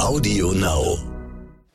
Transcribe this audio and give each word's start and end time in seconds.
Audio 0.00 0.52
Now. 0.52 0.98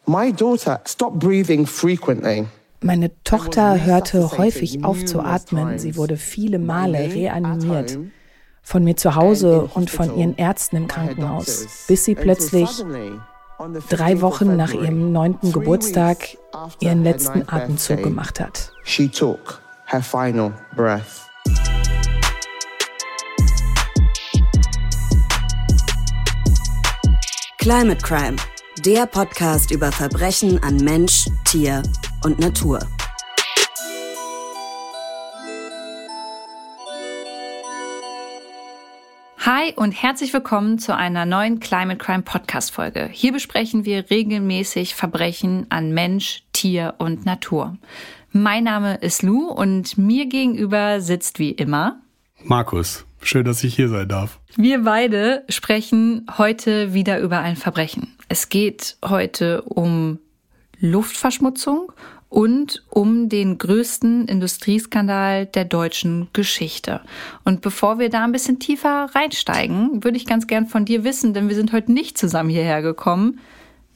My 0.07 0.31
daughter 0.31 0.79
stopped 0.85 1.19
breathing 1.19 1.65
frequently. 1.65 2.45
Meine 2.81 3.11
Tochter 3.23 3.83
hörte 3.83 4.37
häufig 4.37 4.83
auf 4.83 5.03
zu 5.05 5.21
atmen. 5.21 5.79
Sie 5.79 5.95
wurde 5.95 6.17
viele 6.17 6.59
Male 6.59 6.99
reanimiert. 7.13 7.97
Von 8.61 8.83
mir 8.83 8.95
zu 8.95 9.15
Hause 9.15 9.69
und 9.73 9.89
von 9.89 10.15
ihren 10.17 10.35
Ärzten 10.37 10.75
im 10.77 10.87
Krankenhaus, 10.87 11.85
bis 11.87 12.05
sie 12.05 12.15
plötzlich 12.15 12.69
drei 13.89 14.21
Wochen 14.21 14.55
nach 14.55 14.73
ihrem 14.73 15.11
neunten 15.11 15.51
Geburtstag 15.51 16.37
ihren 16.79 17.03
letzten 17.03 17.47
Atemzug 17.47 18.03
gemacht 18.03 18.39
hat. 18.39 18.71
She 18.83 19.07
took 19.07 19.61
her 19.85 20.01
final 20.01 20.53
breath. 20.75 21.24
Climate 27.65 28.03
Crime, 28.03 28.35
der 28.85 29.07
Podcast 29.07 29.71
über 29.71 29.91
Verbrechen 29.91 30.61
an 30.61 30.77
Mensch, 30.77 31.25
Tier 31.45 31.81
und 32.23 32.37
Natur. 32.37 32.77
Hi 39.39 39.73
und 39.75 39.93
herzlich 39.93 40.31
willkommen 40.31 40.77
zu 40.77 40.95
einer 40.95 41.25
neuen 41.25 41.59
Climate 41.59 41.97
Crime 41.97 42.21
Podcast 42.21 42.69
Folge. 42.69 43.09
Hier 43.11 43.33
besprechen 43.33 43.83
wir 43.83 44.11
regelmäßig 44.11 44.93
Verbrechen 44.93 45.65
an 45.69 45.91
Mensch, 45.91 46.43
Tier 46.53 46.93
und 46.99 47.25
Natur. 47.25 47.79
Mein 48.31 48.65
Name 48.65 48.97
ist 48.97 49.23
Lou 49.23 49.47
und 49.47 49.97
mir 49.97 50.27
gegenüber 50.27 51.01
sitzt 51.01 51.39
wie 51.39 51.49
immer 51.49 51.99
Markus. 52.43 53.07
Schön, 53.23 53.43
dass 53.43 53.63
ich 53.63 53.75
hier 53.75 53.89
sein 53.89 54.07
darf. 54.07 54.39
Wir 54.57 54.83
beide 54.83 55.43
sprechen 55.49 56.25
heute 56.37 56.93
wieder 56.93 57.19
über 57.19 57.39
ein 57.39 57.57
Verbrechen. 57.57 58.15
Es 58.29 58.47
geht 58.47 58.95
heute 59.03 59.63
um 59.63 60.19
Luftverschmutzung 60.79 61.91
und 62.29 62.81
um 62.89 63.27
den 63.27 63.57
größten 63.57 64.29
Industrieskandal 64.29 65.45
der 65.45 65.65
deutschen 65.65 66.29
Geschichte. 66.31 67.01
Und 67.43 67.61
bevor 67.61 67.99
wir 67.99 68.09
da 68.09 68.23
ein 68.23 68.31
bisschen 68.31 68.59
tiefer 68.59 69.09
reinsteigen, 69.13 70.05
würde 70.05 70.15
ich 70.15 70.25
ganz 70.25 70.47
gern 70.47 70.67
von 70.67 70.85
dir 70.85 71.03
wissen, 71.03 71.33
denn 71.33 71.49
wir 71.49 71.55
sind 71.55 71.73
heute 71.73 71.91
nicht 71.91 72.17
zusammen 72.17 72.49
hierher 72.49 72.81
gekommen. 72.81 73.39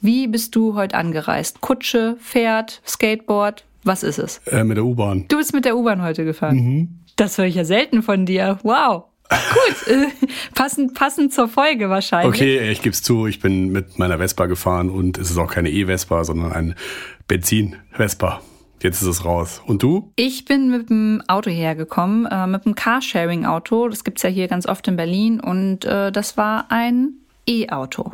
Wie 0.02 0.28
bist 0.28 0.58
du 0.58 0.76
heute 0.76 0.98
angereist? 0.98 1.62
Kutsche, 1.62 2.18
Pferd, 2.20 2.82
Skateboard? 2.86 3.64
Was 3.86 4.04
ist 4.04 4.20
es? 4.20 4.42
Äh, 4.46 4.66
mit 4.66 4.76
der 4.76 4.84
U-Bahn. 4.84 5.26
Du 5.30 5.38
bist 5.38 5.54
mit 5.54 5.64
der 5.64 5.78
U-Bahn 5.78 6.02
heute 6.02 6.26
gefahren. 6.26 6.56
Mhm. 6.58 7.00
Das 7.16 7.38
höre 7.38 7.46
ich 7.46 7.56
ja 7.56 7.64
selten 7.64 8.04
von 8.04 8.26
dir. 8.26 8.60
Wow. 8.64 9.09
Gut, 9.30 9.88
äh, 9.88 10.08
passend, 10.56 10.96
passend 10.96 11.34
zur 11.34 11.48
Folge 11.48 11.90
wahrscheinlich. 11.90 12.42
Okay, 12.42 12.72
ich 12.72 12.82
gebe 12.82 12.94
es 12.94 13.04
zu, 13.04 13.28
ich 13.28 13.40
bin 13.40 13.72
mit 13.72 14.00
meiner 14.00 14.18
Vespa 14.18 14.48
gefahren 14.48 14.90
und 14.90 15.18
es 15.18 15.30
ist 15.30 15.38
auch 15.38 15.52
keine 15.52 15.70
E-Vespa, 15.70 16.24
sondern 16.24 16.52
ein 16.52 16.76
Benzin-Vespa. 17.28 18.42
Jetzt 18.82 19.02
ist 19.02 19.08
es 19.08 19.26
raus. 19.26 19.62
Und 19.66 19.84
du? 19.84 20.12
Ich 20.16 20.46
bin 20.46 20.72
mit 20.72 20.90
dem 20.90 21.22
Auto 21.28 21.52
hergekommen, 21.52 22.26
äh, 22.26 22.48
mit 22.48 22.66
dem 22.66 22.76
Carsharing-Auto. 22.76 23.90
Das 23.90 24.04
gibt's 24.04 24.24
ja 24.24 24.30
hier 24.30 24.48
ganz 24.48 24.66
oft 24.66 24.88
in 24.88 24.96
Berlin 24.96 25.40
und 25.40 25.86
äh, 25.86 26.12
das 26.12 26.38
war 26.38 26.68
ein 26.70 27.16
E-Auto. 27.46 28.14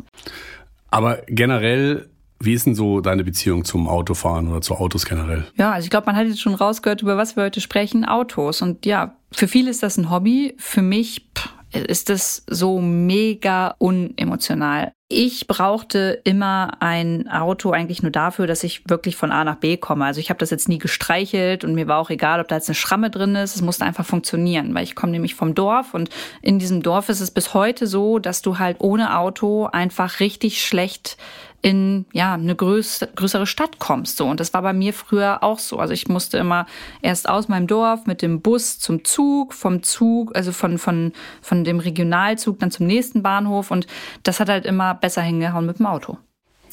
Aber 0.90 1.22
generell 1.28 2.08
wie 2.38 2.52
ist 2.52 2.66
denn 2.66 2.74
so 2.74 3.00
deine 3.00 3.24
Beziehung 3.24 3.64
zum 3.64 3.88
Autofahren 3.88 4.48
oder 4.48 4.60
zu 4.60 4.74
Autos 4.74 5.06
generell? 5.06 5.46
Ja, 5.56 5.72
also 5.72 5.86
ich 5.86 5.90
glaube, 5.90 6.06
man 6.06 6.16
hat 6.16 6.26
jetzt 6.26 6.40
schon 6.40 6.54
rausgehört, 6.54 7.00
über 7.00 7.16
was 7.16 7.34
wir 7.34 7.44
heute 7.44 7.60
sprechen, 7.60 8.04
Autos. 8.04 8.60
Und 8.60 8.84
ja, 8.84 9.16
für 9.36 9.48
viele 9.48 9.70
ist 9.70 9.82
das 9.82 9.98
ein 9.98 10.10
Hobby. 10.10 10.54
Für 10.58 10.80
mich 10.80 11.28
pff, 11.36 11.50
ist 11.72 12.08
das 12.08 12.42
so 12.48 12.80
mega 12.80 13.74
unemotional. 13.78 14.92
Ich 15.08 15.46
brauchte 15.46 16.22
immer 16.24 16.78
ein 16.80 17.28
Auto 17.28 17.70
eigentlich 17.70 18.02
nur 18.02 18.10
dafür, 18.10 18.46
dass 18.46 18.64
ich 18.64 18.88
wirklich 18.88 19.14
von 19.14 19.30
A 19.30 19.44
nach 19.44 19.56
B 19.56 19.76
komme. 19.76 20.06
Also 20.06 20.20
ich 20.20 20.30
habe 20.30 20.38
das 20.38 20.50
jetzt 20.50 20.68
nie 20.68 20.78
gestreichelt 20.78 21.64
und 21.64 21.74
mir 21.74 21.86
war 21.86 21.98
auch 21.98 22.08
egal, 22.08 22.40
ob 22.40 22.48
da 22.48 22.56
jetzt 22.56 22.68
eine 22.68 22.74
Schramme 22.74 23.10
drin 23.10 23.34
ist. 23.34 23.54
Es 23.54 23.62
musste 23.62 23.84
einfach 23.84 24.06
funktionieren, 24.06 24.74
weil 24.74 24.84
ich 24.84 24.96
komme 24.96 25.12
nämlich 25.12 25.34
vom 25.34 25.54
Dorf 25.54 25.92
und 25.92 26.08
in 26.40 26.58
diesem 26.58 26.82
Dorf 26.82 27.10
ist 27.10 27.20
es 27.20 27.30
bis 27.30 27.52
heute 27.52 27.86
so, 27.86 28.18
dass 28.18 28.42
du 28.42 28.58
halt 28.58 28.78
ohne 28.80 29.18
Auto 29.18 29.66
einfach 29.66 30.18
richtig 30.18 30.64
schlecht 30.64 31.18
in 31.66 32.06
ja 32.12 32.34
eine 32.34 32.54
größ 32.54 33.08
größere 33.16 33.44
Stadt 33.44 33.80
kommst 33.80 34.18
so. 34.18 34.26
Und 34.26 34.38
das 34.38 34.54
war 34.54 34.62
bei 34.62 34.72
mir 34.72 34.92
früher 34.92 35.42
auch 35.42 35.58
so. 35.58 35.80
Also 35.80 35.94
ich 35.94 36.06
musste 36.06 36.38
immer 36.38 36.64
erst 37.02 37.28
aus 37.28 37.48
meinem 37.48 37.66
Dorf 37.66 38.06
mit 38.06 38.22
dem 38.22 38.40
Bus 38.40 38.78
zum 38.78 39.04
Zug 39.04 39.52
vom 39.52 39.82
Zug 39.82 40.36
also 40.36 40.52
von 40.52 40.78
von 40.78 41.12
von 41.42 41.64
dem 41.64 41.80
Regionalzug 41.80 42.60
dann 42.60 42.70
zum 42.70 42.86
nächsten 42.86 43.24
Bahnhof. 43.24 43.72
Und 43.72 43.88
das 44.22 44.38
hat 44.38 44.48
halt 44.48 44.64
immer 44.64 44.94
besser 44.94 45.22
hingehauen 45.22 45.66
mit 45.66 45.80
dem 45.80 45.86
Auto. 45.86 46.18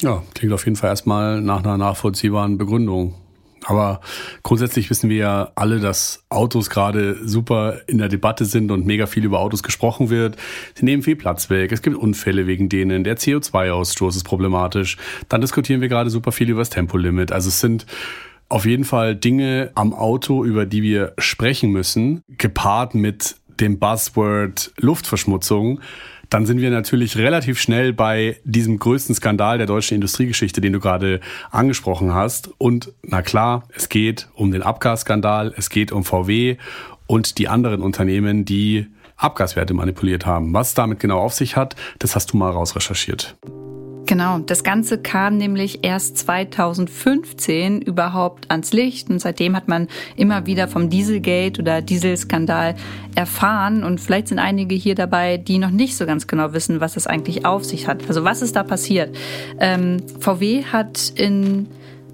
Ja 0.00 0.22
klingt 0.32 0.52
auf 0.52 0.64
jeden 0.64 0.76
Fall 0.76 0.90
erstmal 0.90 1.40
nach 1.40 1.64
einer 1.64 1.76
nachvollziehbaren 1.76 2.56
Begründung 2.56 3.14
aber 3.64 4.00
grundsätzlich 4.42 4.90
wissen 4.90 5.10
wir 5.10 5.16
ja 5.16 5.52
alle, 5.54 5.80
dass 5.80 6.24
Autos 6.28 6.70
gerade 6.70 7.16
super 7.26 7.80
in 7.86 7.98
der 7.98 8.08
Debatte 8.08 8.44
sind 8.44 8.70
und 8.70 8.86
mega 8.86 9.06
viel 9.06 9.24
über 9.24 9.40
Autos 9.40 9.62
gesprochen 9.62 10.10
wird. 10.10 10.36
Sie 10.74 10.84
nehmen 10.84 11.02
viel 11.02 11.16
Platz 11.16 11.50
weg. 11.50 11.72
Es 11.72 11.82
gibt 11.82 11.96
Unfälle 11.96 12.46
wegen 12.46 12.68
denen. 12.68 13.04
Der 13.04 13.16
CO2-Ausstoß 13.16 14.16
ist 14.16 14.24
problematisch. 14.24 14.96
Dann 15.28 15.40
diskutieren 15.40 15.80
wir 15.80 15.88
gerade 15.88 16.10
super 16.10 16.32
viel 16.32 16.50
über 16.50 16.60
das 16.60 16.70
Tempolimit. 16.70 17.32
Also 17.32 17.48
es 17.48 17.60
sind 17.60 17.86
auf 18.48 18.66
jeden 18.66 18.84
Fall 18.84 19.16
Dinge 19.16 19.70
am 19.74 19.94
Auto, 19.94 20.44
über 20.44 20.66
die 20.66 20.82
wir 20.82 21.14
sprechen 21.18 21.70
müssen, 21.70 22.22
gepaart 22.28 22.94
mit 22.94 23.36
dem 23.60 23.78
Buzzword 23.78 24.72
Luftverschmutzung 24.78 25.80
dann 26.30 26.46
sind 26.46 26.60
wir 26.60 26.70
natürlich 26.70 27.16
relativ 27.16 27.60
schnell 27.60 27.92
bei 27.92 28.36
diesem 28.44 28.78
größten 28.78 29.14
Skandal 29.14 29.58
der 29.58 29.66
deutschen 29.66 29.94
Industriegeschichte, 29.94 30.60
den 30.60 30.72
du 30.72 30.80
gerade 30.80 31.20
angesprochen 31.50 32.14
hast. 32.14 32.50
Und 32.58 32.92
na 33.02 33.22
klar, 33.22 33.68
es 33.74 33.88
geht 33.88 34.28
um 34.34 34.50
den 34.50 34.62
Abgasskandal, 34.62 35.54
es 35.56 35.70
geht 35.70 35.92
um 35.92 36.04
VW 36.04 36.56
und 37.06 37.38
die 37.38 37.48
anderen 37.48 37.82
Unternehmen, 37.82 38.44
die 38.44 38.86
Abgaswerte 39.16 39.74
manipuliert 39.74 40.26
haben. 40.26 40.52
Was 40.52 40.74
damit 40.74 41.00
genau 41.00 41.20
auf 41.20 41.34
sich 41.34 41.56
hat, 41.56 41.76
das 41.98 42.14
hast 42.14 42.32
du 42.32 42.36
mal 42.36 42.50
rausrecherchiert. 42.50 43.36
Genau, 44.06 44.38
das 44.40 44.64
Ganze 44.64 44.98
kam 44.98 45.38
nämlich 45.38 45.80
erst 45.82 46.18
2015 46.18 47.80
überhaupt 47.80 48.50
ans 48.50 48.72
Licht 48.72 49.08
und 49.08 49.18
seitdem 49.18 49.56
hat 49.56 49.66
man 49.66 49.88
immer 50.16 50.46
wieder 50.46 50.68
vom 50.68 50.90
Dieselgate 50.90 51.60
oder 51.60 51.80
Dieselskandal 51.80 52.74
erfahren 53.14 53.82
und 53.82 54.00
vielleicht 54.00 54.28
sind 54.28 54.38
einige 54.38 54.74
hier 54.74 54.94
dabei, 54.94 55.38
die 55.38 55.58
noch 55.58 55.70
nicht 55.70 55.96
so 55.96 56.04
ganz 56.04 56.26
genau 56.26 56.52
wissen, 56.52 56.80
was 56.80 56.94
das 56.94 57.06
eigentlich 57.06 57.46
auf 57.46 57.64
sich 57.64 57.88
hat. 57.88 58.06
Also 58.08 58.24
was 58.24 58.42
ist 58.42 58.56
da 58.56 58.62
passiert? 58.62 59.16
Ähm, 59.58 60.02
VW 60.20 60.64
hat 60.64 61.12
in 61.16 61.68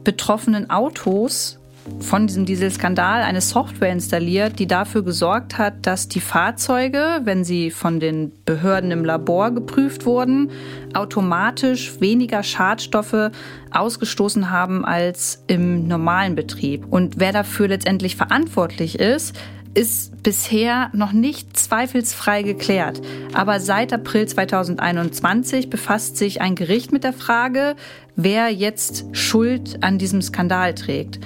betroffenen 0.05 0.71
Autos 0.71 1.60
von 1.99 2.27
diesem 2.27 2.45
Dieselskandal 2.45 3.23
eine 3.23 3.41
Software 3.41 3.93
installiert, 3.93 4.59
die 4.59 4.67
dafür 4.67 5.05
gesorgt 5.05 5.59
hat, 5.59 5.87
dass 5.87 6.09
die 6.09 6.21
Fahrzeuge, 6.21 7.21
wenn 7.25 7.45
sie 7.45 7.71
von 7.71 8.01
den 8.01 8.33
Behörden 8.45 8.91
im 8.91 9.05
Labor 9.05 9.51
geprüft 9.51 10.07
wurden, 10.07 10.51
automatisch 10.95 12.01
weniger 12.01 12.43
Schadstoffe 12.43 13.31
ausgestoßen 13.71 14.51
haben 14.51 14.85
als 14.85 15.45
im 15.47 15.87
normalen 15.87 16.35
Betrieb. 16.35 16.87
Und 16.91 17.21
wer 17.21 17.33
dafür 17.33 17.69
letztendlich 17.69 18.17
verantwortlich 18.17 18.99
ist, 18.99 19.37
ist 19.75 20.23
bisher 20.23 20.91
noch 20.93 21.13
nicht 21.13 21.57
zweifelsfrei 21.57 22.43
geklärt. 22.43 23.01
Aber 23.35 23.61
seit 23.61 23.93
April 23.93 24.27
2021 24.27 25.71
befasst 25.71 26.17
sich 26.17 26.41
ein 26.41 26.57
Gericht 26.57 26.93
mit 26.93 27.05
der 27.05 27.13
Frage, 27.13 27.77
wer 28.17 28.49
jetzt 28.51 29.05
Schuld 29.13 29.83
an 29.83 29.99
diesem 29.99 30.23
Skandal 30.23 30.75
trägt 30.75 31.21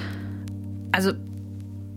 also 0.95 1.13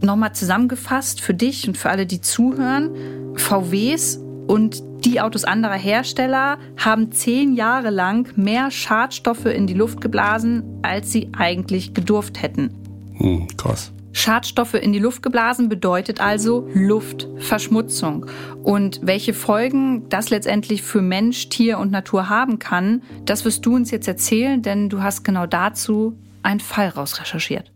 nochmal 0.01 0.33
zusammengefasst 0.33 1.21
für 1.21 1.33
dich 1.33 1.67
und 1.67 1.77
für 1.77 1.89
alle, 1.89 2.05
die 2.05 2.21
zuhören, 2.21 3.35
VWs 3.35 4.19
und 4.47 4.83
die 5.05 5.21
Autos 5.21 5.43
anderer 5.43 5.75
Hersteller 5.75 6.57
haben 6.77 7.11
zehn 7.11 7.53
Jahre 7.53 7.91
lang 7.91 8.33
mehr 8.35 8.71
Schadstoffe 8.71 9.45
in 9.45 9.67
die 9.67 9.73
Luft 9.73 10.01
geblasen, 10.01 10.63
als 10.81 11.11
sie 11.11 11.29
eigentlich 11.37 11.93
gedurft 11.93 12.41
hätten. 12.41 12.73
Hm, 13.17 13.47
krass. 13.57 13.91
Schadstoffe 14.13 14.73
in 14.73 14.93
die 14.93 14.99
Luft 14.99 15.21
geblasen 15.21 15.69
bedeutet 15.69 16.19
also 16.19 16.67
Luftverschmutzung. 16.73 18.25
Und 18.63 18.99
welche 19.03 19.35
Folgen 19.35 20.09
das 20.09 20.31
letztendlich 20.31 20.81
für 20.81 21.03
Mensch, 21.03 21.49
Tier 21.49 21.77
und 21.77 21.91
Natur 21.91 22.27
haben 22.27 22.57
kann, 22.57 23.03
das 23.25 23.45
wirst 23.45 23.63
du 23.67 23.75
uns 23.75 23.91
jetzt 23.91 24.07
erzählen, 24.07 24.63
denn 24.63 24.89
du 24.89 25.03
hast 25.03 25.23
genau 25.23 25.45
dazu 25.45 26.17
einen 26.41 26.59
Fall 26.59 26.89
rausrecherchiert. 26.89 27.71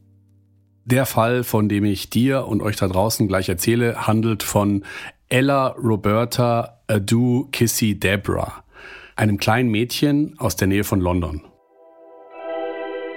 Der 0.86 1.06
Fall, 1.06 1.44
von 1.44 1.70
dem 1.70 1.86
ich 1.86 2.10
dir 2.10 2.48
und 2.48 2.62
euch 2.62 2.76
da 2.76 2.88
draußen 2.88 3.28
gleich 3.28 3.50
erzähle, 3.50 4.08
handelt 4.08 4.42
von 4.42 4.84
Ella 5.30 5.68
Roberta 5.78 6.82
Adu 6.88 7.48
Kissy 7.52 8.00
Debra, 8.00 8.64
einem 9.16 9.38
kleinen 9.38 9.70
Mädchen 9.70 10.36
aus 10.40 10.56
der 10.56 10.68
Nähe 10.68 10.84
von 10.84 11.00
London. 11.00 11.44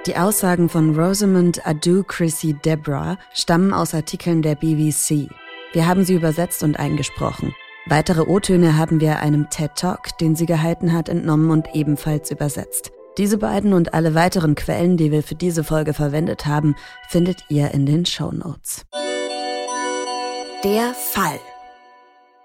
Die 0.07 0.17
Aussagen 0.17 0.69
von 0.69 0.95
Rosamund 0.95 1.67
Adu 1.67 2.03
Chrissy 2.03 2.55
Debra 2.63 3.17
stammen 3.33 3.73
aus 3.73 3.95
Artikeln 3.95 4.43
der 4.43 4.55
BBC. 4.55 5.31
Wir 5.73 5.87
haben 5.87 6.05
sie 6.05 6.15
übersetzt 6.15 6.63
und 6.63 6.79
eingesprochen. 6.79 7.55
Weitere 7.87 8.21
O-Töne 8.21 8.77
haben 8.77 9.01
wir 9.01 9.21
einem 9.21 9.49
TED 9.49 9.75
Talk, 9.77 10.19
den 10.19 10.37
sie 10.37 10.45
gehalten 10.45 10.93
hat, 10.93 11.09
entnommen 11.09 11.51
und 11.51 11.75
ebenfalls 11.75 12.31
übersetzt. 12.31 12.93
Diese 13.17 13.39
beiden 13.39 13.75
und 13.75 13.95
alle 13.95 14.15
weiteren 14.15 14.57
Quellen, 14.57 14.97
die 14.97 15.13
wir 15.13 15.23
für 15.23 15.37
diese 15.37 15.63
Folge 15.63 15.95
verwendet 15.95 16.47
haben, 16.47 16.75
findet 17.09 17.45
ihr 17.49 17.71
in 17.71 17.87
den 17.87 18.05
Show 18.07 18.33
Notes. 18.33 18.85
Der 20.65 20.95
Fall. 20.95 21.39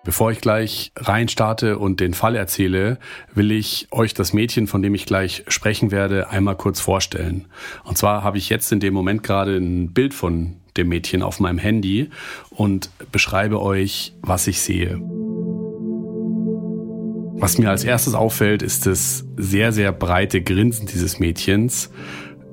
Bevor 0.04 0.32
ich 0.32 0.42
gleich 0.42 0.92
reinstarte 0.96 1.80
und 1.80 2.00
den 2.00 2.14
Fall 2.14 2.36
erzähle, 2.36 3.00
will 3.34 3.52
ich 3.52 3.88
euch 3.92 4.14
das 4.14 4.32
Mädchen, 4.32 4.68
von 4.68 4.82
dem 4.84 4.94
ich 4.94 5.08
gleich 5.08 5.44
sprechen 5.48 5.90
werde, 5.92 6.30
einmal 6.30 6.56
kurz 6.56 6.80
vorstellen. 6.80 7.48
Und 7.84 7.98
zwar 7.98 8.24
habe 8.24 8.38
ich 8.38 8.50
jetzt 8.50 8.72
in 8.72 8.80
dem 8.80 8.94
Moment 8.94 9.24
gerade 9.24 9.58
ein 9.58 9.92
Bild 9.92 10.14
von 10.14 10.58
dem 10.78 10.90
Mädchen 10.90 11.24
auf 11.24 11.40
meinem 11.40 11.58
Handy 11.58 12.12
und 12.52 12.92
beschreibe 13.12 13.60
euch, 13.60 14.14
was 14.22 14.46
ich 14.46 14.62
sehe. 14.62 15.02
Was 17.40 17.58
mir 17.58 17.70
als 17.70 17.86
erstes 17.86 18.16
auffällt, 18.16 18.62
ist 18.62 18.86
das 18.86 19.26
sehr, 19.38 19.72
sehr 19.72 19.94
breite 19.94 20.42
Grinsen 20.42 20.88
dieses 20.88 21.20
Mädchens. 21.20 21.90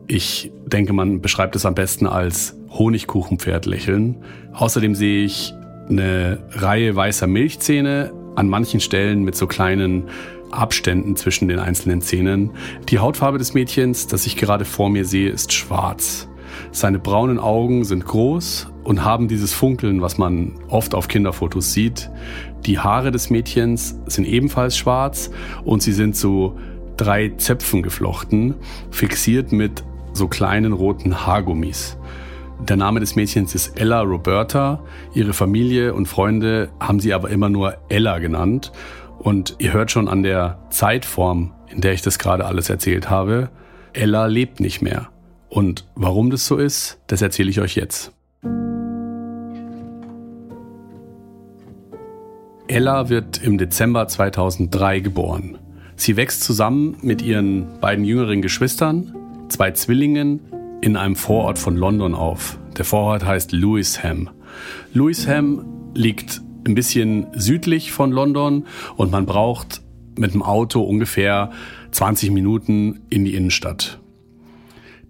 Ich 0.07 0.53
denke, 0.65 0.93
man 0.93 1.21
beschreibt 1.21 1.57
es 1.57 1.67
am 1.67 1.75
besten 1.75 2.07
als 2.07 2.57
Honigkuchenpferdlächeln. 2.71 4.23
Außerdem 4.53 4.95
sehe 4.95 5.25
ich 5.25 5.53
eine 5.89 6.39
Reihe 6.53 6.95
weißer 6.95 7.27
Milchzähne, 7.27 8.13
an 8.37 8.49
manchen 8.49 8.79
Stellen 8.79 9.25
mit 9.25 9.35
so 9.35 9.49
kleinen 9.49 10.05
Abständen 10.53 11.17
zwischen 11.17 11.49
den 11.49 11.59
einzelnen 11.59 12.01
Zähnen. 12.01 12.53
Die 12.89 13.01
Hautfarbe 13.01 13.39
des 13.39 13.55
Mädchens, 13.55 14.07
das 14.07 14.25
ich 14.25 14.37
gerade 14.37 14.65
vor 14.65 14.89
mir 14.89 15.05
sehe, 15.05 15.31
ist 15.31 15.53
schwarz. 15.53 16.29
Seine 16.71 17.01
braunen 17.01 17.41
Augen 17.41 17.85
sind 17.85 18.05
groß 18.05 18.69
und 18.85 19.05
haben 19.05 19.27
dieses 19.27 19.53
Funkeln, 19.53 20.01
was 20.01 20.17
man 20.17 20.53
oft 20.69 20.95
auf 20.95 21.09
Kinderfotos 21.09 21.73
sieht. 21.73 22.09
Die 22.67 22.81
Haare 22.81 23.13
des 23.13 23.31
Mädchens 23.31 23.97
sind 24.07 24.27
ebenfalls 24.27 24.77
schwarz 24.77 25.31
und 25.65 25.83
sie 25.83 25.93
sind 25.93 26.17
zu 26.17 26.59
drei 26.97 27.29
Zöpfen 27.37 27.83
geflochten, 27.83 28.55
fixiert 28.91 29.53
mit 29.53 29.85
so 30.13 30.27
kleinen 30.27 30.73
roten 30.73 31.27
Haargummis. 31.27 31.97
Der 32.61 32.77
Name 32.77 33.01
des 33.01 33.15
Mädchens 33.17 33.55
ist 33.55 33.79
Ella 33.79 34.01
Roberta. 34.01 34.83
Ihre 35.15 35.35
Familie 35.35 35.95
und 35.95 36.07
Freunde 36.07 36.71
haben 36.81 37.01
sie 37.01 37.13
aber 37.13 37.29
immer 37.31 37.51
nur 37.51 37.77
Ella 37.89 38.19
genannt. 38.19 38.73
Und 39.19 39.57
ihr 39.59 39.73
hört 39.73 39.91
schon 39.91 40.09
an 40.09 40.23
der 40.23 40.59
Zeitform, 40.71 41.53
in 41.69 41.83
der 41.83 41.93
ich 41.93 42.03
das 42.03 42.19
gerade 42.19 42.47
alles 42.47 42.71
erzählt 42.71 43.11
habe, 43.11 43.51
Ella 43.93 44.27
lebt 44.27 44.59
nicht 44.59 44.83
mehr. 44.83 45.09
Und 45.49 45.87
warum 45.95 46.31
das 46.31 46.47
so 46.47 46.57
ist, 46.57 46.99
das 47.07 47.23
erzähle 47.23 47.51
ich 47.51 47.61
euch 47.61 47.77
jetzt. 47.77 48.16
Ella 52.69 53.09
wird 53.09 53.41
im 53.43 53.59
Dezember 53.59 54.09
2003 54.09 54.99
geboren. 55.01 55.59
Sie 55.95 56.17
wächst 56.17 56.43
zusammen 56.43 56.97
mit 57.01 57.23
ihren 57.23 57.79
beiden 57.81 58.05
jüngeren 58.05 58.43
Geschwistern, 58.43 59.15
zwei 59.49 59.71
Zwillingen, 59.71 60.41
in 60.81 60.97
einem 60.97 61.15
Vorort 61.15 61.59
von 61.59 61.77
London 61.77 62.15
auf. 62.15 62.59
Der 62.77 62.85
Vorort 62.85 63.25
heißt 63.25 63.53
Lewisham. 63.53 64.31
Lewisham 64.93 65.65
liegt 65.95 66.43
ein 66.67 66.75
bisschen 66.75 67.29
südlich 67.35 67.93
von 67.93 68.11
London 68.11 68.67
und 68.97 69.13
man 69.13 69.27
braucht 69.27 69.81
mit 70.19 70.35
dem 70.35 70.43
Auto 70.43 70.83
ungefähr 70.83 71.53
20 71.93 72.33
Minuten 72.33 73.03
in 73.11 73.25
die 73.25 73.35
Innenstadt. 73.35 74.01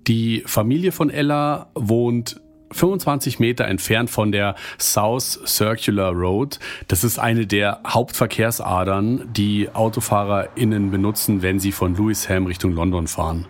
Die 0.07 0.43
Familie 0.45 0.93
von 0.93 1.09
Ella 1.09 1.71
wohnt 1.75 2.41
25 2.73 3.39
Meter 3.39 3.67
entfernt 3.67 4.11
von 4.11 4.33
der 4.33 4.55
South 4.79 5.41
Circular 5.47 6.13
Road. 6.13 6.59
Das 6.89 7.05
ist 7.05 7.19
eine 7.19 7.47
der 7.47 7.81
Hauptverkehrsadern, 7.87 9.29
die 9.33 9.69
AutofahrerInnen 9.73 10.91
benutzen, 10.91 11.43
wenn 11.43 11.61
sie 11.61 11.73
von 11.73 11.95
Lewisham 11.95 12.47
Richtung 12.47 12.73
London 12.73 13.07
fahren. 13.07 13.47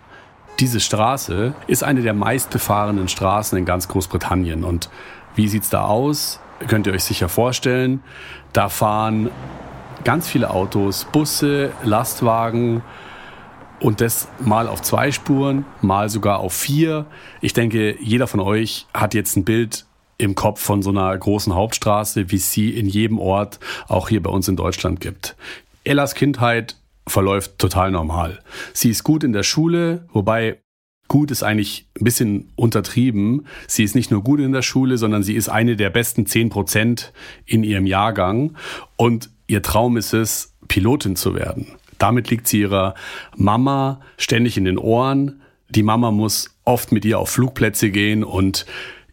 Diese 0.59 0.79
Straße 0.79 1.53
ist 1.67 1.83
eine 1.83 2.01
der 2.01 2.13
meistbefahrenen 2.13 3.07
Straßen 3.07 3.57
in 3.57 3.65
ganz 3.65 3.87
Großbritannien. 3.87 4.63
Und 4.63 4.89
wie 5.35 5.47
sieht's 5.47 5.69
da 5.69 5.83
aus? 5.83 6.39
Könnt 6.67 6.87
ihr 6.87 6.93
euch 6.93 7.03
sicher 7.03 7.29
vorstellen. 7.29 8.01
Da 8.53 8.69
fahren 8.69 9.29
ganz 10.03 10.27
viele 10.27 10.49
Autos, 10.49 11.05
Busse, 11.05 11.71
Lastwagen, 11.83 12.81
und 13.79 14.01
das 14.01 14.27
mal 14.39 14.67
auf 14.67 14.81
zwei 14.81 15.11
Spuren, 15.11 15.65
mal 15.81 16.09
sogar 16.09 16.39
auf 16.39 16.53
vier. 16.53 17.05
Ich 17.41 17.53
denke, 17.53 17.97
jeder 18.01 18.27
von 18.27 18.39
euch 18.39 18.87
hat 18.93 19.13
jetzt 19.13 19.35
ein 19.35 19.45
Bild 19.45 19.85
im 20.17 20.35
Kopf 20.35 20.61
von 20.61 20.81
so 20.81 20.89
einer 20.89 21.15
großen 21.15 21.53
Hauptstraße, 21.53 22.31
wie 22.31 22.37
es 22.37 22.51
sie 22.51 22.71
in 22.71 22.87
jedem 22.87 23.19
Ort 23.19 23.59
auch 23.87 24.09
hier 24.09 24.21
bei 24.21 24.31
uns 24.31 24.47
in 24.47 24.55
Deutschland 24.55 24.99
gibt. 24.99 25.35
Ellas 25.83 26.15
Kindheit 26.15 26.75
verläuft 27.07 27.59
total 27.59 27.91
normal. 27.91 28.39
Sie 28.73 28.89
ist 28.89 29.03
gut 29.03 29.23
in 29.23 29.31
der 29.31 29.43
Schule, 29.43 30.05
wobei 30.11 30.59
gut 31.07 31.31
ist 31.31 31.43
eigentlich 31.43 31.87
ein 31.99 32.03
bisschen 32.03 32.49
untertrieben. 32.55 33.45
Sie 33.67 33.83
ist 33.83 33.95
nicht 33.95 34.11
nur 34.11 34.23
gut 34.23 34.39
in 34.39 34.51
der 34.51 34.61
Schule, 34.61 34.97
sondern 34.97 35.23
sie 35.23 35.35
ist 35.35 35.49
eine 35.49 35.75
der 35.75 35.89
besten 35.89 36.25
zehn 36.25 36.49
Prozent 36.49 37.13
in 37.45 37.63
ihrem 37.63 37.85
Jahrgang. 37.85 38.55
Und 38.97 39.29
ihr 39.47 39.61
Traum 39.61 39.95
ist 39.95 40.13
es, 40.13 40.53
Pilotin 40.67 41.15
zu 41.15 41.33
werden. 41.33 41.67
Damit 41.97 42.29
liegt 42.29 42.47
sie 42.47 42.61
ihrer 42.61 42.95
Mama 43.35 44.01
ständig 44.17 44.57
in 44.57 44.65
den 44.65 44.77
Ohren. 44.77 45.41
Die 45.69 45.83
Mama 45.83 46.11
muss 46.11 46.57
oft 46.63 46.91
mit 46.91 47.05
ihr 47.05 47.19
auf 47.19 47.29
Flugplätze 47.29 47.91
gehen 47.91 48.23
und 48.23 48.65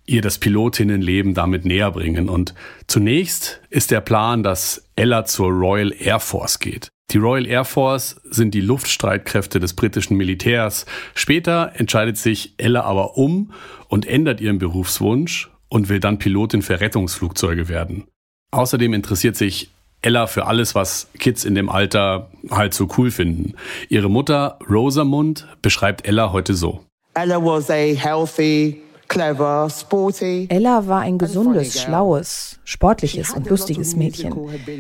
ihr 0.06 0.22
das 0.22 0.38
Pilotinnenleben 0.38 1.34
damit 1.34 1.64
näher 1.64 1.90
bringen. 1.90 2.28
Und 2.28 2.54
zunächst 2.86 3.60
ist 3.70 3.90
der 3.90 4.00
Plan, 4.00 4.42
dass 4.42 4.88
Ella 4.96 5.25
zur 5.25 5.48
Royal 5.48 5.92
Air 5.98 6.20
Force 6.20 6.58
geht. 6.58 6.88
Die 7.10 7.19
Royal 7.19 7.46
Air 7.46 7.64
Force 7.64 8.16
sind 8.25 8.54
die 8.54 8.60
Luftstreitkräfte 8.60 9.60
des 9.60 9.75
britischen 9.75 10.16
Militärs. 10.16 10.86
Später 11.14 11.72
entscheidet 11.75 12.16
sich 12.16 12.54
Ella 12.56 12.82
aber 12.82 13.16
um 13.16 13.52
und 13.88 14.06
ändert 14.06 14.40
ihren 14.40 14.58
Berufswunsch 14.58 15.50
und 15.69 15.88
will 15.88 16.00
dann 16.00 16.19
Pilotin 16.19 16.62
für 16.62 16.81
Rettungsflugzeuge 16.81 17.69
werden. 17.69 18.04
Außerdem 18.50 18.92
interessiert 18.94 19.36
sich 19.36 19.70
Ella 20.04 20.26
für 20.26 20.46
alles, 20.46 20.74
was 20.74 21.06
Kids 21.18 21.44
in 21.44 21.54
dem 21.54 21.70
Alter 21.70 22.28
halt 22.50 22.74
so 22.74 22.88
cool 22.98 23.10
finden. 23.10 23.54
Ihre 23.88 24.10
Mutter 24.10 24.58
Rosamund 24.68 25.46
beschreibt 25.62 26.06
Ella 26.06 26.30
heute 26.30 26.52
so. 26.52 26.80
Ella 27.14 27.42
was 27.42 27.70
a 27.70 27.94
healthy, 27.94 28.82
clever, 29.08 29.68
sporty. 29.70 30.46
Ella 30.50 30.86
war 30.86 31.00
ein 31.00 31.16
gesundes, 31.16 31.80
schlaues, 31.80 32.60
sportliches 32.64 33.32
und 33.32 33.48
lustiges 33.48 33.96
Mädchen. 33.96 34.34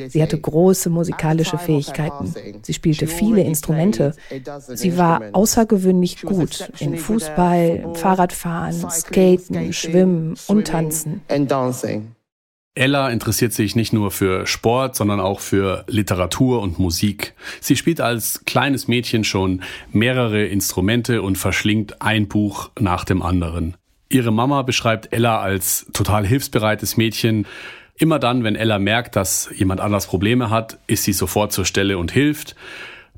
Sie 0.08 0.22
hatte 0.22 0.38
große 0.38 0.90
musikalische 0.90 1.56
Fähigkeiten. 1.56 2.34
Sie 2.60 2.74
spielte 2.74 3.06
viele 3.06 3.42
Instrumente. 3.42 4.14
Sie 4.74 4.98
war 4.98 5.22
außergewöhnlich 5.32 6.20
gut 6.20 6.68
in 6.80 6.98
Fußball, 6.98 7.94
Fahrradfahren, 7.94 8.90
Skaten, 8.90 9.72
Schwimmen 9.72 10.34
und 10.48 10.66
Tanzen. 10.66 11.22
Ella 12.76 13.10
interessiert 13.10 13.52
sich 13.52 13.76
nicht 13.76 13.92
nur 13.92 14.10
für 14.10 14.48
Sport, 14.48 14.96
sondern 14.96 15.20
auch 15.20 15.38
für 15.38 15.84
Literatur 15.86 16.60
und 16.60 16.80
Musik. 16.80 17.34
Sie 17.60 17.76
spielt 17.76 18.00
als 18.00 18.44
kleines 18.46 18.88
Mädchen 18.88 19.22
schon 19.22 19.62
mehrere 19.92 20.44
Instrumente 20.44 21.22
und 21.22 21.38
verschlingt 21.38 22.02
ein 22.02 22.26
Buch 22.26 22.70
nach 22.78 23.04
dem 23.04 23.22
anderen. 23.22 23.76
Ihre 24.08 24.32
Mama 24.32 24.62
beschreibt 24.62 25.12
Ella 25.12 25.40
als 25.40 25.86
total 25.92 26.26
hilfsbereites 26.26 26.96
Mädchen. 26.96 27.46
Immer 27.96 28.18
dann, 28.18 28.42
wenn 28.42 28.56
Ella 28.56 28.80
merkt, 28.80 29.14
dass 29.14 29.50
jemand 29.54 29.80
anders 29.80 30.08
Probleme 30.08 30.50
hat, 30.50 30.78
ist 30.88 31.04
sie 31.04 31.12
sofort 31.12 31.52
zur 31.52 31.64
Stelle 31.64 31.96
und 31.96 32.10
hilft. 32.10 32.56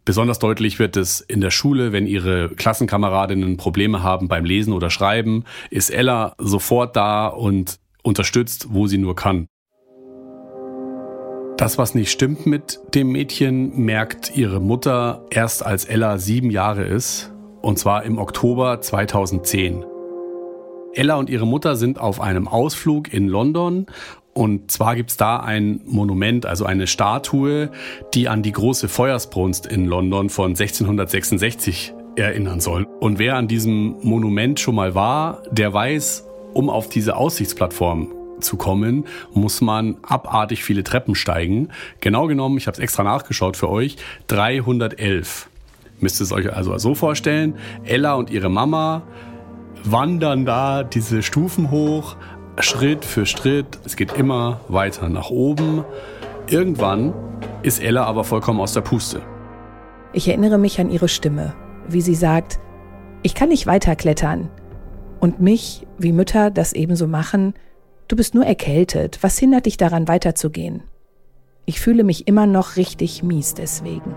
Besonders 0.05 0.39
deutlich 0.39 0.79
wird 0.79 0.99
es 0.99 1.21
in 1.21 1.41
der 1.41 1.51
Schule, 1.51 1.93
wenn 1.93 2.07
ihre 2.07 2.51
Klassenkameradinnen 2.51 3.57
Probleme 3.57 4.03
haben 4.03 4.29
beim 4.29 4.45
Lesen 4.45 4.75
oder 4.75 4.91
Schreiben, 4.91 5.45
ist 5.71 5.91
Ella 5.91 6.35
sofort 6.39 6.95
da 6.95 7.27
und 7.27 7.79
unterstützt, 8.07 8.69
wo 8.71 8.87
sie 8.87 8.99
nur 8.99 9.17
kann. 9.17 9.49
Das, 11.57 11.79
was 11.79 11.95
nicht 11.95 12.11
stimmt 12.11 12.47
mit 12.47 12.81
dem 12.95 13.13
Mädchen, 13.13 13.77
merkt 13.85 14.37
ihre 14.37 14.61
Mutter 14.61 15.25
erst 15.31 15.65
als 15.65 15.85
Ella 15.85 16.19
sieben 16.19 16.51
Jahre 16.51 16.85
ist, 16.85 17.33
und 17.63 17.79
zwar 17.79 18.05
im 18.05 18.19
Oktober 18.19 18.81
2010. 18.81 19.85
Ella 20.93 21.17
und 21.17 21.29
ihre 21.29 21.47
Mutter 21.47 21.77
sind 21.77 21.99
auf 21.99 22.21
einem 22.21 22.49
Ausflug 22.49 23.13
in 23.13 23.29
London 23.29 23.87
und 24.37 24.71
zwar 24.71 24.97
gibt's 24.97 25.17
da 25.17 25.39
ein 25.39 25.81
Monument, 25.87 26.45
also 26.45 26.67
eine 26.67 26.87
Statue, 26.87 27.71
die 28.13 28.29
an 28.29 28.43
die 28.43 28.53
große 28.53 28.87
Feuersbrunst 28.87 29.65
in 29.65 29.87
London 29.87 30.29
von 30.29 30.51
1666 30.51 31.95
erinnern 32.17 32.61
soll. 32.61 32.87
Und 33.01 33.19
wer 33.19 33.37
an 33.37 33.49
diesem 33.49 33.97
Monument 34.03 34.61
schon 34.61 34.75
mal 34.75 34.95
war, 34.95 35.43
der 35.51 35.73
weiß, 35.73 36.27
um 36.55 36.71
auf 36.71 36.88
diese 36.88 37.17
Aussichtsplattform 37.17 38.12
zu 38.41 38.57
kommen, 38.57 39.05
muss 39.33 39.61
man 39.61 39.97
abartig 40.03 40.62
viele 40.62 40.85
Treppen 40.85 41.15
steigen. 41.15 41.69
Genau 42.00 42.26
genommen, 42.26 42.59
ich 42.59 42.67
habe 42.67 42.75
es 42.75 42.79
extra 42.81 43.03
nachgeschaut 43.03 43.57
für 43.57 43.71
euch, 43.71 43.97
311. 44.29 45.49
Müsst 46.00 46.21
ihr 46.21 46.25
es 46.25 46.33
euch 46.33 46.53
also 46.53 46.76
so 46.79 46.95
vorstellen, 46.95 47.57
Ella 47.85 48.15
und 48.15 48.31
ihre 48.31 48.50
Mama 48.50 49.03
wandern 49.85 50.45
da 50.45 50.83
diese 50.83 51.23
Stufen 51.23 51.71
hoch, 51.71 52.17
Schritt 52.59 53.05
für 53.05 53.26
Schritt. 53.26 53.79
Es 53.85 53.97
geht 53.97 54.12
immer 54.12 54.61
weiter 54.69 55.09
nach 55.09 55.31
oben. 55.31 55.85
Irgendwann 56.49 57.15
ist 57.62 57.83
Ella 57.83 58.05
aber 58.05 58.25
vollkommen 58.25 58.61
aus 58.61 58.73
der 58.73 58.81
Puste. 58.81 59.23
Ich 60.12 60.29
erinnere 60.29 60.59
mich 60.59 60.81
an 60.81 60.91
ihre 60.91 61.09
Stimme, 61.09 61.55
wie 61.88 62.00
sie 62.00 62.15
sagt, 62.15 62.59
ich 63.23 63.35
kann 63.35 63.49
nicht 63.49 63.67
weiterklettern. 63.67 64.50
Und 65.26 65.40
mich, 65.40 65.85
wie 65.99 66.12
Mütter 66.12 66.52
das 66.52 66.73
ebenso 66.73 67.09
machen, 67.09 67.54
du 68.06 68.14
bist 68.14 68.37
nur 68.37 68.47
erkältet, 68.47 69.18
was 69.23 69.37
hindert 69.37 69.66
dich 69.66 69.76
daran 69.76 70.06
weiterzugehen? 70.06 70.85
Ich 71.64 71.80
fühle 71.80 72.04
mich 72.04 72.28
immer 72.28 72.47
noch 72.47 72.76
richtig 72.76 73.25
mies 73.25 73.52
deswegen. 73.52 74.14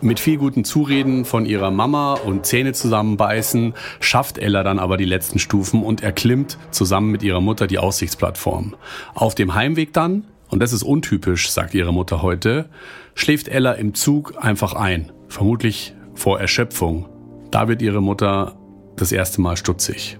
Mit 0.00 0.18
viel 0.18 0.36
guten 0.36 0.64
Zureden 0.64 1.24
von 1.24 1.46
ihrer 1.46 1.70
Mama 1.70 2.14
und 2.14 2.44
Zähne 2.44 2.72
zusammenbeißen, 2.72 3.74
schafft 4.00 4.38
Ella 4.38 4.64
dann 4.64 4.80
aber 4.80 4.96
die 4.96 5.04
letzten 5.04 5.38
Stufen 5.38 5.84
und 5.84 6.02
erklimmt 6.02 6.58
zusammen 6.72 7.12
mit 7.12 7.22
ihrer 7.22 7.40
Mutter 7.40 7.68
die 7.68 7.78
Aussichtsplattform. 7.78 8.74
Auf 9.14 9.36
dem 9.36 9.54
Heimweg 9.54 9.92
dann, 9.92 10.24
und 10.48 10.60
das 10.60 10.72
ist 10.72 10.82
untypisch, 10.82 11.52
sagt 11.52 11.72
ihre 11.72 11.92
Mutter 11.92 12.20
heute, 12.20 12.68
schläft 13.14 13.46
Ella 13.46 13.74
im 13.74 13.94
Zug 13.94 14.34
einfach 14.44 14.72
ein, 14.72 15.12
vermutlich 15.28 15.94
vor 16.16 16.40
Erschöpfung. 16.40 17.06
Da 17.50 17.68
wird 17.68 17.82
ihre 17.82 18.02
Mutter 18.02 18.56
das 18.96 19.12
erste 19.12 19.40
Mal 19.40 19.56
stutzig. 19.56 20.18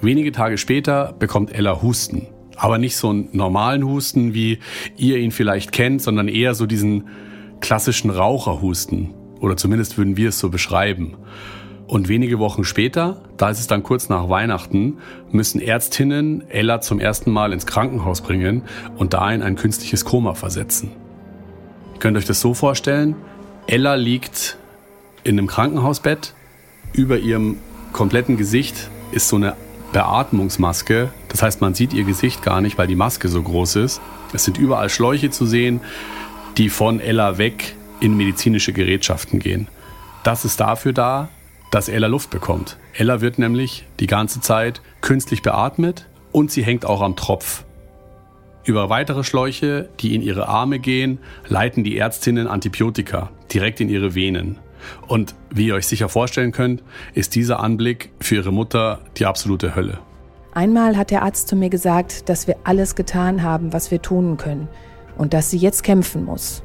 Wenige 0.00 0.32
Tage 0.32 0.58
später 0.58 1.14
bekommt 1.18 1.52
Ella 1.54 1.82
Husten. 1.82 2.28
Aber 2.56 2.78
nicht 2.78 2.96
so 2.96 3.10
einen 3.10 3.28
normalen 3.32 3.84
Husten, 3.84 4.34
wie 4.34 4.58
ihr 4.96 5.18
ihn 5.18 5.30
vielleicht 5.30 5.72
kennt, 5.72 6.02
sondern 6.02 6.28
eher 6.28 6.54
so 6.54 6.66
diesen 6.66 7.08
klassischen 7.60 8.10
Raucherhusten. 8.10 9.14
Oder 9.40 9.56
zumindest 9.56 9.98
würden 9.98 10.16
wir 10.16 10.30
es 10.30 10.38
so 10.38 10.48
beschreiben. 10.48 11.16
Und 11.86 12.08
wenige 12.08 12.38
Wochen 12.38 12.64
später, 12.64 13.22
da 13.36 13.48
ist 13.48 13.60
es 13.60 13.66
dann 13.66 13.82
kurz 13.82 14.08
nach 14.08 14.28
Weihnachten, 14.28 14.98
müssen 15.30 15.60
Ärztinnen 15.60 16.44
Ella 16.48 16.80
zum 16.80 17.00
ersten 17.00 17.30
Mal 17.30 17.52
ins 17.52 17.66
Krankenhaus 17.66 18.20
bringen 18.20 18.62
und 18.96 19.14
da 19.14 19.32
in 19.32 19.42
ein 19.42 19.56
künstliches 19.56 20.04
Koma 20.04 20.34
versetzen. 20.34 20.90
Ihr 21.94 21.98
könnt 21.98 22.16
euch 22.18 22.26
das 22.26 22.40
so 22.40 22.54
vorstellen, 22.54 23.16
Ella 23.66 23.94
liegt 23.94 24.58
in 25.24 25.38
einem 25.38 25.46
Krankenhausbett, 25.46 26.34
über 26.92 27.18
ihrem 27.18 27.56
kompletten 27.92 28.36
Gesicht 28.36 28.90
ist 29.12 29.28
so 29.28 29.36
eine 29.36 29.56
Beatmungsmaske, 29.92 31.10
das 31.28 31.42
heißt 31.42 31.60
man 31.60 31.74
sieht 31.74 31.92
ihr 31.92 32.04
Gesicht 32.04 32.42
gar 32.42 32.60
nicht, 32.60 32.76
weil 32.78 32.86
die 32.86 32.96
Maske 32.96 33.28
so 33.28 33.42
groß 33.42 33.76
ist. 33.76 34.00
Es 34.32 34.44
sind 34.44 34.58
überall 34.58 34.90
Schläuche 34.90 35.30
zu 35.30 35.46
sehen, 35.46 35.80
die 36.58 36.68
von 36.68 37.00
Ella 37.00 37.38
weg 37.38 37.74
in 38.00 38.16
medizinische 38.16 38.72
Gerätschaften 38.72 39.38
gehen. 39.38 39.68
Das 40.24 40.44
ist 40.44 40.60
dafür 40.60 40.92
da, 40.92 41.30
dass 41.70 41.88
Ella 41.88 42.06
Luft 42.06 42.30
bekommt. 42.30 42.76
Ella 42.94 43.20
wird 43.20 43.38
nämlich 43.38 43.84
die 44.00 44.06
ganze 44.06 44.40
Zeit 44.40 44.82
künstlich 45.00 45.42
beatmet 45.42 46.06
und 46.32 46.50
sie 46.50 46.62
hängt 46.62 46.84
auch 46.84 47.00
am 47.00 47.16
Tropf. 47.16 47.64
Über 48.64 48.90
weitere 48.90 49.24
Schläuche, 49.24 49.88
die 50.00 50.14
in 50.14 50.20
ihre 50.20 50.48
Arme 50.48 50.78
gehen, 50.78 51.18
leiten 51.46 51.84
die 51.84 51.96
Ärztinnen 51.96 52.46
Antibiotika 52.46 53.30
direkt 53.52 53.80
in 53.80 53.88
ihre 53.88 54.14
Venen. 54.14 54.58
Und 55.06 55.34
wie 55.50 55.66
ihr 55.66 55.74
euch 55.74 55.86
sicher 55.86 56.08
vorstellen 56.08 56.52
könnt, 56.52 56.82
ist 57.14 57.34
dieser 57.34 57.60
Anblick 57.60 58.10
für 58.20 58.36
ihre 58.36 58.52
Mutter 58.52 59.00
die 59.16 59.26
absolute 59.26 59.74
Hölle. 59.74 59.98
Einmal 60.52 60.96
hat 60.96 61.10
der 61.10 61.22
Arzt 61.22 61.48
zu 61.48 61.56
mir 61.56 61.70
gesagt, 61.70 62.28
dass 62.28 62.46
wir 62.46 62.56
alles 62.64 62.94
getan 62.94 63.42
haben, 63.42 63.72
was 63.72 63.90
wir 63.90 64.02
tun 64.02 64.36
können 64.36 64.68
und 65.16 65.34
dass 65.34 65.50
sie 65.50 65.58
jetzt 65.58 65.82
kämpfen 65.84 66.24
muss. 66.24 66.62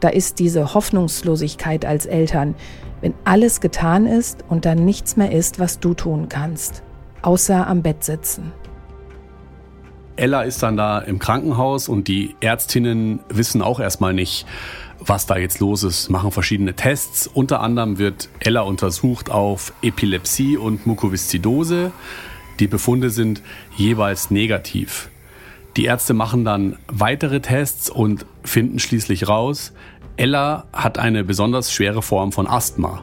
Da 0.00 0.08
ist 0.08 0.38
diese 0.38 0.74
Hoffnungslosigkeit 0.74 1.84
als 1.84 2.06
Eltern, 2.06 2.54
wenn 3.00 3.14
alles 3.24 3.60
getan 3.60 4.06
ist 4.06 4.44
und 4.48 4.64
dann 4.64 4.84
nichts 4.84 5.16
mehr 5.16 5.32
ist, 5.32 5.58
was 5.58 5.80
du 5.80 5.94
tun 5.94 6.28
kannst, 6.28 6.82
außer 7.22 7.66
am 7.66 7.82
Bett 7.82 8.04
sitzen. 8.04 8.52
Ella 10.16 10.42
ist 10.42 10.62
dann 10.62 10.76
da 10.76 10.98
im 10.98 11.18
Krankenhaus 11.18 11.88
und 11.88 12.06
die 12.06 12.36
Ärztinnen 12.40 13.20
wissen 13.30 13.62
auch 13.62 13.80
erstmal 13.80 14.12
nicht, 14.12 14.46
was 15.00 15.26
da 15.26 15.36
jetzt 15.36 15.60
los 15.60 15.82
ist, 15.82 16.10
machen 16.10 16.30
verschiedene 16.30 16.74
Tests. 16.74 17.26
Unter 17.26 17.60
anderem 17.60 17.98
wird 17.98 18.28
Ella 18.38 18.60
untersucht 18.62 19.30
auf 19.30 19.72
Epilepsie 19.82 20.56
und 20.56 20.86
Mukoviszidose. 20.86 21.92
Die 22.60 22.68
Befunde 22.68 23.10
sind 23.10 23.42
jeweils 23.76 24.30
negativ. 24.30 25.08
Die 25.76 25.84
Ärzte 25.84 26.14
machen 26.14 26.44
dann 26.44 26.76
weitere 26.88 27.40
Tests 27.40 27.88
und 27.88 28.26
finden 28.42 28.78
schließlich 28.78 29.28
raus, 29.28 29.72
Ella 30.16 30.66
hat 30.72 30.98
eine 30.98 31.24
besonders 31.24 31.72
schwere 31.72 32.02
Form 32.02 32.32
von 32.32 32.46
Asthma. 32.46 33.02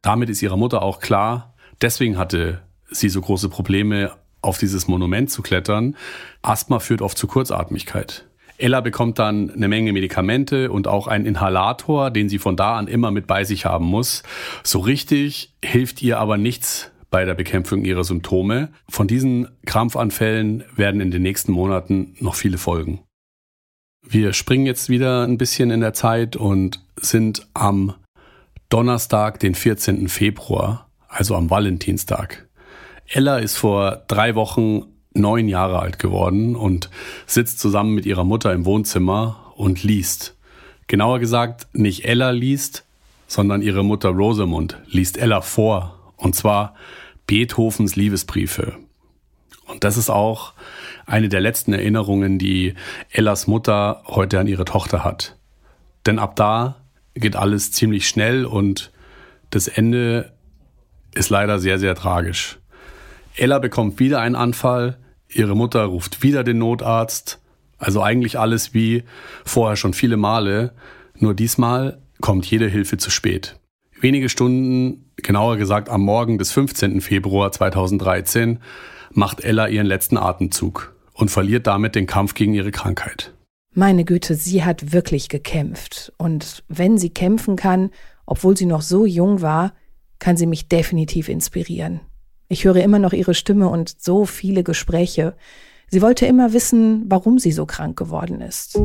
Damit 0.00 0.30
ist 0.30 0.40
ihrer 0.40 0.56
Mutter 0.56 0.80
auch 0.80 1.00
klar, 1.00 1.54
deswegen 1.82 2.16
hatte 2.16 2.62
sie 2.90 3.10
so 3.10 3.20
große 3.20 3.50
Probleme, 3.50 4.12
auf 4.40 4.58
dieses 4.58 4.88
Monument 4.88 5.30
zu 5.30 5.42
klettern. 5.42 5.96
Asthma 6.42 6.80
führt 6.80 7.02
oft 7.02 7.16
zu 7.16 7.26
Kurzatmigkeit. 7.26 8.26
Ella 8.62 8.80
bekommt 8.80 9.18
dann 9.18 9.50
eine 9.50 9.66
Menge 9.66 9.92
Medikamente 9.92 10.70
und 10.70 10.86
auch 10.86 11.08
einen 11.08 11.26
Inhalator, 11.26 12.12
den 12.12 12.28
sie 12.28 12.38
von 12.38 12.56
da 12.56 12.76
an 12.78 12.86
immer 12.86 13.10
mit 13.10 13.26
bei 13.26 13.42
sich 13.42 13.64
haben 13.64 13.86
muss. 13.86 14.22
So 14.62 14.78
richtig 14.78 15.52
hilft 15.64 16.00
ihr 16.00 16.20
aber 16.20 16.38
nichts 16.38 16.92
bei 17.10 17.24
der 17.24 17.34
Bekämpfung 17.34 17.84
ihrer 17.84 18.04
Symptome. 18.04 18.68
Von 18.88 19.08
diesen 19.08 19.48
Krampfanfällen 19.66 20.62
werden 20.76 21.00
in 21.00 21.10
den 21.10 21.22
nächsten 21.22 21.50
Monaten 21.50 22.14
noch 22.20 22.36
viele 22.36 22.56
folgen. 22.56 23.00
Wir 24.06 24.32
springen 24.32 24.66
jetzt 24.66 24.88
wieder 24.88 25.24
ein 25.24 25.38
bisschen 25.38 25.70
in 25.70 25.80
der 25.80 25.92
Zeit 25.92 26.36
und 26.36 26.84
sind 26.96 27.48
am 27.54 27.94
Donnerstag, 28.68 29.40
den 29.40 29.56
14. 29.56 30.08
Februar, 30.08 30.88
also 31.08 31.34
am 31.34 31.50
Valentinstag. 31.50 32.48
Ella 33.08 33.38
ist 33.38 33.56
vor 33.56 34.04
drei 34.06 34.36
Wochen 34.36 34.84
neun 35.14 35.48
Jahre 35.48 35.78
alt 35.78 35.98
geworden 35.98 36.56
und 36.56 36.90
sitzt 37.26 37.60
zusammen 37.60 37.94
mit 37.94 38.06
ihrer 38.06 38.24
Mutter 38.24 38.52
im 38.52 38.64
Wohnzimmer 38.64 39.52
und 39.56 39.82
liest. 39.82 40.36
Genauer 40.86 41.18
gesagt, 41.18 41.68
nicht 41.72 42.04
Ella 42.04 42.30
liest, 42.30 42.84
sondern 43.26 43.62
ihre 43.62 43.82
Mutter 43.82 44.10
Rosamund 44.10 44.78
liest 44.86 45.16
Ella 45.16 45.40
vor. 45.40 45.98
Und 46.16 46.34
zwar 46.34 46.74
Beethovens 47.26 47.96
Liebesbriefe. 47.96 48.74
Und 49.66 49.84
das 49.84 49.96
ist 49.96 50.10
auch 50.10 50.52
eine 51.06 51.28
der 51.28 51.40
letzten 51.40 51.72
Erinnerungen, 51.72 52.38
die 52.38 52.74
Ellas 53.10 53.46
Mutter 53.46 54.02
heute 54.06 54.38
an 54.38 54.46
ihre 54.46 54.64
Tochter 54.64 55.04
hat. 55.04 55.36
Denn 56.06 56.18
ab 56.18 56.36
da 56.36 56.76
geht 57.14 57.36
alles 57.36 57.72
ziemlich 57.72 58.08
schnell 58.08 58.44
und 58.44 58.90
das 59.50 59.68
Ende 59.68 60.32
ist 61.14 61.30
leider 61.30 61.58
sehr, 61.58 61.78
sehr 61.78 61.94
tragisch. 61.94 62.58
Ella 63.36 63.58
bekommt 63.58 63.98
wieder 63.98 64.20
einen 64.20 64.34
Anfall, 64.34 64.98
ihre 65.34 65.56
Mutter 65.56 65.84
ruft 65.84 66.22
wieder 66.22 66.44
den 66.44 66.58
Notarzt, 66.58 67.40
also 67.78 68.02
eigentlich 68.02 68.38
alles 68.38 68.74
wie 68.74 69.04
vorher 69.44 69.76
schon 69.76 69.94
viele 69.94 70.16
Male, 70.16 70.72
nur 71.16 71.34
diesmal 71.34 72.00
kommt 72.20 72.46
jede 72.46 72.68
Hilfe 72.68 72.96
zu 72.96 73.10
spät. 73.10 73.58
Wenige 74.00 74.28
Stunden, 74.28 75.10
genauer 75.16 75.56
gesagt 75.56 75.88
am 75.88 76.02
Morgen 76.02 76.38
des 76.38 76.52
15. 76.52 77.00
Februar 77.00 77.52
2013, 77.52 78.58
macht 79.12 79.44
Ella 79.44 79.68
ihren 79.68 79.86
letzten 79.86 80.16
Atemzug 80.16 80.94
und 81.12 81.30
verliert 81.30 81.66
damit 81.66 81.94
den 81.94 82.06
Kampf 82.06 82.34
gegen 82.34 82.54
ihre 82.54 82.70
Krankheit. 82.70 83.32
Meine 83.74 84.04
Güte, 84.04 84.34
sie 84.34 84.64
hat 84.64 84.92
wirklich 84.92 85.28
gekämpft. 85.28 86.12
Und 86.18 86.62
wenn 86.68 86.98
sie 86.98 87.10
kämpfen 87.10 87.56
kann, 87.56 87.90
obwohl 88.26 88.56
sie 88.56 88.66
noch 88.66 88.82
so 88.82 89.06
jung 89.06 89.40
war, 89.40 89.72
kann 90.18 90.36
sie 90.36 90.46
mich 90.46 90.68
definitiv 90.68 91.28
inspirieren. 91.28 92.00
Ich 92.52 92.66
höre 92.66 92.76
immer 92.76 92.98
noch 92.98 93.14
ihre 93.14 93.32
Stimme 93.32 93.70
und 93.70 93.94
so 93.98 94.26
viele 94.26 94.62
Gespräche. 94.62 95.32
Sie 95.88 96.02
wollte 96.02 96.26
immer 96.26 96.52
wissen, 96.52 97.06
warum 97.08 97.38
sie 97.38 97.50
so 97.50 97.64
krank 97.64 97.96
geworden 97.96 98.42
ist. 98.42 98.76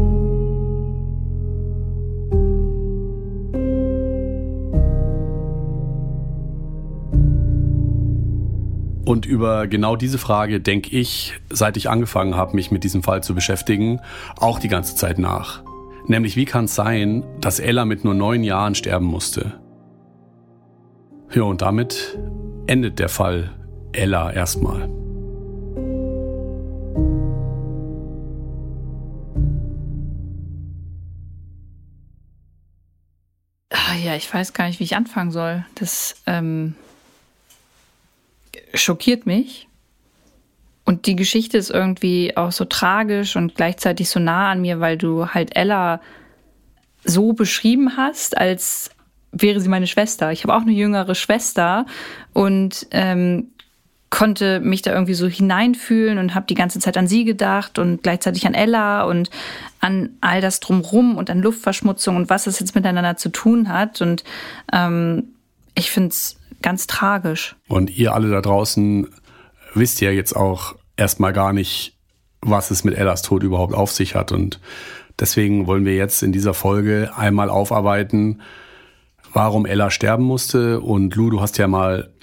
Und 9.03 9.25
über 9.25 9.67
genau 9.67 9.97
diese 9.97 10.17
Frage 10.17 10.61
denke 10.61 10.95
ich, 10.95 11.33
seit 11.49 11.75
ich 11.75 11.89
angefangen 11.89 12.35
habe, 12.35 12.55
mich 12.55 12.71
mit 12.71 12.85
diesem 12.85 13.03
Fall 13.03 13.21
zu 13.21 13.35
beschäftigen, 13.35 13.99
auch 14.39 14.59
die 14.59 14.69
ganze 14.69 14.95
Zeit 14.95 15.19
nach. 15.19 15.61
Nämlich, 16.05 16.37
wie 16.37 16.45
kann 16.45 16.65
es 16.65 16.75
sein, 16.75 17.25
dass 17.41 17.59
Ella 17.59 17.83
mit 17.83 18.05
nur 18.05 18.13
neun 18.13 18.45
Jahren 18.45 18.75
sterben 18.75 19.07
musste? 19.07 19.59
Ja, 21.33 21.43
und 21.43 21.61
damit 21.61 22.17
endet 22.67 22.99
der 22.99 23.09
Fall 23.09 23.56
Ella 23.97 24.31
erstmal. 24.31 24.89
Ah, 33.69 33.95
ja, 34.03 34.15
ich 34.15 34.33
weiß 34.33 34.53
gar 34.53 34.67
nicht, 34.67 34.79
wie 34.79 34.83
ich 34.85 34.95
anfangen 34.95 35.31
soll. 35.31 35.65
Das, 35.75 36.15
ähm 36.25 36.75
schockiert 38.73 39.25
mich. 39.25 39.67
Und 40.85 41.05
die 41.05 41.15
Geschichte 41.15 41.57
ist 41.57 41.69
irgendwie 41.69 42.37
auch 42.37 42.51
so 42.51 42.63
tragisch 42.63 43.35
und 43.35 43.55
gleichzeitig 43.55 44.09
so 44.09 44.19
nah 44.19 44.51
an 44.51 44.61
mir, 44.61 44.79
weil 44.79 44.97
du 44.97 45.27
halt 45.27 45.55
Ella 45.55 46.01
so 47.03 47.33
beschrieben 47.33 47.97
hast, 47.97 48.37
als 48.37 48.91
wäre 49.33 49.59
sie 49.59 49.67
meine 49.67 49.87
Schwester. 49.87 50.31
Ich 50.31 50.43
habe 50.43 50.55
auch 50.55 50.61
eine 50.61 50.71
jüngere 50.71 51.13
Schwester 51.13 51.85
und 52.33 52.87
ähm, 52.91 53.51
konnte 54.09 54.59
mich 54.61 54.81
da 54.81 54.93
irgendwie 54.93 55.13
so 55.13 55.27
hineinfühlen 55.27 56.17
und 56.17 56.33
habe 56.33 56.45
die 56.47 56.55
ganze 56.55 56.79
Zeit 56.79 56.97
an 56.97 57.07
sie 57.07 57.25
gedacht 57.25 57.77
und 57.77 58.03
gleichzeitig 58.03 58.47
an 58.47 58.53
Ella 58.53 59.03
und 59.03 59.29
an 59.81 60.11
all 60.21 60.39
das 60.39 60.59
drumrum 60.59 61.17
und 61.17 61.29
an 61.29 61.41
Luftverschmutzung 61.41 62.15
und 62.15 62.29
was 62.29 62.47
es 62.47 62.59
jetzt 62.59 62.73
miteinander 62.73 63.17
zu 63.17 63.29
tun 63.29 63.69
hat. 63.69 64.01
Und 64.01 64.23
ähm, 64.71 65.33
ich 65.75 65.91
finde 65.91 66.09
es 66.09 66.37
ganz 66.61 66.87
tragisch. 66.87 67.55
Und 67.67 67.95
ihr 67.97 68.13
alle 68.13 68.29
da 68.29 68.41
draußen 68.41 69.07
wisst 69.73 69.99
ja 70.01 70.09
jetzt 70.09 70.35
auch 70.35 70.75
erstmal 70.95 71.33
gar 71.33 71.51
nicht, 71.51 71.97
was 72.41 72.71
es 72.71 72.83
mit 72.83 72.95
Ellas 72.95 73.21
Tod 73.21 73.43
überhaupt 73.43 73.73
auf 73.73 73.91
sich 73.91 74.15
hat. 74.15 74.31
Und 74.31 74.61
deswegen 75.19 75.67
wollen 75.67 75.85
wir 75.85 75.95
jetzt 75.95 76.23
in 76.23 76.31
dieser 76.31 76.53
Folge 76.53 77.11
einmal 77.15 77.49
aufarbeiten, 77.49 78.41
warum 79.33 79.65
Ella 79.65 79.91
sterben 79.91 80.23
musste. 80.23 80.79
Und 80.79 81.13
Lu, 81.15 81.29
du 81.29 81.41
hast 81.41 81.57
ja 81.57 81.67
mal 81.67 82.13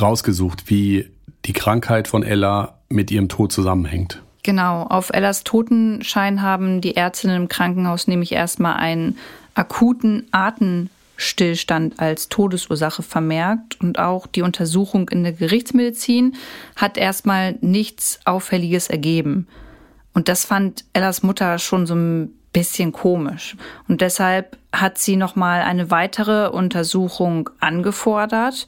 rausgesucht, 0.00 0.70
wie 0.70 1.10
die 1.48 1.52
Krankheit 1.54 2.06
von 2.06 2.22
Ella 2.22 2.74
mit 2.88 3.10
ihrem 3.10 3.28
Tod 3.28 3.50
zusammenhängt. 3.50 4.22
Genau, 4.44 4.84
auf 4.84 5.10
Ellas 5.10 5.44
Totenschein 5.44 6.42
haben 6.42 6.80
die 6.80 6.96
Ärztinnen 6.96 7.36
im 7.36 7.48
Krankenhaus 7.48 8.06
nämlich 8.06 8.32
erstmal 8.32 8.74
einen 8.74 9.18
akuten 9.54 10.26
Atemstillstand 10.30 11.98
als 11.98 12.28
Todesursache 12.28 13.02
vermerkt 13.02 13.80
und 13.80 13.98
auch 13.98 14.26
die 14.26 14.42
Untersuchung 14.42 15.08
in 15.08 15.24
der 15.24 15.32
Gerichtsmedizin 15.32 16.36
hat 16.76 16.96
erstmal 16.96 17.56
nichts 17.60 18.20
Auffälliges 18.24 18.88
ergeben. 18.88 19.48
Und 20.14 20.28
das 20.28 20.44
fand 20.44 20.84
Ellas 20.92 21.22
Mutter 21.22 21.58
schon 21.58 21.86
so 21.86 21.94
ein 21.94 22.32
bisschen 22.52 22.92
komisch. 22.92 23.56
Und 23.88 24.00
deshalb 24.00 24.56
hat 24.72 24.98
sie 24.98 25.16
nochmal 25.16 25.62
eine 25.62 25.90
weitere 25.90 26.48
Untersuchung 26.48 27.50
angefordert 27.60 28.66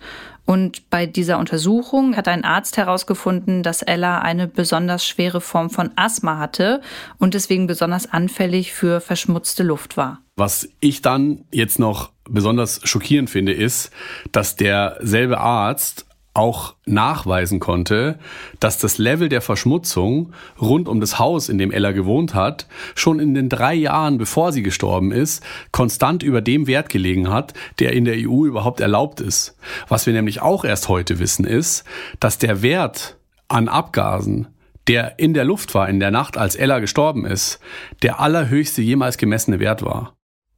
und 0.50 0.90
bei 0.90 1.06
dieser 1.06 1.38
Untersuchung 1.38 2.16
hat 2.16 2.26
ein 2.26 2.42
Arzt 2.42 2.76
herausgefunden, 2.76 3.62
dass 3.62 3.82
Ella 3.82 4.18
eine 4.18 4.48
besonders 4.48 5.06
schwere 5.06 5.40
Form 5.40 5.70
von 5.70 5.92
Asthma 5.94 6.38
hatte 6.38 6.80
und 7.18 7.34
deswegen 7.34 7.68
besonders 7.68 8.12
anfällig 8.12 8.72
für 8.72 9.00
verschmutzte 9.00 9.62
Luft 9.62 9.96
war. 9.96 10.18
Was 10.34 10.68
ich 10.80 11.02
dann 11.02 11.44
jetzt 11.52 11.78
noch 11.78 12.10
besonders 12.28 12.80
schockierend 12.82 13.30
finde, 13.30 13.52
ist, 13.52 13.92
dass 14.32 14.56
derselbe 14.56 15.38
Arzt 15.38 16.06
auch 16.32 16.76
nachweisen 16.86 17.58
konnte, 17.58 18.18
dass 18.60 18.78
das 18.78 18.98
Level 18.98 19.28
der 19.28 19.40
Verschmutzung 19.40 20.32
rund 20.60 20.88
um 20.88 21.00
das 21.00 21.18
Haus, 21.18 21.48
in 21.48 21.58
dem 21.58 21.72
Ella 21.72 21.90
gewohnt 21.90 22.34
hat, 22.34 22.66
schon 22.94 23.18
in 23.18 23.34
den 23.34 23.48
drei 23.48 23.74
Jahren, 23.74 24.16
bevor 24.16 24.52
sie 24.52 24.62
gestorben 24.62 25.10
ist, 25.10 25.42
konstant 25.72 26.22
über 26.22 26.40
dem 26.40 26.66
Wert 26.66 26.88
gelegen 26.88 27.30
hat, 27.30 27.54
der 27.80 27.92
in 27.92 28.04
der 28.04 28.14
EU 28.16 28.46
überhaupt 28.46 28.80
erlaubt 28.80 29.20
ist. 29.20 29.56
Was 29.88 30.06
wir 30.06 30.12
nämlich 30.12 30.40
auch 30.40 30.64
erst 30.64 30.88
heute 30.88 31.18
wissen, 31.18 31.44
ist, 31.44 31.84
dass 32.20 32.38
der 32.38 32.62
Wert 32.62 33.16
an 33.48 33.68
Abgasen, 33.68 34.46
der 34.86 35.18
in 35.18 35.34
der 35.34 35.44
Luft 35.44 35.74
war 35.74 35.88
in 35.88 35.98
der 35.98 36.12
Nacht, 36.12 36.36
als 36.36 36.54
Ella 36.54 36.78
gestorben 36.78 37.26
ist, 37.26 37.58
der 38.02 38.20
allerhöchste 38.20 38.82
jemals 38.82 39.18
gemessene 39.18 39.58
Wert 39.58 39.82
war. 39.82 40.14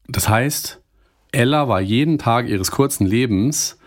Das 0.07 0.29
heißt, 0.29 0.83
Ella 1.33 1.67
war 1.67 1.81
jeden 1.81 2.19
Tag 2.19 2.47
ihres 2.47 2.71
kurzen 2.71 3.07
Lebens 3.07 3.79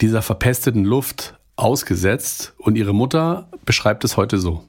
dieser 0.00 0.22
verpesteten 0.22 0.84
Luft 0.84 1.38
ausgesetzt 1.56 2.54
und 2.58 2.76
ihre 2.76 2.94
Mutter 2.94 3.48
beschreibt 3.64 4.04
es 4.04 4.16
heute 4.16 4.38
so. 4.38 4.64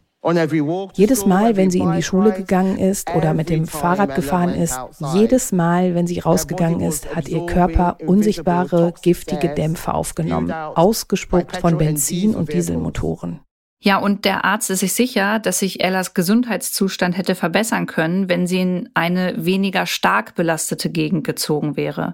Jedes 0.94 1.26
Mal, 1.26 1.56
wenn 1.56 1.72
sie 1.72 1.80
in 1.80 1.92
die 1.94 2.04
Schule 2.04 2.32
gegangen 2.32 2.78
ist 2.78 3.10
oder 3.16 3.34
mit 3.34 3.50
dem 3.50 3.66
Fahrrad 3.66 4.14
gefahren 4.14 4.54
ist, 4.54 4.80
jedes 5.16 5.52
Mal, 5.52 5.96
wenn 5.96 6.06
sie 6.06 6.20
rausgegangen 6.20 6.82
ist, 6.82 7.16
hat 7.16 7.28
ihr 7.28 7.46
Körper 7.48 7.98
unsichtbare, 8.06 8.94
giftige 9.02 9.50
Dämpfe 9.56 9.96
aufgenommen, 9.96 10.52
ausgespuckt 10.52 11.58
von 11.58 11.78
Benzin- 11.80 12.36
und 12.36 12.54
Dieselmotoren. 12.54 13.40
Ja, 13.84 13.98
und 13.98 14.26
der 14.26 14.46
Arzt 14.46 14.70
ist 14.70 14.82
sich 14.82 14.94
sicher, 14.94 15.40
dass 15.40 15.60
sich 15.60 15.84
Ellas 15.84 16.14
Gesundheitszustand 16.14 17.18
hätte 17.18 17.34
verbessern 17.34 17.88
können, 17.88 18.30
wenn 18.30 18.46
sie 18.46 18.62
in 18.62 18.90
eine 18.94 19.34
weniger 19.44 19.88
stark 19.88 20.36
belastete 20.36 20.92
Gegend 20.92 21.26
gezogen 21.26 21.76
wäre. 21.76 22.14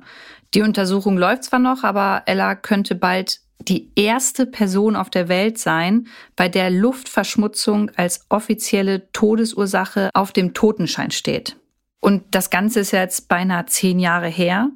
Die 0.53 0.61
Untersuchung 0.61 1.17
läuft 1.17 1.43
zwar 1.43 1.59
noch, 1.59 1.83
aber 1.83 2.23
Ella 2.25 2.55
könnte 2.55 2.95
bald 2.95 3.41
die 3.59 3.91
erste 3.95 4.45
Person 4.45 4.95
auf 4.95 5.09
der 5.09 5.27
Welt 5.27 5.57
sein, 5.57 6.07
bei 6.37 6.47
der 6.47 6.69
Luftverschmutzung 6.69 7.91
als 7.97 8.25
offizielle 8.29 9.11
Todesursache 9.11 10.09
auf 10.13 10.31
dem 10.31 10.53
Totenschein 10.53 11.11
steht. 11.11 11.57
Und 11.99 12.23
das 12.31 12.49
Ganze 12.49 12.79
ist 12.79 12.91
jetzt 12.91 13.27
beinahe 13.27 13.65
zehn 13.65 13.99
Jahre 13.99 14.29
her. 14.29 14.69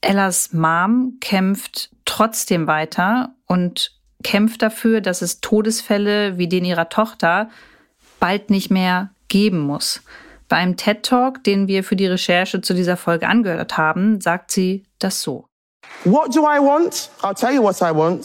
Ellas 0.00 0.52
Mom 0.52 1.16
kämpft 1.20 1.90
trotzdem 2.04 2.68
weiter 2.68 3.34
und 3.46 3.95
kämpft 4.22 4.62
dafür, 4.62 5.00
dass 5.00 5.22
es 5.22 5.40
Todesfälle 5.40 6.38
wie 6.38 6.48
den 6.48 6.64
ihrer 6.64 6.88
Tochter 6.88 7.50
bald 8.18 8.50
nicht 8.50 8.70
mehr 8.70 9.10
geben 9.28 9.60
muss. 9.60 10.02
Bei 10.48 10.56
einem 10.56 10.76
TED 10.76 11.02
Talk, 11.02 11.42
den 11.44 11.66
wir 11.66 11.82
für 11.82 11.96
die 11.96 12.06
Recherche 12.06 12.60
zu 12.60 12.74
dieser 12.74 12.96
Folge 12.96 13.26
angehört 13.28 13.76
haben, 13.76 14.20
sagt 14.20 14.52
sie 14.52 14.84
das 14.98 15.22
so. 15.22 15.46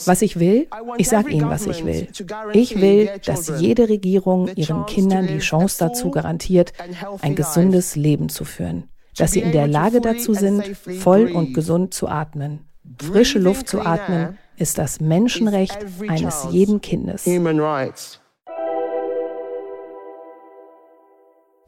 Was 0.06 0.22
ich 0.22 0.38
will, 0.38 0.68
ich 0.98 1.08
sage 1.08 1.30
Ihnen, 1.30 1.48
was 1.48 1.66
ich 1.66 1.84
will. 1.84 2.08
Ich 2.52 2.80
will, 2.80 3.10
dass 3.24 3.60
jede 3.60 3.88
Regierung 3.88 4.48
ihren 4.54 4.86
Kindern 4.86 5.26
die 5.26 5.38
Chance 5.38 5.76
dazu 5.78 6.10
garantiert, 6.10 6.72
ein 7.20 7.34
gesundes 7.34 7.96
Leben 7.96 8.28
zu 8.28 8.44
führen. 8.44 8.88
Dass 9.16 9.32
sie 9.32 9.40
in 9.40 9.52
der 9.52 9.66
Lage 9.66 10.00
dazu 10.00 10.32
sind, 10.32 10.76
voll 10.76 11.30
und 11.30 11.54
gesund 11.54 11.92
zu 11.92 12.08
atmen. 12.08 12.60
Frische 12.98 13.38
Luft 13.38 13.68
zu 13.68 13.80
atmen 13.80 14.38
ist 14.62 14.78
das 14.78 15.00
Menschenrecht 15.00 15.76
eines 16.08 16.46
jeden 16.50 16.80
Kindes. 16.80 17.26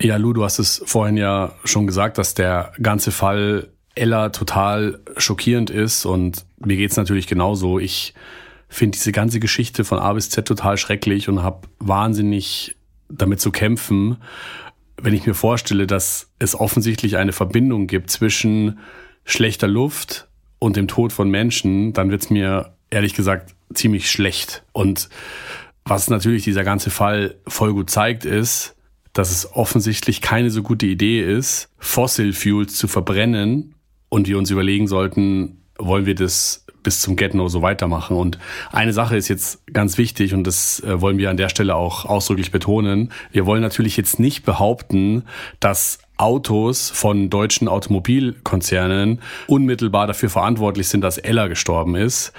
Ja, 0.00 0.16
Lou, 0.16 0.32
du 0.32 0.44
hast 0.44 0.58
es 0.58 0.82
vorhin 0.86 1.16
ja 1.16 1.52
schon 1.64 1.86
gesagt, 1.86 2.18
dass 2.18 2.34
der 2.34 2.72
ganze 2.80 3.10
Fall 3.10 3.68
Ella 3.94 4.30
total 4.30 5.00
schockierend 5.16 5.70
ist 5.70 6.04
und 6.04 6.46
mir 6.58 6.76
geht's 6.76 6.96
natürlich 6.96 7.26
genauso. 7.26 7.78
Ich 7.78 8.14
finde 8.68 8.96
diese 8.96 9.12
ganze 9.12 9.40
Geschichte 9.40 9.84
von 9.84 9.98
A 9.98 10.12
bis 10.12 10.30
Z 10.30 10.46
total 10.46 10.78
schrecklich 10.78 11.28
und 11.28 11.42
habe 11.42 11.68
wahnsinnig 11.78 12.76
damit 13.08 13.40
zu 13.40 13.50
kämpfen, 13.50 14.18
wenn 15.00 15.14
ich 15.14 15.26
mir 15.26 15.34
vorstelle, 15.34 15.86
dass 15.86 16.30
es 16.38 16.58
offensichtlich 16.58 17.16
eine 17.16 17.32
Verbindung 17.32 17.86
gibt 17.86 18.10
zwischen 18.10 18.78
schlechter 19.24 19.68
Luft 19.68 20.28
und 20.58 20.76
dem 20.76 20.88
Tod 20.88 21.12
von 21.12 21.28
Menschen, 21.28 21.92
dann 21.92 22.10
wird's 22.10 22.30
mir 22.30 22.73
ehrlich 22.94 23.14
gesagt 23.14 23.54
ziemlich 23.74 24.10
schlecht. 24.10 24.62
Und 24.72 25.08
was 25.84 26.08
natürlich 26.08 26.44
dieser 26.44 26.64
ganze 26.64 26.90
Fall 26.90 27.34
voll 27.46 27.74
gut 27.74 27.90
zeigt, 27.90 28.24
ist, 28.24 28.76
dass 29.12 29.30
es 29.30 29.52
offensichtlich 29.54 30.20
keine 30.20 30.50
so 30.50 30.62
gute 30.62 30.86
Idee 30.86 31.20
ist, 31.20 31.68
Fossil 31.78 32.32
Fuels 32.32 32.74
zu 32.74 32.88
verbrennen 32.88 33.74
und 34.08 34.26
wir 34.28 34.38
uns 34.38 34.50
überlegen 34.50 34.88
sollten, 34.88 35.62
wollen 35.78 36.06
wir 36.06 36.14
das 36.14 36.64
bis 36.82 37.00
zum 37.00 37.16
Get-No 37.16 37.48
so 37.48 37.62
weitermachen. 37.62 38.16
Und 38.16 38.38
eine 38.70 38.92
Sache 38.92 39.16
ist 39.16 39.28
jetzt 39.28 39.66
ganz 39.72 39.98
wichtig 39.98 40.34
und 40.34 40.46
das 40.46 40.80
äh, 40.80 41.00
wollen 41.00 41.18
wir 41.18 41.30
an 41.30 41.36
der 41.36 41.48
Stelle 41.48 41.74
auch 41.74 42.04
ausdrücklich 42.04 42.50
betonen. 42.50 43.10
Wir 43.32 43.46
wollen 43.46 43.62
natürlich 43.62 43.96
jetzt 43.96 44.20
nicht 44.20 44.44
behaupten, 44.44 45.24
dass 45.60 45.98
Autos 46.16 46.90
von 46.90 47.30
deutschen 47.30 47.66
Automobilkonzernen 47.66 49.20
unmittelbar 49.48 50.06
dafür 50.06 50.30
verantwortlich 50.30 50.88
sind, 50.88 51.00
dass 51.00 51.18
Ella 51.18 51.48
gestorben 51.48 51.96
ist. 51.96 52.32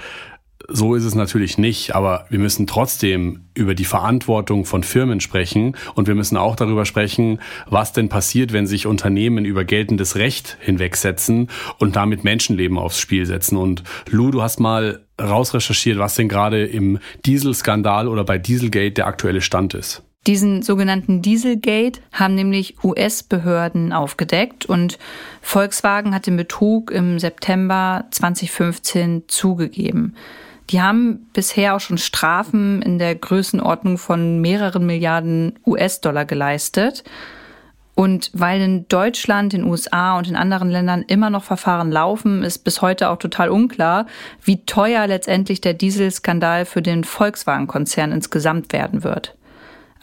So 0.68 0.94
ist 0.94 1.04
es 1.04 1.14
natürlich 1.14 1.58
nicht, 1.58 1.94
aber 1.94 2.26
wir 2.28 2.38
müssen 2.38 2.66
trotzdem 2.66 3.44
über 3.54 3.74
die 3.74 3.84
Verantwortung 3.84 4.64
von 4.64 4.82
Firmen 4.82 5.20
sprechen 5.20 5.76
und 5.94 6.08
wir 6.08 6.14
müssen 6.14 6.36
auch 6.36 6.56
darüber 6.56 6.84
sprechen, 6.86 7.40
was 7.68 7.92
denn 7.92 8.08
passiert, 8.08 8.52
wenn 8.52 8.66
sich 8.66 8.86
Unternehmen 8.86 9.44
über 9.44 9.64
geltendes 9.64 10.16
Recht 10.16 10.56
hinwegsetzen 10.60 11.50
und 11.78 11.94
damit 11.94 12.24
Menschenleben 12.24 12.78
aufs 12.78 12.98
Spiel 12.98 13.26
setzen. 13.26 13.56
Und 13.56 13.84
Lou, 14.10 14.30
du 14.30 14.42
hast 14.42 14.58
mal 14.58 15.04
rausrecherchiert, 15.20 15.98
was 15.98 16.14
denn 16.14 16.28
gerade 16.28 16.64
im 16.64 16.98
Dieselskandal 17.26 18.08
oder 18.08 18.24
bei 18.24 18.38
Dieselgate 18.38 18.92
der 18.92 19.06
aktuelle 19.06 19.42
Stand 19.42 19.74
ist. 19.74 20.02
Diesen 20.26 20.62
sogenannten 20.62 21.22
Dieselgate 21.22 22.00
haben 22.12 22.34
nämlich 22.34 22.82
US-Behörden 22.82 23.92
aufgedeckt 23.92 24.66
und 24.66 24.98
Volkswagen 25.40 26.14
hat 26.14 26.26
den 26.26 26.36
Betrug 26.36 26.90
im 26.90 27.20
September 27.20 28.06
2015 28.10 29.24
zugegeben. 29.28 30.16
Die 30.70 30.82
haben 30.82 31.28
bisher 31.32 31.76
auch 31.76 31.80
schon 31.80 31.98
Strafen 31.98 32.82
in 32.82 32.98
der 32.98 33.14
Größenordnung 33.14 33.98
von 33.98 34.40
mehreren 34.40 34.84
Milliarden 34.84 35.58
US-Dollar 35.64 36.24
geleistet. 36.24 37.04
Und 37.94 38.30
weil 38.34 38.60
in 38.60 38.88
Deutschland, 38.88 39.54
den 39.54 39.64
USA 39.64 40.18
und 40.18 40.28
in 40.28 40.36
anderen 40.36 40.70
Ländern 40.70 41.02
immer 41.06 41.30
noch 41.30 41.44
Verfahren 41.44 41.90
laufen, 41.90 42.42
ist 42.42 42.58
bis 42.58 42.82
heute 42.82 43.08
auch 43.08 43.16
total 43.16 43.48
unklar, 43.48 44.06
wie 44.42 44.66
teuer 44.66 45.06
letztendlich 45.06 45.62
der 45.62 45.72
Dieselskandal 45.72 46.66
für 46.66 46.82
den 46.82 47.04
Volkswagen-Konzern 47.04 48.12
insgesamt 48.12 48.72
werden 48.74 49.02
wird. 49.02 49.35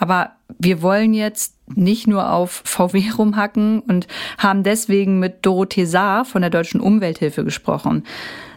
Aber 0.04 0.32
wir 0.60 0.82
wollen 0.82 1.14
jetzt 1.14 1.56
nicht 1.74 2.08
nur 2.08 2.30
auf 2.30 2.62
VW 2.66 3.10
rumhacken 3.18 3.80
und 3.80 4.06
haben 4.38 4.64
deswegen 4.64 5.18
mit 5.18 5.46
Dorothee 5.46 5.86
Saar 5.86 6.26
von 6.26 6.42
der 6.42 6.52
Deutschen 6.52 6.82
Umwelthilfe 6.82 7.46
gesprochen. 7.46 8.04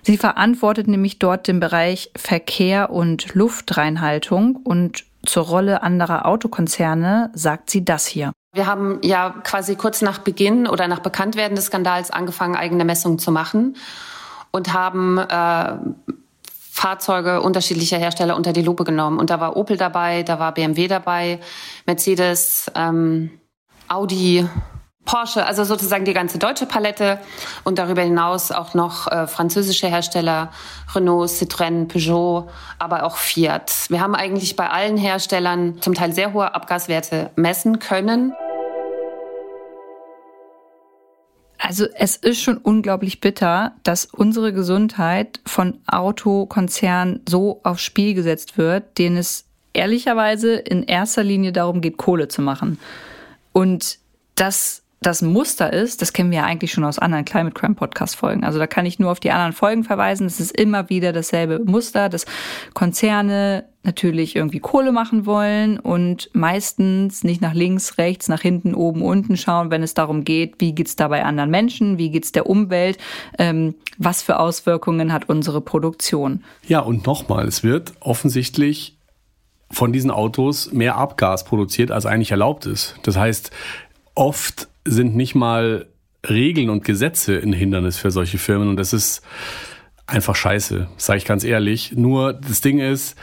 Sie 0.02 0.16
verantwortet 0.16 0.88
nämlich 0.88 1.20
dort 1.20 1.46
den 1.46 1.60
Bereich 1.60 2.10
Verkehr 2.16 2.90
und 2.90 3.32
Luftreinhaltung 3.36 4.56
und 4.56 5.04
zur 5.24 5.44
Rolle 5.44 5.84
anderer 5.84 6.26
Autokonzerne 6.26 7.30
sagt 7.32 7.70
sie 7.70 7.84
das 7.84 8.08
hier. 8.08 8.32
Wir 8.52 8.66
haben 8.66 8.98
ja 9.04 9.30
quasi 9.44 9.76
kurz 9.76 10.02
nach 10.02 10.18
Beginn 10.18 10.66
oder 10.66 10.88
nach 10.88 10.98
Bekanntwerden 10.98 11.54
des 11.54 11.66
Skandals 11.66 12.10
angefangen, 12.10 12.56
eigene 12.56 12.84
Messungen 12.84 13.20
zu 13.20 13.30
machen 13.30 13.76
und 14.50 14.72
haben 14.72 15.18
äh, 15.18 15.74
Fahrzeuge 16.76 17.40
unterschiedlicher 17.40 17.96
Hersteller 17.96 18.36
unter 18.36 18.52
die 18.52 18.60
Lupe 18.60 18.84
genommen. 18.84 19.18
Und 19.18 19.30
da 19.30 19.40
war 19.40 19.56
Opel 19.56 19.78
dabei, 19.78 20.22
da 20.24 20.38
war 20.38 20.52
BMW 20.52 20.88
dabei, 20.88 21.40
Mercedes, 21.86 22.70
ähm, 22.74 23.30
Audi, 23.88 24.46
Porsche, 25.06 25.46
also 25.46 25.64
sozusagen 25.64 26.04
die 26.04 26.12
ganze 26.12 26.38
deutsche 26.38 26.66
Palette 26.66 27.18
und 27.64 27.78
darüber 27.78 28.02
hinaus 28.02 28.52
auch 28.52 28.74
noch 28.74 29.10
äh, 29.10 29.26
französische 29.26 29.86
Hersteller, 29.86 30.50
Renault, 30.94 31.30
Citroën, 31.30 31.88
Peugeot, 31.88 32.50
aber 32.78 33.04
auch 33.04 33.16
Fiat. 33.16 33.72
Wir 33.88 34.00
haben 34.00 34.14
eigentlich 34.14 34.54
bei 34.54 34.68
allen 34.68 34.98
Herstellern 34.98 35.80
zum 35.80 35.94
Teil 35.94 36.12
sehr 36.12 36.34
hohe 36.34 36.54
Abgaswerte 36.54 37.30
messen 37.36 37.78
können. 37.78 38.34
Also 41.66 41.86
es 41.94 42.14
ist 42.14 42.40
schon 42.40 42.58
unglaublich 42.58 43.20
bitter, 43.20 43.72
dass 43.82 44.04
unsere 44.04 44.52
Gesundheit 44.52 45.40
von 45.44 45.80
Autokonzernen 45.88 47.22
so 47.28 47.58
aufs 47.64 47.82
Spiel 47.82 48.14
gesetzt 48.14 48.56
wird, 48.56 48.98
denen 48.98 49.16
es 49.16 49.46
ehrlicherweise 49.72 50.54
in 50.54 50.84
erster 50.84 51.24
Linie 51.24 51.50
darum 51.50 51.80
geht, 51.80 51.96
Kohle 51.96 52.28
zu 52.28 52.40
machen. 52.40 52.78
Und 53.52 53.98
das 54.36 54.84
das 55.00 55.22
Muster 55.22 55.72
ist, 55.72 56.02
das 56.02 56.12
kennen 56.12 56.30
wir 56.30 56.38
ja 56.38 56.44
eigentlich 56.44 56.72
schon 56.72 56.84
aus 56.84 56.98
anderen 56.98 57.24
Climate 57.24 57.54
Crime 57.54 57.74
Podcast 57.74 58.16
Folgen. 58.16 58.44
Also 58.44 58.58
da 58.58 58.66
kann 58.66 58.86
ich 58.86 58.98
nur 58.98 59.10
auf 59.10 59.20
die 59.20 59.30
anderen 59.30 59.52
Folgen 59.52 59.84
verweisen. 59.84 60.26
Es 60.26 60.40
ist 60.40 60.56
immer 60.56 60.88
wieder 60.88 61.12
dasselbe 61.12 61.58
Muster, 61.64 62.08
dass 62.08 62.26
Konzerne 62.74 63.64
natürlich 63.86 64.34
irgendwie 64.36 64.58
Kohle 64.58 64.92
machen 64.92 65.24
wollen 65.24 65.78
und 65.78 66.28
meistens 66.34 67.24
nicht 67.24 67.40
nach 67.40 67.54
links, 67.54 67.98
rechts, 67.98 68.28
nach 68.28 68.42
hinten, 68.42 68.74
oben, 68.74 69.00
unten 69.00 69.36
schauen, 69.36 69.70
wenn 69.70 69.82
es 69.82 69.94
darum 69.94 70.24
geht, 70.24 70.56
wie 70.58 70.74
geht's 70.74 70.96
da 70.96 71.08
bei 71.08 71.24
anderen 71.24 71.50
Menschen, 71.50 71.96
wie 71.96 72.10
geht's 72.10 72.32
der 72.32 72.46
Umwelt, 72.46 72.98
ähm, 73.38 73.76
was 73.96 74.22
für 74.22 74.40
Auswirkungen 74.40 75.12
hat 75.12 75.28
unsere 75.28 75.60
Produktion. 75.60 76.42
Ja, 76.66 76.80
und 76.80 77.06
nochmal, 77.06 77.46
es 77.46 77.62
wird 77.62 77.94
offensichtlich 78.00 78.98
von 79.70 79.92
diesen 79.92 80.10
Autos 80.10 80.72
mehr 80.72 80.96
Abgas 80.96 81.44
produziert, 81.44 81.90
als 81.90 82.06
eigentlich 82.06 82.32
erlaubt 82.32 82.66
ist. 82.66 82.96
Das 83.04 83.16
heißt, 83.16 83.50
oft 84.14 84.68
sind 84.84 85.16
nicht 85.16 85.34
mal 85.34 85.86
Regeln 86.28 86.70
und 86.70 86.84
Gesetze 86.84 87.38
ein 87.38 87.52
Hindernis 87.52 87.98
für 87.98 88.10
solche 88.10 88.38
Firmen 88.38 88.68
und 88.68 88.76
das 88.76 88.92
ist 88.92 89.22
einfach 90.06 90.34
scheiße, 90.34 90.88
sage 90.96 91.18
ich 91.18 91.24
ganz 91.24 91.44
ehrlich. 91.44 91.92
Nur 91.92 92.32
das 92.32 92.60
Ding 92.60 92.78
ist, 92.78 93.16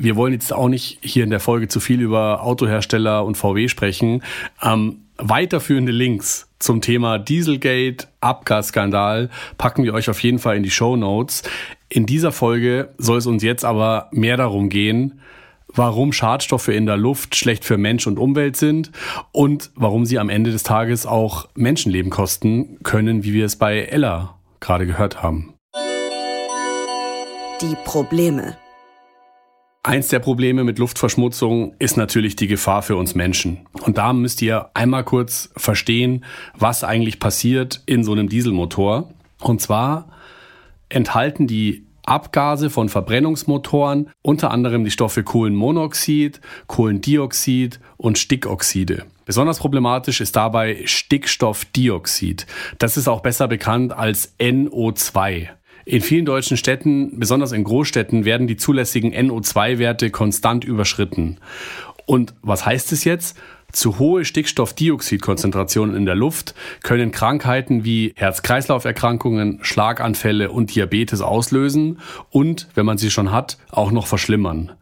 wir 0.00 0.16
wollen 0.16 0.32
jetzt 0.32 0.52
auch 0.52 0.68
nicht 0.68 0.98
hier 1.02 1.24
in 1.24 1.30
der 1.30 1.40
Folge 1.40 1.68
zu 1.68 1.78
viel 1.78 2.00
über 2.00 2.42
Autohersteller 2.42 3.24
und 3.24 3.36
VW 3.36 3.68
sprechen. 3.68 4.22
Ähm, 4.62 5.02
weiterführende 5.18 5.92
Links 5.92 6.48
zum 6.58 6.80
Thema 6.80 7.18
Dieselgate, 7.18 8.08
Abgasskandal 8.20 9.28
packen 9.58 9.84
wir 9.84 9.92
euch 9.92 10.08
auf 10.08 10.22
jeden 10.22 10.38
Fall 10.38 10.56
in 10.56 10.62
die 10.62 10.70
Show 10.70 10.96
Notes. 10.96 11.42
In 11.90 12.06
dieser 12.06 12.32
Folge 12.32 12.88
soll 12.96 13.18
es 13.18 13.26
uns 13.26 13.42
jetzt 13.42 13.64
aber 13.64 14.08
mehr 14.10 14.38
darum 14.38 14.70
gehen, 14.70 15.20
warum 15.68 16.12
Schadstoffe 16.12 16.68
in 16.68 16.86
der 16.86 16.96
Luft 16.96 17.36
schlecht 17.36 17.64
für 17.64 17.76
Mensch 17.76 18.06
und 18.06 18.18
Umwelt 18.18 18.56
sind 18.56 18.90
und 19.32 19.70
warum 19.74 20.06
sie 20.06 20.18
am 20.18 20.30
Ende 20.30 20.50
des 20.50 20.62
Tages 20.62 21.04
auch 21.04 21.48
Menschenleben 21.54 22.10
kosten 22.10 22.78
können, 22.82 23.22
wie 23.22 23.34
wir 23.34 23.44
es 23.44 23.56
bei 23.56 23.82
Ella 23.82 24.36
gerade 24.60 24.86
gehört 24.86 25.22
haben. 25.22 25.54
Die 27.60 27.76
Probleme. 27.84 28.56
Eins 29.82 30.08
der 30.08 30.18
Probleme 30.18 30.62
mit 30.62 30.78
Luftverschmutzung 30.78 31.74
ist 31.78 31.96
natürlich 31.96 32.36
die 32.36 32.48
Gefahr 32.48 32.82
für 32.82 32.96
uns 32.96 33.14
Menschen. 33.14 33.66
Und 33.80 33.96
da 33.96 34.12
müsst 34.12 34.42
ihr 34.42 34.68
einmal 34.74 35.04
kurz 35.04 35.50
verstehen, 35.56 36.26
was 36.54 36.84
eigentlich 36.84 37.18
passiert 37.18 37.82
in 37.86 38.04
so 38.04 38.12
einem 38.12 38.28
Dieselmotor. 38.28 39.08
Und 39.40 39.62
zwar 39.62 40.10
enthalten 40.90 41.46
die 41.46 41.86
Abgase 42.04 42.68
von 42.68 42.90
Verbrennungsmotoren, 42.90 44.10
unter 44.20 44.50
anderem 44.50 44.84
die 44.84 44.90
Stoffe 44.90 45.22
Kohlenmonoxid, 45.22 46.42
Kohlendioxid 46.66 47.80
und 47.96 48.18
Stickoxide. 48.18 49.06
Besonders 49.24 49.60
problematisch 49.60 50.20
ist 50.20 50.36
dabei 50.36 50.82
Stickstoffdioxid. 50.84 52.46
Das 52.78 52.98
ist 52.98 53.08
auch 53.08 53.20
besser 53.20 53.48
bekannt 53.48 53.92
als 53.92 54.38
NO2. 54.38 55.48
In 55.84 56.02
vielen 56.02 56.26
deutschen 56.26 56.56
Städten, 56.56 57.18
besonders 57.18 57.52
in 57.52 57.64
Großstädten, 57.64 58.24
werden 58.24 58.46
die 58.46 58.56
zulässigen 58.56 59.14
NO2-Werte 59.14 60.10
konstant 60.10 60.64
überschritten. 60.64 61.38
Und 62.06 62.34
was 62.42 62.66
heißt 62.66 62.92
es 62.92 63.04
jetzt? 63.04 63.36
Zu 63.72 63.98
hohe 64.00 64.24
Stickstoffdioxidkonzentrationen 64.24 65.94
in 65.94 66.04
der 66.04 66.16
Luft 66.16 66.54
können 66.82 67.12
Krankheiten 67.12 67.84
wie 67.84 68.12
Herz-Kreislauf-Erkrankungen, 68.16 69.60
Schlaganfälle 69.62 70.50
und 70.50 70.74
Diabetes 70.74 71.20
auslösen 71.20 72.00
und, 72.30 72.68
wenn 72.74 72.84
man 72.84 72.98
sie 72.98 73.10
schon 73.10 73.30
hat, 73.30 73.58
auch 73.70 73.92
noch 73.92 74.08
verschlimmern. 74.08 74.72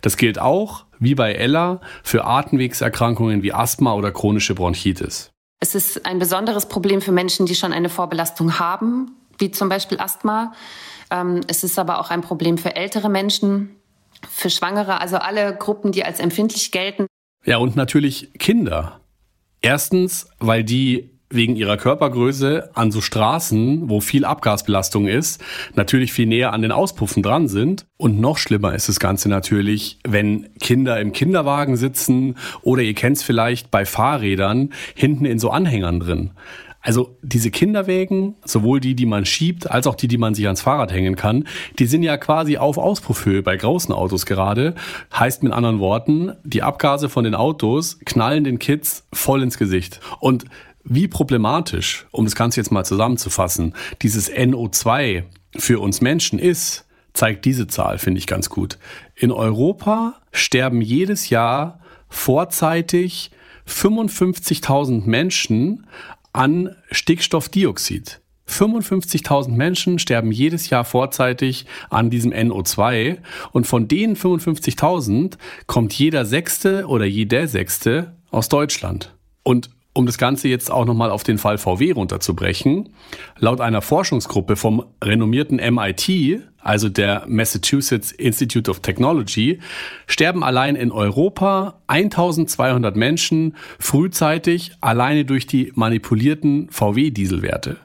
Das 0.00 0.16
gilt 0.16 0.40
auch, 0.40 0.84
wie 0.98 1.14
bei 1.14 1.32
Ella, 1.32 1.80
für 2.02 2.24
Atemwegserkrankungen 2.24 3.42
wie 3.42 3.52
Asthma 3.52 3.94
oder 3.94 4.10
chronische 4.10 4.54
Bronchitis. 4.54 5.30
Es 5.60 5.76
ist 5.76 6.04
ein 6.04 6.18
besonderes 6.18 6.66
Problem 6.66 7.00
für 7.00 7.12
Menschen, 7.12 7.46
die 7.46 7.54
schon 7.54 7.72
eine 7.72 7.88
Vorbelastung 7.88 8.58
haben, 8.58 9.12
wie 9.38 9.50
zum 9.50 9.68
Beispiel 9.68 9.98
Asthma. 9.98 10.52
Ähm, 11.10 11.40
es 11.48 11.64
ist 11.64 11.78
aber 11.78 12.00
auch 12.00 12.10
ein 12.10 12.22
Problem 12.22 12.58
für 12.58 12.76
ältere 12.76 13.08
Menschen, 13.08 13.76
für 14.28 14.50
Schwangere, 14.50 15.00
also 15.00 15.16
alle 15.16 15.54
Gruppen, 15.56 15.92
die 15.92 16.04
als 16.04 16.20
empfindlich 16.20 16.70
gelten. 16.72 17.06
Ja, 17.44 17.58
und 17.58 17.76
natürlich 17.76 18.32
Kinder. 18.38 19.00
Erstens, 19.60 20.28
weil 20.38 20.64
die 20.64 21.10
wegen 21.32 21.56
ihrer 21.56 21.76
Körpergröße 21.76 22.70
an 22.74 22.92
so 22.92 23.00
Straßen, 23.00 23.88
wo 23.88 24.00
viel 24.00 24.24
Abgasbelastung 24.24 25.06
ist, 25.06 25.42
natürlich 25.74 26.12
viel 26.12 26.26
näher 26.26 26.52
an 26.52 26.62
den 26.62 26.72
Auspuffen 26.72 27.22
dran 27.22 27.48
sind. 27.48 27.86
Und 27.96 28.20
noch 28.20 28.38
schlimmer 28.38 28.74
ist 28.74 28.88
das 28.88 29.00
Ganze 29.00 29.28
natürlich, 29.28 29.98
wenn 30.06 30.50
Kinder 30.60 31.00
im 31.00 31.12
Kinderwagen 31.12 31.76
sitzen 31.76 32.36
oder 32.62 32.82
ihr 32.82 32.94
kennt 32.94 33.16
es 33.16 33.22
vielleicht 33.22 33.70
bei 33.70 33.84
Fahrrädern 33.84 34.70
hinten 34.94 35.24
in 35.24 35.38
so 35.38 35.50
Anhängern 35.50 36.00
drin. 36.00 36.30
Also 36.82 37.16
diese 37.22 37.52
Kinderwägen, 37.52 38.34
sowohl 38.44 38.80
die, 38.80 38.96
die 38.96 39.06
man 39.06 39.24
schiebt, 39.24 39.70
als 39.70 39.86
auch 39.86 39.94
die, 39.94 40.08
die 40.08 40.18
man 40.18 40.34
sich 40.34 40.46
ans 40.46 40.62
Fahrrad 40.62 40.92
hängen 40.92 41.14
kann, 41.14 41.46
die 41.78 41.86
sind 41.86 42.02
ja 42.02 42.16
quasi 42.16 42.58
auf 42.58 42.76
Auspuffhöhe 42.76 43.42
bei 43.42 43.56
großen 43.56 43.94
Autos 43.94 44.26
gerade. 44.26 44.74
Heißt 45.16 45.44
mit 45.44 45.52
anderen 45.52 45.78
Worten, 45.78 46.32
die 46.42 46.62
Abgase 46.62 47.08
von 47.08 47.22
den 47.22 47.36
Autos 47.36 48.00
knallen 48.04 48.42
den 48.42 48.58
Kids 48.58 49.06
voll 49.12 49.42
ins 49.42 49.58
Gesicht. 49.58 50.00
Und 50.18 50.44
wie 50.82 51.06
problematisch, 51.06 52.06
um 52.10 52.24
das 52.24 52.34
Ganze 52.34 52.60
jetzt 52.60 52.72
mal 52.72 52.84
zusammenzufassen, 52.84 53.74
dieses 54.02 54.30
NO2 54.30 55.22
für 55.56 55.78
uns 55.78 56.00
Menschen 56.00 56.40
ist, 56.40 56.84
zeigt 57.14 57.44
diese 57.44 57.68
Zahl, 57.68 57.98
finde 57.98 58.18
ich 58.18 58.26
ganz 58.26 58.50
gut. 58.50 58.78
In 59.14 59.30
Europa 59.30 60.14
sterben 60.32 60.80
jedes 60.80 61.30
Jahr 61.30 61.78
vorzeitig 62.08 63.30
55.000 63.68 65.04
Menschen 65.06 65.86
an 66.32 66.76
Stickstoffdioxid. 66.90 68.20
55.000 68.48 69.50
Menschen 69.50 69.98
sterben 69.98 70.32
jedes 70.32 70.68
Jahr 70.68 70.84
vorzeitig 70.84 71.66
an 71.90 72.10
diesem 72.10 72.32
NO2 72.32 73.18
und 73.52 73.66
von 73.66 73.88
den 73.88 74.16
55.000 74.16 75.38
kommt 75.66 75.92
jeder 75.94 76.24
Sechste 76.24 76.86
oder 76.86 77.04
jeder 77.04 77.48
Sechste 77.48 78.16
aus 78.30 78.48
Deutschland. 78.48 79.14
Und 79.42 79.70
um 79.94 80.06
das 80.06 80.16
Ganze 80.16 80.48
jetzt 80.48 80.70
auch 80.70 80.86
nochmal 80.86 81.10
auf 81.10 81.22
den 81.22 81.38
Fall 81.38 81.58
VW 81.58 81.92
runterzubrechen, 81.92 82.90
laut 83.38 83.60
einer 83.60 83.82
Forschungsgruppe 83.82 84.56
vom 84.56 84.84
renommierten 85.04 85.56
MIT, 85.56 86.40
also 86.58 86.88
der 86.88 87.24
Massachusetts 87.28 88.10
Institute 88.12 88.70
of 88.70 88.80
Technology, 88.80 89.60
sterben 90.06 90.42
allein 90.42 90.76
in 90.76 90.92
Europa 90.92 91.80
1200 91.88 92.96
Menschen 92.96 93.56
frühzeitig 93.78 94.72
alleine 94.80 95.24
durch 95.24 95.46
die 95.46 95.72
manipulierten 95.74 96.68
VW-Dieselwerte. 96.70 97.76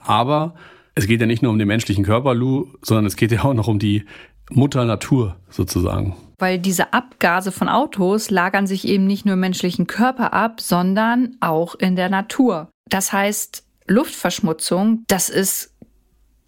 Aber 0.00 0.54
es 0.94 1.06
geht 1.06 1.20
ja 1.20 1.26
nicht 1.26 1.42
nur 1.42 1.52
um 1.52 1.58
den 1.58 1.68
menschlichen 1.68 2.04
Körper, 2.04 2.34
Lou, 2.34 2.66
sondern 2.82 3.06
es 3.06 3.16
geht 3.16 3.30
ja 3.30 3.44
auch 3.44 3.54
noch 3.54 3.68
um 3.68 3.78
die 3.78 4.04
Mutter 4.50 4.84
Natur 4.84 5.36
sozusagen 5.48 6.16
weil 6.42 6.58
diese 6.58 6.92
Abgase 6.92 7.52
von 7.52 7.68
Autos 7.68 8.28
lagern 8.28 8.66
sich 8.66 8.84
eben 8.88 9.06
nicht 9.06 9.24
nur 9.24 9.34
im 9.34 9.40
menschlichen 9.40 9.86
Körper 9.86 10.32
ab, 10.32 10.60
sondern 10.60 11.36
auch 11.38 11.76
in 11.76 11.94
der 11.94 12.08
Natur. 12.08 12.68
Das 12.88 13.12
heißt, 13.12 13.62
Luftverschmutzung, 13.86 15.04
das 15.06 15.28
ist 15.28 15.72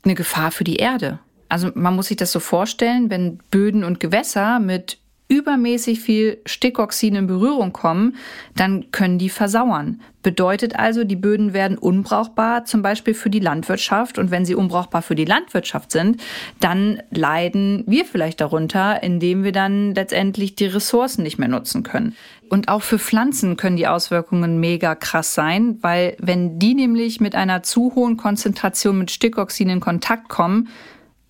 eine 0.03 0.17
Gefahr 0.17 0.51
für 0.51 0.65
die 0.65 0.77
Erde. 0.77 1.21
Also 1.49 1.71
man 1.77 1.95
muss 1.95 2.09
sich 2.09 2.17
das 2.17 2.33
so 2.33 2.41
vorstellen, 2.41 3.09
wenn 3.09 3.39
Böden 3.53 3.85
und 3.85 4.01
Gewässer 4.01 4.59
mit 4.59 4.99
übermäßig 5.29 6.01
viel 6.01 6.39
Stickoxin 6.45 7.15
in 7.15 7.27
Berührung 7.27 7.73
kommen, 7.73 8.17
dann 8.57 8.91
können 8.91 9.19
die 9.19 9.31
versauern. 9.31 10.01
Bedeutet 10.23 10.79
also, 10.79 11.05
die 11.05 11.17
Böden 11.17 11.53
werden 11.53 11.77
unbrauchbar, 11.77 12.65
zum 12.65 12.83
Beispiel 12.83 13.15
für 13.15 13.31
die 13.31 13.41
Landwirtschaft. 13.41 14.19
Und 14.19 14.31
wenn 14.31 14.45
sie 14.45 14.55
unbrauchbar 14.55 15.03
für 15.03 15.15
die 15.15 15.25
Landwirtschaft 15.25 15.93
sind, 15.93 16.23
dann 16.61 17.03
leiden 17.11 17.85
wir 17.87 18.05
vielleicht 18.05 18.41
darunter, 18.41 19.03
indem 19.03 19.45
wir 19.45 19.53
dann 19.53 19.95
letztendlich 19.95 20.55
die 20.55 20.67
Ressourcen 20.67 21.23
nicht 21.23 21.39
mehr 21.39 21.49
nutzen 21.49 21.83
können. 21.83 22.17
Und 22.49 22.69
auch 22.69 22.83
für 22.83 22.99
Pflanzen 22.99 23.57
können 23.57 23.77
die 23.77 23.87
Auswirkungen 23.87 24.61
mega 24.61 24.95
krass 24.95 25.35
sein, 25.35 25.79
weil 25.81 26.17
wenn 26.21 26.59
die 26.59 26.75
nämlich 26.75 27.21
mit 27.21 27.35
einer 27.35 27.63
zu 27.63 27.95
hohen 27.95 28.17
Konzentration 28.17 28.99
mit 28.99 29.11
Stickoxin 29.11 29.69
in 29.69 29.81
Kontakt 29.81 30.29
kommen, 30.29 30.69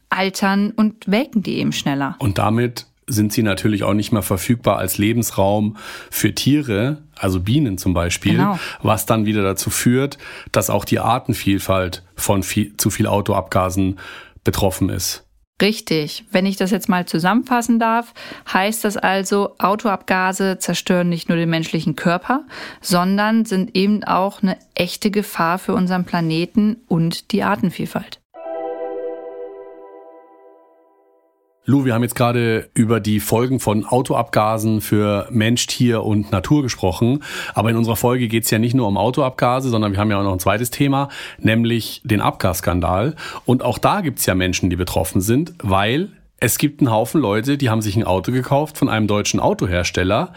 altern 0.09 0.71
und 0.71 1.11
welken 1.11 1.43
die 1.43 1.59
eben 1.59 1.73
schneller. 1.73 2.17
Und 2.19 2.39
damit 2.39 2.87
sind 3.07 3.33
sie 3.33 3.43
natürlich 3.43 3.85
auch 3.85 3.95
nicht 3.95 4.13
mehr 4.13 4.23
verfügbar 4.23 4.79
als 4.79 4.99
Lebensraum 4.99 5.77
für 6.11 6.35
Tiere, 6.35 7.03
also 7.17 7.41
Bienen 7.41 7.79
zum 7.79 7.95
Beispiel, 7.95 8.37
genau. 8.37 8.59
was 8.83 9.07
dann 9.07 9.27
wieder 9.27 9.43
dazu 9.43 9.71
führt, 9.71 10.19
dass 10.53 10.71
auch 10.71 10.85
die 10.85 11.01
Artenvielfalt 11.01 12.03
von 12.17 12.43
viel, 12.43 12.77
zu 12.77 12.91
viel 12.91 13.07
Autoabgasen 13.07 13.99
betroffen 14.43 14.89
ist. 14.89 15.25
Richtig. 15.63 16.25
Wenn 16.33 16.47
ich 16.47 16.57
das 16.57 16.73
jetzt 16.73 16.89
mal 16.89 17.07
zusammenfassen 17.07 17.79
darf, 17.79 18.13
heißt 18.53 18.85
das 18.85 18.97
also, 18.97 19.55
Autoabgase 19.59 20.59
zerstören 20.59 21.09
nicht 21.09 21.29
nur 21.29 21.39
den 21.39 21.49
menschlichen 21.49 21.95
Körper, 21.95 22.45
sondern 22.81 23.45
sind 23.45 23.77
eben 23.77 24.03
auch 24.03 24.43
eine 24.43 24.59
echte 24.75 25.13
Gefahr 25.13 25.59
für 25.59 25.75
unseren 25.75 26.05
Planeten 26.05 26.79
und 26.89 27.31
die 27.31 27.45
Artenvielfalt. 27.45 28.19
Lou, 31.67 31.87
wir 31.87 31.95
haben 31.95 32.03
jetzt 32.03 32.15
gerade 32.15 32.69
über 32.75 33.01
die 33.01 33.21
Folgen 33.21 33.59
von 33.59 33.87
Autoabgasen 33.87 34.83
für 34.83 35.27
Mensch, 35.31 35.67
Tier 35.67 36.03
und 36.03 36.31
Natur 36.31 36.63
gesprochen. 36.63 37.25
Aber 37.55 37.71
in 37.71 37.77
unserer 37.77 37.97
Folge 37.97 38.29
geht 38.29 38.45
es 38.45 38.51
ja 38.51 38.59
nicht 38.59 38.75
nur 38.75 38.87
um 38.87 38.99
Autoabgase, 38.99 39.71
sondern 39.71 39.93
wir 39.93 39.99
haben 39.99 40.11
ja 40.11 40.19
auch 40.19 40.25
noch 40.25 40.35
ein 40.35 40.41
zweites 40.41 40.69
Thema, 40.69 41.09
nämlich 41.39 42.03
den 42.05 42.21
Abgasskandal. 42.21 43.17
Und 43.47 43.63
auch 43.63 43.79
da 43.79 44.03
gibt 44.03 44.19
es 44.19 44.27
ja 44.27 44.35
Menschen, 44.35 44.69
die 44.69 44.77
betroffen 44.77 45.23
sind, 45.23 45.55
weil 45.63 46.11
es 46.45 46.59
gibt 46.59 46.83
einen 46.83 46.91
Haufen 46.91 47.23
Leute, 47.23 47.57
die 47.57 47.71
haben 47.71 47.81
sich 47.81 47.97
ein 47.97 48.05
Auto 48.05 48.31
gekauft 48.31 48.77
von 48.77 48.91
einem 48.91 49.07
deutschen 49.07 49.41
Autohersteller, 49.41 50.35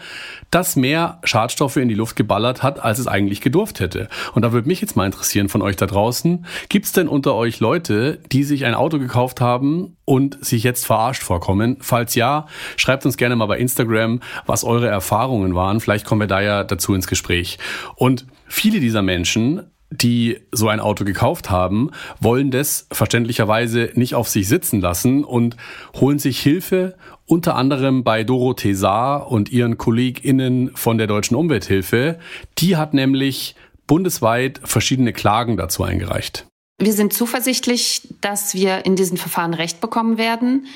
das 0.50 0.74
mehr 0.74 1.20
Schadstoffe 1.22 1.76
in 1.76 1.90
die 1.90 1.94
Luft 1.94 2.16
geballert 2.16 2.62
hat, 2.62 2.82
als 2.82 2.98
es 2.98 3.06
eigentlich 3.06 3.42
gedurft 3.42 3.78
hätte. 3.78 4.08
Und 4.32 4.40
da 4.40 4.52
würde 4.52 4.68
mich 4.68 4.80
jetzt 4.80 4.96
mal 4.96 5.04
interessieren 5.04 5.50
von 5.50 5.60
euch 5.60 5.76
da 5.76 5.84
draußen, 5.84 6.46
gibt 6.70 6.86
es 6.86 6.92
denn 6.92 7.08
unter 7.08 7.34
euch 7.34 7.60
Leute, 7.60 8.20
die 8.32 8.42
sich 8.42 8.64
ein 8.64 8.74
Auto 8.74 8.98
gekauft 8.98 9.42
haben 9.42 9.98
und 10.06 10.42
sich 10.42 10.62
jetzt 10.62 10.86
verarscht 10.86 11.22
vorkommen? 11.22 11.76
Falls 11.80 12.14
ja, 12.14 12.46
schreibt 12.78 13.04
uns 13.04 13.18
gerne 13.18 13.36
mal 13.36 13.44
bei 13.44 13.58
Instagram, 13.58 14.20
was 14.46 14.64
eure 14.64 14.88
Erfahrungen 14.88 15.54
waren. 15.54 15.78
Vielleicht 15.78 16.06
kommen 16.06 16.22
wir 16.22 16.26
da 16.26 16.40
ja 16.40 16.64
dazu 16.64 16.94
ins 16.94 17.06
Gespräch. 17.06 17.58
Und 17.96 18.26
viele 18.46 18.80
dieser 18.80 19.02
Menschen 19.02 19.70
die 19.90 20.38
so 20.52 20.68
ein 20.68 20.80
Auto 20.80 21.04
gekauft 21.04 21.50
haben, 21.50 21.90
wollen 22.20 22.50
das 22.50 22.86
verständlicherweise 22.92 23.90
nicht 23.94 24.14
auf 24.14 24.28
sich 24.28 24.48
sitzen 24.48 24.80
lassen 24.80 25.24
und 25.24 25.56
holen 25.98 26.18
sich 26.18 26.40
Hilfe 26.40 26.96
unter 27.26 27.56
anderem 27.56 28.04
bei 28.04 28.24
Dorothee 28.24 28.74
Saar 28.74 29.30
und 29.30 29.50
ihren 29.50 29.78
KollegInnen 29.78 30.72
von 30.74 30.98
der 30.98 31.06
Deutschen 31.06 31.36
Umwelthilfe. 31.36 32.18
Die 32.58 32.76
hat 32.76 32.94
nämlich 32.94 33.54
bundesweit 33.86 34.60
verschiedene 34.64 35.12
Klagen 35.12 35.56
dazu 35.56 35.82
eingereicht. 35.82 36.46
Wir 36.80 36.92
sind 36.92 37.12
zuversichtlich, 37.12 38.02
dass 38.20 38.54
wir 38.54 38.86
in 38.86 38.94
diesen 38.94 39.16
Verfahren 39.16 39.52
Recht 39.52 39.80
bekommen 39.80 40.16
werden. 40.16 40.66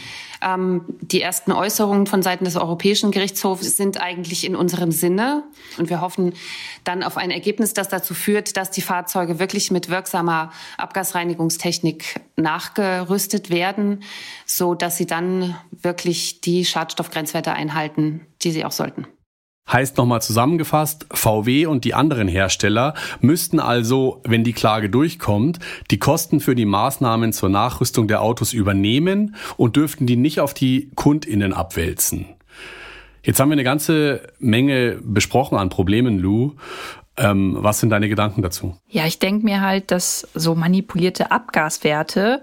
Ähm, 0.43 0.85
die 1.01 1.21
ersten 1.21 1.53
Äußerungen 1.53 2.07
von 2.07 2.23
Seiten 2.23 2.45
des 2.45 2.57
Europäischen 2.57 3.11
Gerichtshofs 3.11 3.77
sind 3.77 4.01
eigentlich 4.01 4.45
in 4.45 4.57
unserem 4.57 4.91
Sinne. 4.91 5.45
Und 5.79 5.91
wir 5.91 6.01
hoffen 6.01 6.35
dann 6.85 7.03
auf 7.03 7.17
ein 7.17 7.31
Ergebnis, 7.31 7.75
das 7.75 7.89
dazu 7.89 8.15
führt, 8.15 8.57
dass 8.57 8.71
die 8.71 8.83
Fahrzeuge 8.83 9.39
wirklich 9.39 9.71
mit 9.71 9.89
wirksamer 9.89 10.53
Abgasreinigungstechnik 10.79 12.21
nachgerüstet 12.37 13.51
werden, 13.51 14.03
so 14.47 14.75
dass 14.75 14.97
sie 14.97 15.07
dann 15.07 15.57
wirklich 15.71 16.41
die 16.41 16.65
Schadstoffgrenzwerte 16.65 17.53
einhalten, 17.53 18.27
die 18.43 18.51
sie 18.51 18.65
auch 18.65 18.73
sollten. 18.73 19.07
Heißt 19.71 19.97
nochmal 19.97 20.21
zusammengefasst, 20.21 21.07
VW 21.13 21.67
und 21.67 21.85
die 21.85 21.95
anderen 21.95 22.29
Hersteller 22.29 22.95
müssten 23.21 23.61
also, 23.61 24.21
wenn 24.25 24.45
die 24.45 24.53
Klage 24.53 24.91
durchkommt, 24.91 25.61
die 25.91 25.99
Kosten 25.99 26.41
für 26.41 26.55
die 26.55 26.67
Maßnahmen 26.67 27.33
zur 27.33 27.49
Nachrüstung 27.49 28.09
der 28.09 28.23
Autos 28.23 28.53
übernehmen 28.53 29.37
und 29.57 29.77
dürften 29.77 30.07
die 30.07 30.17
nicht 30.17 30.41
auf 30.41 30.53
die 30.53 30.91
Kundinnen 30.95 31.53
abwälzen. 31.53 32.27
Jetzt 33.23 33.39
haben 33.39 33.51
wir 33.51 33.55
eine 33.55 33.65
ganze 33.65 34.33
Menge 34.41 34.99
besprochen 35.01 35.57
an 35.57 35.69
Problemen, 35.69 36.19
Lou. 36.19 36.53
Ähm, 37.17 37.57
was 37.61 37.79
sind 37.79 37.91
deine 37.91 38.09
Gedanken 38.09 38.43
dazu? 38.43 38.77
Ja, 38.89 39.07
ich 39.07 39.19
denke 39.21 39.45
mir 39.45 39.61
halt, 39.61 39.91
dass 39.91 40.27
so 40.35 40.55
manipulierte 40.55 41.31
Abgaswerte 41.31 42.43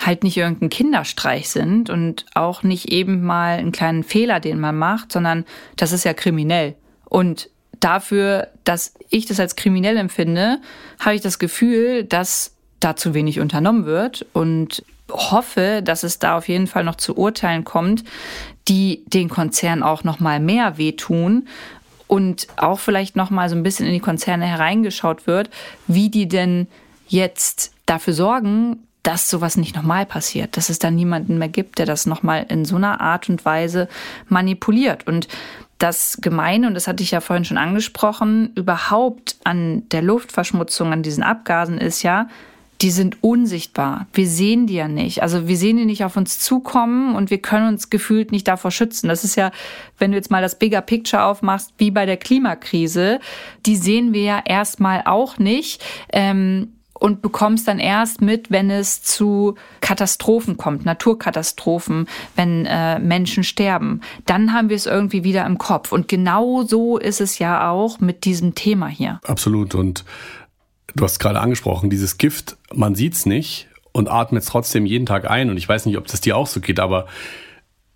halt 0.00 0.24
nicht 0.24 0.36
irgendein 0.36 0.70
Kinderstreich 0.70 1.50
sind 1.50 1.90
und 1.90 2.24
auch 2.34 2.62
nicht 2.62 2.90
eben 2.90 3.22
mal 3.22 3.58
einen 3.58 3.72
kleinen 3.72 4.02
Fehler, 4.02 4.40
den 4.40 4.58
man 4.58 4.76
macht, 4.76 5.12
sondern 5.12 5.44
das 5.76 5.92
ist 5.92 6.04
ja 6.04 6.14
kriminell. 6.14 6.74
Und 7.04 7.50
dafür, 7.80 8.48
dass 8.64 8.94
ich 9.10 9.26
das 9.26 9.40
als 9.40 9.56
kriminell 9.56 9.96
empfinde, 9.96 10.58
habe 10.98 11.14
ich 11.14 11.20
das 11.20 11.38
Gefühl, 11.38 12.04
dass 12.04 12.56
da 12.80 12.96
zu 12.96 13.12
wenig 13.12 13.40
unternommen 13.40 13.84
wird 13.84 14.26
und 14.32 14.82
hoffe, 15.10 15.82
dass 15.84 16.02
es 16.02 16.18
da 16.18 16.36
auf 16.36 16.48
jeden 16.48 16.66
Fall 16.66 16.84
noch 16.84 16.94
zu 16.94 17.16
Urteilen 17.16 17.64
kommt, 17.64 18.04
die 18.68 19.04
den 19.06 19.28
Konzernen 19.28 19.82
auch 19.82 20.04
noch 20.04 20.20
mal 20.20 20.40
mehr 20.40 20.78
wehtun 20.78 21.48
und 22.06 22.46
auch 22.56 22.78
vielleicht 22.78 23.16
noch 23.16 23.30
mal 23.30 23.48
so 23.48 23.56
ein 23.56 23.62
bisschen 23.62 23.86
in 23.86 23.92
die 23.92 24.00
Konzerne 24.00 24.46
hereingeschaut 24.46 25.26
wird, 25.26 25.50
wie 25.86 26.08
die 26.08 26.28
denn 26.28 26.68
jetzt 27.08 27.72
dafür 27.86 28.14
sorgen, 28.14 28.86
dass 29.02 29.30
sowas 29.30 29.56
nicht 29.56 29.74
nochmal 29.74 30.06
passiert, 30.06 30.56
dass 30.56 30.68
es 30.68 30.78
da 30.78 30.90
niemanden 30.90 31.38
mehr 31.38 31.48
gibt, 31.48 31.78
der 31.78 31.86
das 31.86 32.06
nochmal 32.06 32.46
in 32.48 32.64
so 32.64 32.76
einer 32.76 33.00
Art 33.00 33.28
und 33.28 33.44
Weise 33.44 33.88
manipuliert. 34.28 35.06
Und 35.06 35.28
das 35.78 36.18
Gemeine, 36.20 36.66
und 36.66 36.74
das 36.74 36.86
hatte 36.86 37.02
ich 37.02 37.12
ja 37.12 37.20
vorhin 37.20 37.44
schon 37.44 37.56
angesprochen, 37.56 38.52
überhaupt 38.54 39.36
an 39.44 39.88
der 39.88 40.02
Luftverschmutzung, 40.02 40.92
an 40.92 41.02
diesen 41.02 41.22
Abgasen 41.22 41.78
ist 41.78 42.02
ja, 42.02 42.28
die 42.82 42.90
sind 42.90 43.22
unsichtbar. 43.22 44.06
Wir 44.12 44.26
sehen 44.26 44.66
die 44.66 44.74
ja 44.74 44.88
nicht. 44.88 45.22
Also 45.22 45.48
wir 45.48 45.56
sehen 45.56 45.76
die 45.76 45.84
nicht 45.84 46.04
auf 46.04 46.16
uns 46.16 46.38
zukommen 46.38 47.14
und 47.14 47.30
wir 47.30 47.38
können 47.38 47.68
uns 47.68 47.90
gefühlt 47.90 48.32
nicht 48.32 48.48
davor 48.48 48.70
schützen. 48.70 49.08
Das 49.08 49.22
ist 49.22 49.36
ja, 49.36 49.50
wenn 49.98 50.12
du 50.12 50.16
jetzt 50.16 50.30
mal 50.30 50.40
das 50.40 50.58
Bigger 50.58 50.80
Picture 50.80 51.24
aufmachst, 51.24 51.74
wie 51.76 51.90
bei 51.90 52.06
der 52.06 52.16
Klimakrise, 52.16 53.20
die 53.66 53.76
sehen 53.76 54.14
wir 54.14 54.22
ja 54.22 54.42
erstmal 54.44 55.02
auch 55.04 55.36
nicht. 55.38 55.84
Ähm, 56.10 56.72
und 57.00 57.22
bekommst 57.22 57.66
dann 57.66 57.80
erst 57.80 58.20
mit, 58.20 58.50
wenn 58.50 58.70
es 58.70 59.02
zu 59.02 59.56
Katastrophen 59.80 60.56
kommt, 60.56 60.84
Naturkatastrophen, 60.84 62.06
wenn 62.36 62.66
äh, 62.66 63.00
Menschen 63.00 63.42
sterben. 63.42 64.02
Dann 64.26 64.52
haben 64.52 64.68
wir 64.68 64.76
es 64.76 64.86
irgendwie 64.86 65.24
wieder 65.24 65.44
im 65.46 65.58
Kopf. 65.58 65.90
Und 65.92 66.06
genau 66.06 66.62
so 66.62 66.98
ist 66.98 67.20
es 67.20 67.38
ja 67.38 67.70
auch 67.70 67.98
mit 67.98 68.24
diesem 68.24 68.54
Thema 68.54 68.86
hier. 68.86 69.18
Absolut. 69.24 69.74
Und 69.74 70.04
du 70.94 71.04
hast 71.04 71.18
gerade 71.18 71.40
angesprochen, 71.40 71.90
dieses 71.90 72.18
Gift, 72.18 72.56
man 72.72 72.94
sieht 72.94 73.14
es 73.14 73.26
nicht 73.26 73.68
und 73.92 74.10
atmet 74.10 74.42
es 74.42 74.48
trotzdem 74.48 74.84
jeden 74.84 75.06
Tag 75.06 75.28
ein. 75.28 75.48
Und 75.50 75.56
ich 75.56 75.68
weiß 75.68 75.86
nicht, 75.86 75.96
ob 75.96 76.06
das 76.06 76.20
dir 76.20 76.36
auch 76.36 76.46
so 76.46 76.60
geht, 76.60 76.78
aber 76.78 77.06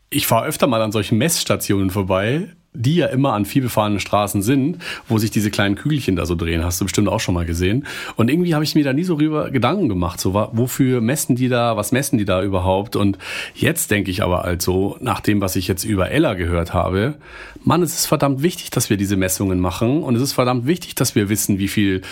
ich 0.09 0.27
fahre 0.27 0.47
öfter 0.47 0.67
mal 0.67 0.81
an 0.81 0.93
solchen 0.93 1.19
Messstationen 1.19 1.91
vorbei 1.91 2.49
die 2.75 2.97
ja 2.97 3.07
immer 3.07 3.33
an 3.33 3.45
vielbefahrenen 3.45 4.01
Straßen 4.01 4.43
sind, 4.43 4.79
wo 5.09 5.19
sich 5.19 5.31
diese 5.31 5.51
kleinen 5.51 5.77
Kügelchen 5.77 6.17
da 6.17 6.27
so 6.27 6.35
drehen, 6.35 6.65
hast 6.65 6.81
du 6.81 6.85
bestimmt 6.85 7.09
auch 7.09 7.21
schon 7.21 7.35
mal 7.35 7.47
gesehen. 7.47 7.87
Und 8.17 8.29
irgendwie 8.29 8.55
habe 8.55 8.65
ich 8.65 8.75
mir 8.75 8.85
da 8.85 8.93
nie 8.93 9.05
so 9.05 9.15
rüber 9.15 9.51
Gedanken 9.51 9.89
gemacht, 9.89 10.21
so 10.21 10.35
wofür 10.35 11.01
messen 11.01 11.37
die 11.37 11.49
da, 11.49 11.77
was 11.77 11.93
messen 11.93 12.19
die 12.19 12.25
da 12.25 12.43
überhaupt? 12.43 12.97
Und 12.97 13.17
jetzt 13.55 13.91
denke 13.91 14.11
ich 14.11 14.23
aber 14.23 14.45
also, 14.45 14.97
nach 15.01 15.21
dem, 15.21 15.41
was 15.41 15.57
ich 15.57 15.69
jetzt 15.69 15.85
über 15.85 16.11
Ella 16.11 16.35
gehört 16.35 16.75
habe, 16.75 17.15
Mann, 17.63 17.83
es 17.83 17.95
ist 17.95 18.07
verdammt 18.07 18.43
wichtig, 18.43 18.71
dass 18.71 18.91
wir 18.91 18.97
diese 18.97 19.17
Messungen 19.17 19.61
machen 19.61 20.03
und 20.03 20.17
es 20.17 20.23
ist 20.23 20.33
verdammt 20.33 20.67
wichtig, 20.67 20.95
dass 20.97 21.15
wir 21.15 21.29
wissen, 21.29 21.59
wie 21.59 21.69
viel 21.69 22.03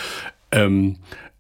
ähm, 0.53 0.97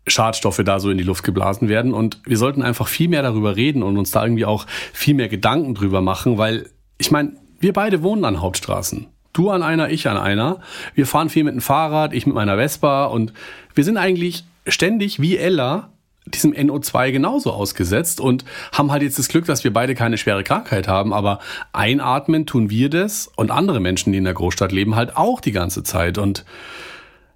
Schadstoffe 0.07 0.61
da 0.65 0.81
so 0.81 0.91
in 0.91 0.99
die 0.99 1.05
Luft 1.05 1.23
geblasen 1.23 1.69
werden. 1.69 1.95
Und 1.95 2.21
wir 2.27 2.37
sollten 2.37 2.63
einfach 2.63 2.89
viel 2.89 3.09
mehr 3.09 3.23
darüber 3.23 3.57
reden 3.57 3.83
und 3.83 3.97
uns 3.97 4.11
da 4.11 4.25
irgendwie 4.25 4.45
auch 4.45 4.67
viel 4.93 5.15
mehr 5.15 5.29
Gedanken 5.29 5.75
drüber 5.75 6.01
machen, 6.01 6.39
weil 6.39 6.69
ich 6.99 7.11
meine, 7.11 7.33
wir 7.61 7.73
beide 7.73 8.03
wohnen 8.03 8.25
an 8.25 8.41
Hauptstraßen. 8.41 9.07
Du 9.33 9.51
an 9.51 9.63
einer, 9.63 9.91
ich 9.91 10.09
an 10.09 10.17
einer. 10.17 10.61
Wir 10.95 11.07
fahren 11.07 11.31
viel 11.31 11.45
mit 11.45 11.55
dem 11.55 11.61
Fahrrad, 11.61 12.13
ich 12.13 12.27
mit 12.27 12.35
meiner 12.35 12.57
Vespa 12.57 13.07
und 13.07 13.33
wir 13.75 13.85
sind 13.85 13.97
eigentlich 13.97 14.45
ständig 14.67 15.21
wie 15.21 15.37
Ella 15.37 15.91
diesem 16.27 16.53
NO2 16.53 17.11
genauso 17.11 17.51
ausgesetzt 17.51 18.21
und 18.21 18.45
haben 18.73 18.93
halt 18.93 19.03
jetzt 19.03 19.19
das 19.19 19.29
Glück, 19.29 19.45
dass 19.47 19.65
wir 19.65 19.73
beide 19.73 19.95
keine 19.95 20.19
schwere 20.19 20.45
Krankheit 20.45 20.87
haben, 20.87 21.13
aber 21.13 21.41
einatmen 21.73 22.47
tun 22.47 22.71
wir 22.71 22.91
das 22.91 23.29
und 23.35 23.51
andere 23.51 23.81
Menschen, 23.81 24.13
die 24.13 24.19
in 24.19 24.25
der 24.25 24.35
Großstadt 24.35 24.71
leben, 24.71 24.95
halt 24.95 25.17
auch 25.17 25.41
die 25.41 25.53
ganze 25.53 25.83
Zeit. 25.83 26.19
Und 26.19 26.45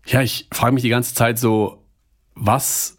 ja, 0.07 0.23
ich 0.23 0.47
frage 0.53 0.73
mich 0.75 0.83
die 0.83 0.89
ganze 0.89 1.15
Zeit 1.15 1.39
so, 1.39 1.83
was 2.35 2.99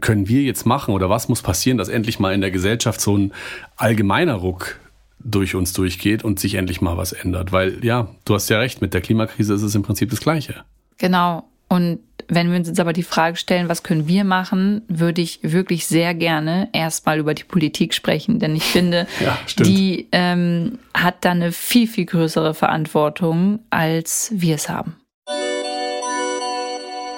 können 0.00 0.28
wir 0.28 0.42
jetzt 0.42 0.66
machen 0.66 0.94
oder 0.94 1.10
was 1.10 1.28
muss 1.28 1.42
passieren, 1.42 1.78
dass 1.78 1.88
endlich 1.88 2.20
mal 2.20 2.34
in 2.34 2.40
der 2.40 2.50
Gesellschaft 2.50 3.00
so 3.00 3.16
ein 3.16 3.32
allgemeiner 3.76 4.34
Ruck 4.34 4.76
durch 5.24 5.54
uns 5.54 5.72
durchgeht 5.72 6.22
und 6.22 6.38
sich 6.38 6.54
endlich 6.54 6.80
mal 6.80 6.96
was 6.96 7.12
ändert. 7.12 7.50
Weil 7.50 7.84
ja, 7.84 8.08
du 8.24 8.34
hast 8.34 8.48
ja 8.50 8.58
recht, 8.58 8.80
mit 8.80 8.94
der 8.94 9.00
Klimakrise 9.00 9.54
ist 9.54 9.62
es 9.62 9.74
im 9.74 9.82
Prinzip 9.82 10.10
das 10.10 10.20
Gleiche. 10.20 10.64
Genau. 10.98 11.44
Und 11.68 12.00
wenn 12.28 12.50
wir 12.50 12.58
uns 12.58 12.68
jetzt 12.68 12.80
aber 12.80 12.92
die 12.92 13.02
Frage 13.02 13.36
stellen, 13.36 13.68
was 13.68 13.82
können 13.82 14.06
wir 14.06 14.24
machen, 14.24 14.82
würde 14.88 15.22
ich 15.22 15.40
wirklich 15.42 15.86
sehr 15.86 16.14
gerne 16.14 16.68
erstmal 16.72 17.18
über 17.18 17.34
die 17.34 17.44
Politik 17.44 17.94
sprechen. 17.94 18.38
Denn 18.38 18.54
ich 18.54 18.64
finde, 18.64 19.06
ja, 19.20 19.38
die 19.58 20.06
ähm, 20.12 20.78
hat 20.94 21.24
da 21.24 21.32
eine 21.32 21.52
viel, 21.52 21.88
viel 21.88 22.06
größere 22.06 22.54
Verantwortung, 22.54 23.60
als 23.70 24.30
wir 24.34 24.54
es 24.54 24.68
haben. 24.68 24.96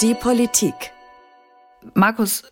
Die 0.00 0.14
Politik. 0.14 0.74
Markus, 1.94 2.44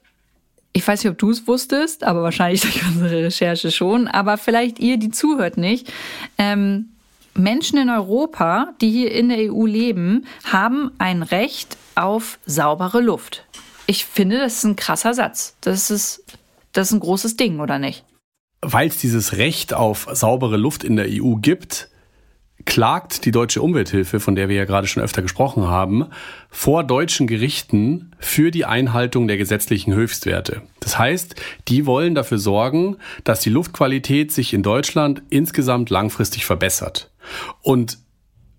ich 0.76 0.87
weiß 0.87 1.02
nicht, 1.02 1.10
ob 1.10 1.18
du 1.18 1.30
es 1.30 1.46
wusstest, 1.46 2.04
aber 2.04 2.22
wahrscheinlich 2.22 2.60
durch 2.62 2.87
unsere 2.87 3.24
Recherche 3.24 3.70
schon. 3.70 4.08
Aber 4.08 4.37
vielleicht 4.37 4.78
ihr, 4.80 4.98
die 4.98 5.10
zuhört, 5.10 5.56
nicht. 5.56 5.90
Ähm, 6.37 6.90
Menschen 7.34 7.78
in 7.78 7.88
Europa, 7.88 8.74
die 8.80 8.90
hier 8.90 9.12
in 9.12 9.28
der 9.28 9.52
EU 9.52 9.66
leben, 9.66 10.26
haben 10.44 10.90
ein 10.98 11.22
Recht 11.22 11.76
auf 11.94 12.38
saubere 12.44 13.00
Luft. 13.00 13.44
Ich 13.87 14.04
finde, 14.04 14.38
das 14.38 14.56
ist 14.56 14.64
ein 14.64 14.76
krasser 14.76 15.14
Satz. 15.14 15.56
Das 15.60 15.90
ist, 15.90 16.24
das 16.72 16.88
ist 16.88 16.92
ein 16.94 17.00
großes 17.00 17.37
Ding, 17.37 17.60
oder 17.60 17.78
nicht? 17.78 18.04
Weil 18.60 18.88
es 18.88 18.98
dieses 18.98 19.37
Recht 19.37 19.74
auf 19.74 20.08
saubere 20.12 20.56
Luft 20.56 20.84
in 20.84 20.96
der 20.96 21.06
EU 21.08 21.37
gibt, 21.37 21.88
klagt 22.64 23.24
die 23.24 23.31
deutsche 23.31 23.62
Umwelthilfe, 23.62 24.20
von 24.20 24.35
der 24.35 24.48
wir 24.48 24.57
ja 24.57 24.64
gerade 24.64 24.87
schon 24.87 25.03
öfter 25.03 25.22
gesprochen 25.22 25.66
haben, 25.66 26.07
vor 26.50 26.85
deutschen 26.85 27.27
Gerichten 27.27 28.12
für 28.18 28.50
die 28.50 28.64
Einhaltung 28.64 29.29
der 29.29 29.37
gesetzlichen 29.37 29.94
Höchstwerte. 29.94 30.62
Das 30.81 30.98
heißt, 30.98 31.35
die 31.68 31.87
wollen 31.87 32.14
dafür 32.14 32.38
sorgen, 32.38 32.96
dass 33.24 33.40
die 33.40 33.50
Luftqualität 33.50 34.33
sich 34.33 34.55
in 34.55 34.62
Deutschland 34.62 35.22
insgesamt 35.31 35.90
langfristig 35.90 36.46
verbessert. 36.46 37.11
Und 37.62 37.98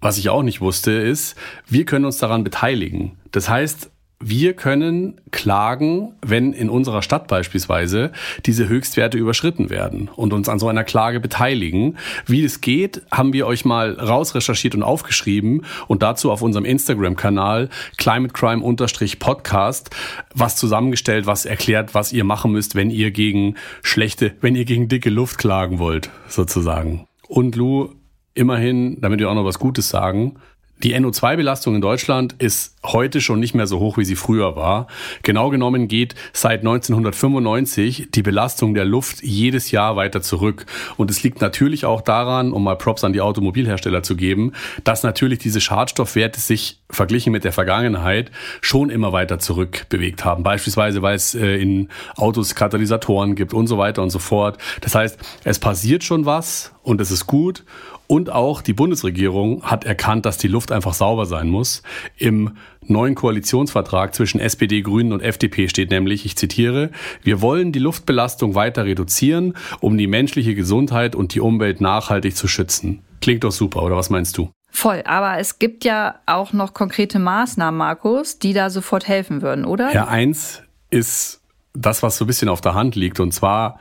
was 0.02 0.18
ich 0.18 0.30
auch 0.30 0.44
nicht 0.44 0.62
wusste, 0.62 0.92
ist, 0.92 1.36
wir 1.68 1.86
können 1.86 2.06
uns 2.06 2.18
daran 2.18 2.44
beteiligen. 2.44 3.18
Das 3.32 3.50
heißt, 3.50 3.90
wir 4.28 4.54
können 4.54 5.22
klagen, 5.30 6.16
wenn 6.26 6.52
in 6.52 6.68
unserer 6.68 7.04
Stadt 7.04 7.28
beispielsweise 7.28 8.12
diese 8.48 8.68
Höchstwerte 8.68 9.20
überschritten 9.20 9.70
werden 9.70 10.10
und 10.16 10.34
uns 10.34 10.50
an 10.50 10.58
so 10.58 10.68
einer 10.68 10.84
Klage 10.84 11.20
beteiligen. 11.20 12.00
Wie 12.26 12.44
es 12.44 12.60
geht, 12.60 13.04
haben 13.12 13.34
wir 13.34 13.46
euch 13.46 13.66
mal 13.66 13.94
rausrecherchiert 14.00 14.74
und 14.74 14.82
aufgeschrieben 14.82 15.64
und 15.88 16.02
dazu 16.02 16.32
auf 16.32 16.42
unserem 16.42 16.66
Instagram-Kanal 16.66 17.70
climatecrime-podcast 17.98 19.92
was 20.34 20.56
zusammengestellt, 20.56 21.28
was 21.28 21.46
erklärt, 21.46 21.94
was 21.94 22.12
ihr 22.12 22.24
machen 22.24 22.52
müsst, 22.52 22.74
wenn 22.74 22.90
ihr 22.90 23.12
gegen 23.12 23.54
schlechte, 23.84 24.34
wenn 24.42 24.56
ihr 24.56 24.66
gegen 24.66 24.88
dicke 24.88 25.12
Luft 25.12 25.38
klagen 25.38 25.78
wollt, 25.78 26.10
sozusagen. 26.28 27.06
Und 27.28 27.56
Lou, 27.56 27.90
immerhin, 28.34 29.00
damit 29.02 29.20
wir 29.20 29.30
auch 29.30 29.36
noch 29.36 29.46
was 29.46 29.60
Gutes 29.60 29.90
sagen, 29.90 30.38
die 30.84 30.94
NO2-Belastung 30.96 31.76
in 31.76 31.82
Deutschland 31.82 32.36
ist 32.38 32.76
heute 32.84 33.22
schon 33.22 33.40
nicht 33.40 33.56
mehr 33.56 33.66
so 33.66 33.80
hoch, 33.80 33.98
wie 33.98 34.06
sie 34.06 34.16
früher 34.16 34.56
war. 34.56 34.88
Genau 35.24 35.50
genommen 35.50 35.88
geht 35.88 36.16
seit 36.34 36.60
1995 36.60 38.10
die 38.14 38.22
Belastung 38.22 38.74
der 38.74 38.84
Luft 38.84 39.24
jedes 39.24 39.72
Jahr 39.72 39.96
weiter 39.96 40.22
zurück. 40.22 40.66
Und 40.98 41.10
es 41.10 41.24
liegt 41.24 41.40
natürlich 41.40 41.86
auch 41.86 42.02
daran, 42.02 42.52
um 42.52 42.64
mal 42.64 42.76
Props 42.76 43.04
an 43.04 43.14
die 43.14 43.22
Automobilhersteller 43.22 44.04
zu 44.04 44.16
geben, 44.16 44.52
dass 44.84 45.04
natürlich 45.04 45.40
diese 45.40 45.62
Schadstoffwerte 45.62 46.40
sich 46.40 46.82
verglichen 46.90 47.32
mit 47.32 47.46
der 47.46 47.54
Vergangenheit 47.54 48.30
schon 48.62 48.90
immer 48.90 49.14
weiter 49.14 49.40
zurück 49.40 49.86
bewegt 49.90 50.26
haben. 50.26 50.44
Beispielsweise, 50.44 51.02
weil 51.02 51.16
es 51.16 51.36
äh, 51.36 51.56
in 51.56 51.90
Autos 52.18 52.54
Katalysatoren 52.54 53.36
gibt 53.36 53.54
und 53.54 53.68
so 53.68 53.78
weiter 53.78 54.04
und 54.04 54.10
so 54.10 54.20
fort. 54.20 54.58
Das 54.82 54.94
heißt, 54.94 55.18
es 55.46 55.58
passiert 55.58 56.04
schon 56.04 56.26
was 56.26 56.74
und 56.84 57.02
es 57.02 57.12
ist 57.12 57.28
gut. 57.28 57.64
Und 58.08 58.30
auch 58.30 58.62
die 58.62 58.74
Bundesregierung 58.74 59.64
hat 59.64 59.84
erkannt, 59.84 60.26
dass 60.26 60.38
die 60.38 60.48
Luft 60.48 60.72
einfach 60.72 60.94
sauber 60.94 61.26
sein 61.26 61.50
muss. 61.50 61.82
Im 62.18 62.58
neuen 62.88 63.16
Koalitionsvertrag 63.16 64.14
zwischen 64.14 64.40
SPD, 64.40 64.82
Grünen 64.82 65.12
und 65.12 65.22
FDP 65.22 65.68
steht 65.68 65.90
nämlich, 65.90 66.26
ich 66.26 66.36
zitiere, 66.36 66.92
wir 67.24 67.42
wollen 67.42 67.72
die 67.72 67.80
Luftbelastung 67.80 68.54
weiter 68.54 68.86
reduzieren, 68.86 69.56
um 69.80 69.98
die 69.98 70.08
menschliche 70.08 70.54
Gesundheit 70.54 71.16
und 71.16 71.34
die 71.34 71.40
Umwelt 71.40 71.82
nachhaltig 71.82 72.36
zu 72.36 72.48
schützen. 72.48 73.02
Klingt 73.22 73.44
doch 73.44 73.52
super, 73.52 73.82
oder 73.82 73.96
was 73.96 74.10
meinst 74.10 74.38
du? 74.38 74.52
Voll, 74.70 75.02
aber 75.06 75.40
es 75.40 75.58
gibt 75.58 75.86
ja 75.86 76.16
auch 76.26 76.52
noch 76.52 76.74
konkrete 76.74 77.18
Maßnahmen, 77.18 77.78
Markus, 77.78 78.40
die 78.40 78.54
da 78.54 78.70
sofort 78.70 79.08
helfen 79.08 79.42
würden, 79.42 79.66
oder? 79.66 79.94
Ja, 79.94 80.08
eins 80.08 80.62
ist 80.90 81.42
das, 81.74 82.04
was 82.04 82.18
so 82.18 82.26
ein 82.26 82.28
bisschen 82.28 82.50
auf 82.50 82.62
der 82.62 82.74
Hand 82.74 82.96
liegt, 82.96 83.20
und 83.20 83.32
zwar 83.34 83.80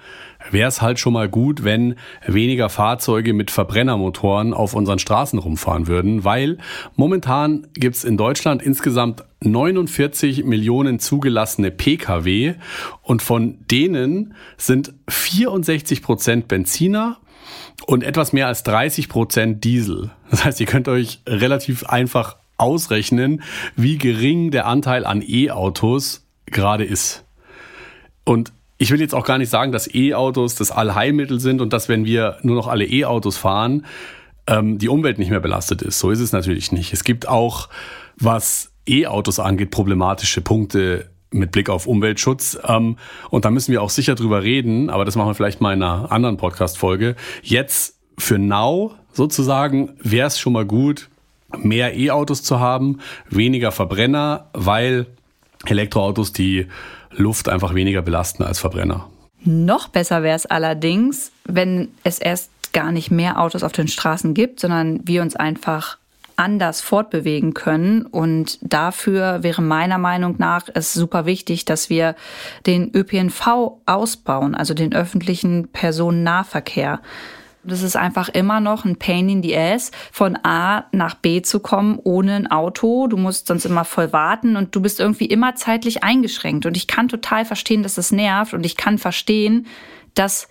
wäre 0.50 0.68
es 0.68 0.82
halt 0.82 0.98
schon 0.98 1.12
mal 1.12 1.28
gut, 1.28 1.64
wenn 1.64 1.96
weniger 2.26 2.68
Fahrzeuge 2.68 3.32
mit 3.32 3.50
Verbrennermotoren 3.50 4.54
auf 4.54 4.74
unseren 4.74 4.98
Straßen 4.98 5.38
rumfahren 5.38 5.86
würden, 5.86 6.24
weil 6.24 6.58
momentan 6.96 7.66
gibt's 7.74 8.04
in 8.04 8.16
Deutschland 8.16 8.62
insgesamt 8.62 9.24
49 9.40 10.44
Millionen 10.44 10.98
zugelassene 10.98 11.70
Pkw 11.70 12.54
und 13.02 13.22
von 13.22 13.58
denen 13.70 14.34
sind 14.56 14.94
64 15.08 16.02
Prozent 16.02 16.48
Benziner 16.48 17.18
und 17.86 18.02
etwas 18.02 18.32
mehr 18.32 18.46
als 18.46 18.62
30 18.62 19.08
Prozent 19.08 19.64
Diesel. 19.64 20.10
Das 20.30 20.44
heißt, 20.44 20.60
ihr 20.60 20.66
könnt 20.66 20.88
euch 20.88 21.20
relativ 21.26 21.84
einfach 21.84 22.36
ausrechnen, 22.56 23.42
wie 23.76 23.98
gering 23.98 24.50
der 24.50 24.66
Anteil 24.66 25.04
an 25.04 25.22
E-Autos 25.26 26.26
gerade 26.46 26.84
ist. 26.84 27.24
Und 28.24 28.52
ich 28.78 28.90
will 28.90 29.00
jetzt 29.00 29.14
auch 29.14 29.24
gar 29.24 29.38
nicht 29.38 29.50
sagen, 29.50 29.72
dass 29.72 29.92
E-Autos 29.92 30.56
das 30.56 30.70
Allheilmittel 30.70 31.40
sind 31.40 31.60
und 31.60 31.72
dass, 31.72 31.88
wenn 31.88 32.04
wir 32.04 32.38
nur 32.42 32.56
noch 32.56 32.66
alle 32.66 32.84
E-Autos 32.84 33.36
fahren, 33.36 33.86
ähm, 34.46 34.78
die 34.78 34.88
Umwelt 34.88 35.18
nicht 35.18 35.30
mehr 35.30 35.40
belastet 35.40 35.82
ist. 35.82 35.98
So 35.98 36.10
ist 36.10 36.20
es 36.20 36.32
natürlich 36.32 36.72
nicht. 36.72 36.92
Es 36.92 37.04
gibt 37.04 37.28
auch, 37.28 37.68
was 38.16 38.72
E-Autos 38.86 39.38
angeht, 39.38 39.70
problematische 39.70 40.40
Punkte 40.40 41.10
mit 41.30 41.50
Blick 41.52 41.68
auf 41.68 41.86
Umweltschutz. 41.86 42.58
Ähm, 42.66 42.96
und 43.30 43.44
da 43.44 43.50
müssen 43.50 43.72
wir 43.72 43.82
auch 43.82 43.90
sicher 43.90 44.14
drüber 44.14 44.42
reden, 44.42 44.90
aber 44.90 45.04
das 45.04 45.16
machen 45.16 45.28
wir 45.28 45.34
vielleicht 45.34 45.60
mal 45.60 45.72
in 45.72 45.82
einer 45.82 46.10
anderen 46.12 46.36
Podcast-Folge. 46.36 47.16
Jetzt 47.42 47.98
für 48.18 48.38
Now 48.38 48.94
sozusagen 49.12 49.94
wäre 50.00 50.28
es 50.28 50.38
schon 50.38 50.52
mal 50.52 50.64
gut, 50.64 51.08
mehr 51.56 51.96
E-Autos 51.96 52.42
zu 52.42 52.60
haben, 52.60 52.98
weniger 53.30 53.72
Verbrenner, 53.72 54.48
weil 54.52 55.06
Elektroautos 55.66 56.32
die 56.32 56.66
Luft 57.16 57.48
einfach 57.48 57.74
weniger 57.74 58.02
belasten 58.02 58.42
als 58.42 58.58
Verbrenner. 58.58 59.08
Noch 59.44 59.88
besser 59.88 60.22
wäre 60.22 60.36
es 60.36 60.46
allerdings, 60.46 61.30
wenn 61.44 61.88
es 62.02 62.18
erst 62.18 62.50
gar 62.72 62.92
nicht 62.92 63.10
mehr 63.10 63.40
Autos 63.40 63.62
auf 63.62 63.72
den 63.72 63.88
Straßen 63.88 64.34
gibt, 64.34 64.60
sondern 64.60 65.00
wir 65.06 65.22
uns 65.22 65.36
einfach 65.36 65.98
anders 66.36 66.80
fortbewegen 66.80 67.54
können. 67.54 68.06
Und 68.06 68.58
dafür 68.62 69.42
wäre 69.42 69.62
meiner 69.62 69.98
Meinung 69.98 70.36
nach 70.38 70.68
es 70.72 70.92
super 70.92 71.26
wichtig, 71.26 71.64
dass 71.64 71.90
wir 71.90 72.16
den 72.66 72.90
ÖPNV 72.94 73.78
ausbauen, 73.86 74.54
also 74.54 74.74
den 74.74 74.94
öffentlichen 74.94 75.68
Personennahverkehr. 75.68 77.00
Das 77.66 77.82
ist 77.82 77.96
einfach 77.96 78.28
immer 78.28 78.60
noch 78.60 78.84
ein 78.84 78.96
Pain 78.96 79.28
in 79.28 79.42
the 79.42 79.56
Ass, 79.56 79.90
von 80.12 80.38
A 80.42 80.84
nach 80.92 81.14
B 81.14 81.42
zu 81.42 81.60
kommen 81.60 81.98
ohne 82.02 82.34
ein 82.34 82.50
Auto. 82.50 83.06
Du 83.06 83.16
musst 83.16 83.46
sonst 83.46 83.64
immer 83.64 83.84
voll 83.84 84.12
warten 84.12 84.56
und 84.56 84.74
du 84.74 84.80
bist 84.80 85.00
irgendwie 85.00 85.26
immer 85.26 85.54
zeitlich 85.54 86.02
eingeschränkt. 86.02 86.66
Und 86.66 86.76
ich 86.76 86.86
kann 86.86 87.08
total 87.08 87.44
verstehen, 87.44 87.82
dass 87.82 87.94
das 87.94 88.12
nervt 88.12 88.54
und 88.54 88.64
ich 88.64 88.76
kann 88.76 88.98
verstehen, 88.98 89.66
dass 90.14 90.48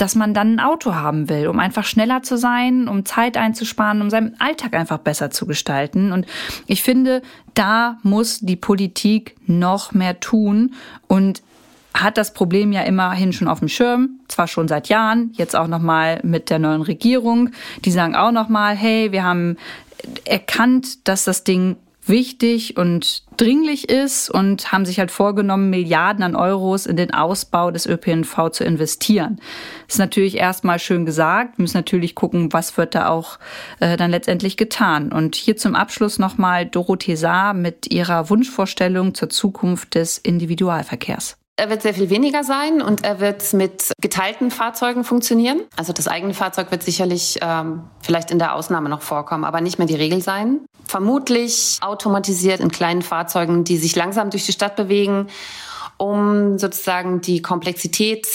dass 0.00 0.14
man 0.14 0.32
dann 0.32 0.54
ein 0.54 0.60
Auto 0.60 0.94
haben 0.94 1.28
will, 1.28 1.46
um 1.46 1.58
einfach 1.58 1.84
schneller 1.84 2.22
zu 2.22 2.38
sein, 2.38 2.88
um 2.88 3.04
Zeit 3.04 3.36
einzusparen, 3.36 4.00
um 4.00 4.08
seinen 4.08 4.40
Alltag 4.40 4.72
einfach 4.72 4.96
besser 4.96 5.30
zu 5.30 5.46
gestalten. 5.46 6.12
Und 6.12 6.26
ich 6.66 6.82
finde, 6.82 7.20
da 7.52 7.98
muss 8.02 8.40
die 8.40 8.56
Politik 8.56 9.36
noch 9.46 9.92
mehr 9.92 10.18
tun. 10.18 10.72
Und 11.06 11.42
hat 11.94 12.16
das 12.16 12.32
Problem 12.32 12.72
ja 12.72 12.82
immerhin 12.82 13.32
schon 13.32 13.48
auf 13.48 13.58
dem 13.58 13.68
Schirm, 13.68 14.20
zwar 14.28 14.46
schon 14.46 14.68
seit 14.68 14.88
Jahren, 14.88 15.32
jetzt 15.34 15.56
auch 15.56 15.66
noch 15.66 15.80
mal 15.80 16.20
mit 16.22 16.50
der 16.50 16.58
neuen 16.58 16.82
Regierung. 16.82 17.50
Die 17.84 17.90
sagen 17.90 18.14
auch 18.14 18.32
noch 18.32 18.48
mal, 18.48 18.76
hey, 18.76 19.12
wir 19.12 19.24
haben 19.24 19.56
erkannt, 20.24 21.08
dass 21.08 21.24
das 21.24 21.44
Ding 21.44 21.76
wichtig 22.06 22.76
und 22.76 23.22
dringlich 23.36 23.88
ist 23.88 24.30
und 24.30 24.72
haben 24.72 24.84
sich 24.84 24.98
halt 24.98 25.10
vorgenommen, 25.10 25.70
Milliarden 25.70 26.22
an 26.22 26.36
Euros 26.36 26.86
in 26.86 26.96
den 26.96 27.12
Ausbau 27.12 27.70
des 27.70 27.86
ÖPNV 27.86 28.50
zu 28.50 28.64
investieren. 28.64 29.40
Das 29.86 29.96
ist 29.96 30.00
natürlich 30.00 30.36
erstmal 30.36 30.78
schön 30.78 31.06
gesagt. 31.06 31.58
Wir 31.58 31.62
müssen 31.62 31.76
natürlich 31.76 32.14
gucken, 32.14 32.52
was 32.52 32.76
wird 32.76 32.94
da 32.94 33.08
auch 33.08 33.38
äh, 33.78 33.96
dann 33.96 34.10
letztendlich 34.10 34.56
getan. 34.56 35.12
Und 35.12 35.36
hier 35.36 35.56
zum 35.56 35.74
Abschluss 35.74 36.18
nochmal 36.18 36.66
Dorothee 36.66 37.16
Saar 37.16 37.54
mit 37.54 37.90
ihrer 37.90 38.28
Wunschvorstellung 38.28 39.14
zur 39.14 39.30
Zukunft 39.30 39.94
des 39.94 40.18
Individualverkehrs. 40.18 41.39
Er 41.60 41.68
wird 41.68 41.82
sehr 41.82 41.92
viel 41.92 42.08
weniger 42.08 42.42
sein 42.42 42.80
und 42.80 43.04
er 43.04 43.20
wird 43.20 43.52
mit 43.52 43.92
geteilten 44.00 44.50
Fahrzeugen 44.50 45.04
funktionieren. 45.04 45.60
Also 45.76 45.92
das 45.92 46.08
eigene 46.08 46.32
Fahrzeug 46.32 46.70
wird 46.70 46.82
sicherlich 46.82 47.38
ähm, 47.42 47.82
vielleicht 48.00 48.30
in 48.30 48.38
der 48.38 48.54
Ausnahme 48.54 48.88
noch 48.88 49.02
vorkommen, 49.02 49.44
aber 49.44 49.60
nicht 49.60 49.76
mehr 49.76 49.86
die 49.86 49.94
Regel 49.94 50.22
sein. 50.22 50.60
Vermutlich 50.86 51.76
automatisiert 51.82 52.60
in 52.60 52.70
kleinen 52.70 53.02
Fahrzeugen, 53.02 53.64
die 53.64 53.76
sich 53.76 53.94
langsam 53.94 54.30
durch 54.30 54.46
die 54.46 54.52
Stadt 54.52 54.74
bewegen, 54.74 55.26
um 55.98 56.58
sozusagen 56.58 57.20
die 57.20 57.42
Komplexität 57.42 58.26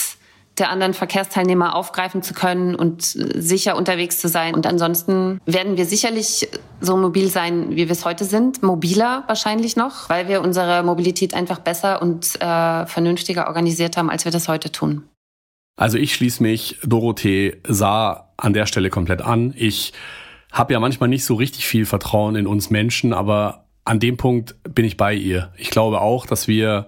der 0.58 0.70
anderen 0.70 0.94
Verkehrsteilnehmer 0.94 1.76
aufgreifen 1.76 2.22
zu 2.22 2.34
können 2.34 2.76
und 2.76 3.02
sicher 3.04 3.76
unterwegs 3.76 4.20
zu 4.20 4.30
sein. 4.30 4.56
Und 4.56 4.66
ansonsten 4.66 5.40
werden 5.46 5.78
wir 5.78 5.86
sicherlich 5.86 6.48
so 6.80 6.98
mobil 6.98 7.30
sein, 7.30 7.72
wie 7.72 7.88
wir 7.88 7.92
es 7.92 8.06
heute 8.06 8.24
sind, 8.24 8.64
mobiler 8.64 9.24
wahrscheinlich 9.28 9.76
noch, 9.76 10.10
weil 10.10 10.28
wir 10.28 10.42
unsere 10.42 10.84
Mobilität 10.84 11.34
einfach 11.34 11.60
besser 11.60 12.02
und 12.02 12.36
äh, 12.42 12.86
vernünftiger 12.86 13.48
organisiert 13.48 13.98
haben, 13.98 14.10
als 14.10 14.26
wir 14.26 14.32
das 14.32 14.48
heute 14.48 14.72
tun. 14.72 15.04
Also 15.78 15.98
ich 15.98 16.14
schließe 16.14 16.42
mich 16.42 16.78
Dorothee 16.84 17.58
Saar 17.68 18.34
an 18.38 18.54
der 18.54 18.66
Stelle 18.66 18.90
komplett 18.90 19.22
an. 19.22 19.54
Ich 19.58 19.92
habe 20.52 20.74
ja 20.74 20.80
manchmal 20.80 21.10
nicht 21.10 21.26
so 21.26 21.36
richtig 21.36 21.68
viel 21.68 21.86
Vertrauen 21.86 22.36
in 22.38 22.48
uns 22.48 22.70
Menschen, 22.70 23.12
aber 23.12 23.66
an 23.84 24.00
dem 24.00 24.16
Punkt 24.16 24.56
bin 24.64 24.86
ich 24.86 24.96
bei 24.96 25.14
ihr. 25.14 25.52
Ich 25.58 25.70
glaube 25.70 26.00
auch, 26.00 26.26
dass 26.26 26.48
wir 26.48 26.88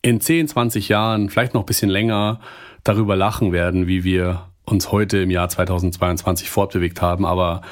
in 0.00 0.20
10, 0.20 0.48
20 0.48 0.88
Jahren, 0.88 1.28
vielleicht 1.28 1.52
noch 1.52 1.62
ein 1.62 1.66
bisschen 1.66 1.90
länger, 1.90 2.40
darüber 2.88 3.16
lachen 3.16 3.52
werden, 3.52 3.86
wie 3.86 4.04
wir 4.04 4.46
uns 4.64 4.90
heute 4.92 5.18
im 5.18 5.30
Jahr 5.30 5.48
2022 5.48 6.50
fortbewegt 6.50 7.00
haben. 7.00 7.24
Aber 7.24 7.62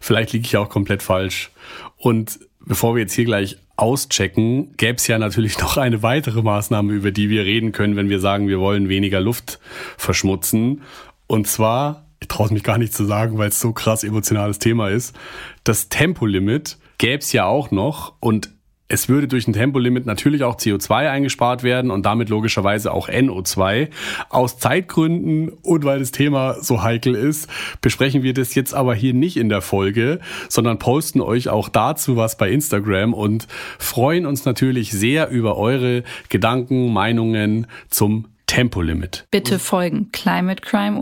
vielleicht 0.00 0.32
liege 0.32 0.46
ich 0.46 0.56
auch 0.56 0.68
komplett 0.68 1.02
falsch. 1.02 1.50
Und 1.96 2.40
bevor 2.60 2.94
wir 2.94 3.02
jetzt 3.02 3.14
hier 3.14 3.24
gleich 3.24 3.58
auschecken, 3.76 4.76
gäbe 4.76 4.96
es 4.96 5.06
ja 5.06 5.18
natürlich 5.18 5.58
noch 5.60 5.76
eine 5.76 6.02
weitere 6.02 6.42
Maßnahme, 6.42 6.92
über 6.92 7.10
die 7.10 7.30
wir 7.30 7.44
reden 7.44 7.72
können, 7.72 7.96
wenn 7.96 8.10
wir 8.10 8.20
sagen, 8.20 8.48
wir 8.48 8.60
wollen 8.60 8.88
weniger 8.88 9.20
Luft 9.20 9.58
verschmutzen. 9.96 10.82
Und 11.26 11.46
zwar, 11.46 12.04
ich 12.20 12.28
traue 12.28 12.52
mich 12.52 12.62
gar 12.62 12.78
nicht 12.78 12.92
zu 12.92 13.04
sagen, 13.04 13.38
weil 13.38 13.48
es 13.48 13.60
so 13.60 13.72
krass 13.72 14.04
emotionales 14.04 14.58
Thema 14.58 14.88
ist, 14.88 15.16
das 15.64 15.88
Tempolimit 15.88 16.78
gäbe 16.98 17.18
es 17.18 17.32
ja 17.32 17.46
auch 17.46 17.70
noch. 17.70 18.14
Und 18.20 18.50
es 18.92 19.08
würde 19.08 19.26
durch 19.26 19.48
ein 19.48 19.54
Tempolimit 19.54 20.04
natürlich 20.04 20.44
auch 20.44 20.56
CO2 20.56 21.08
eingespart 21.08 21.62
werden 21.62 21.90
und 21.90 22.04
damit 22.04 22.28
logischerweise 22.28 22.92
auch 22.92 23.08
NO2. 23.08 23.88
Aus 24.28 24.58
Zeitgründen 24.58 25.48
und 25.48 25.84
weil 25.84 26.00
das 26.00 26.10
Thema 26.10 26.56
so 26.60 26.82
heikel 26.82 27.14
ist, 27.14 27.48
besprechen 27.80 28.22
wir 28.22 28.34
das 28.34 28.54
jetzt 28.54 28.74
aber 28.74 28.94
hier 28.94 29.14
nicht 29.14 29.38
in 29.38 29.48
der 29.48 29.62
Folge, 29.62 30.20
sondern 30.50 30.78
posten 30.78 31.22
euch 31.22 31.48
auch 31.48 31.70
dazu 31.70 32.16
was 32.16 32.36
bei 32.36 32.50
Instagram 32.50 33.14
und 33.14 33.48
freuen 33.78 34.26
uns 34.26 34.44
natürlich 34.44 34.92
sehr 34.92 35.30
über 35.30 35.56
eure 35.56 36.02
Gedanken, 36.28 36.92
Meinungen 36.92 37.68
zum 37.88 38.28
Tempolimit. 38.46 39.26
Bitte 39.30 39.58
folgen 39.58 40.12
Climate 40.12 40.60
Crime 40.60 41.00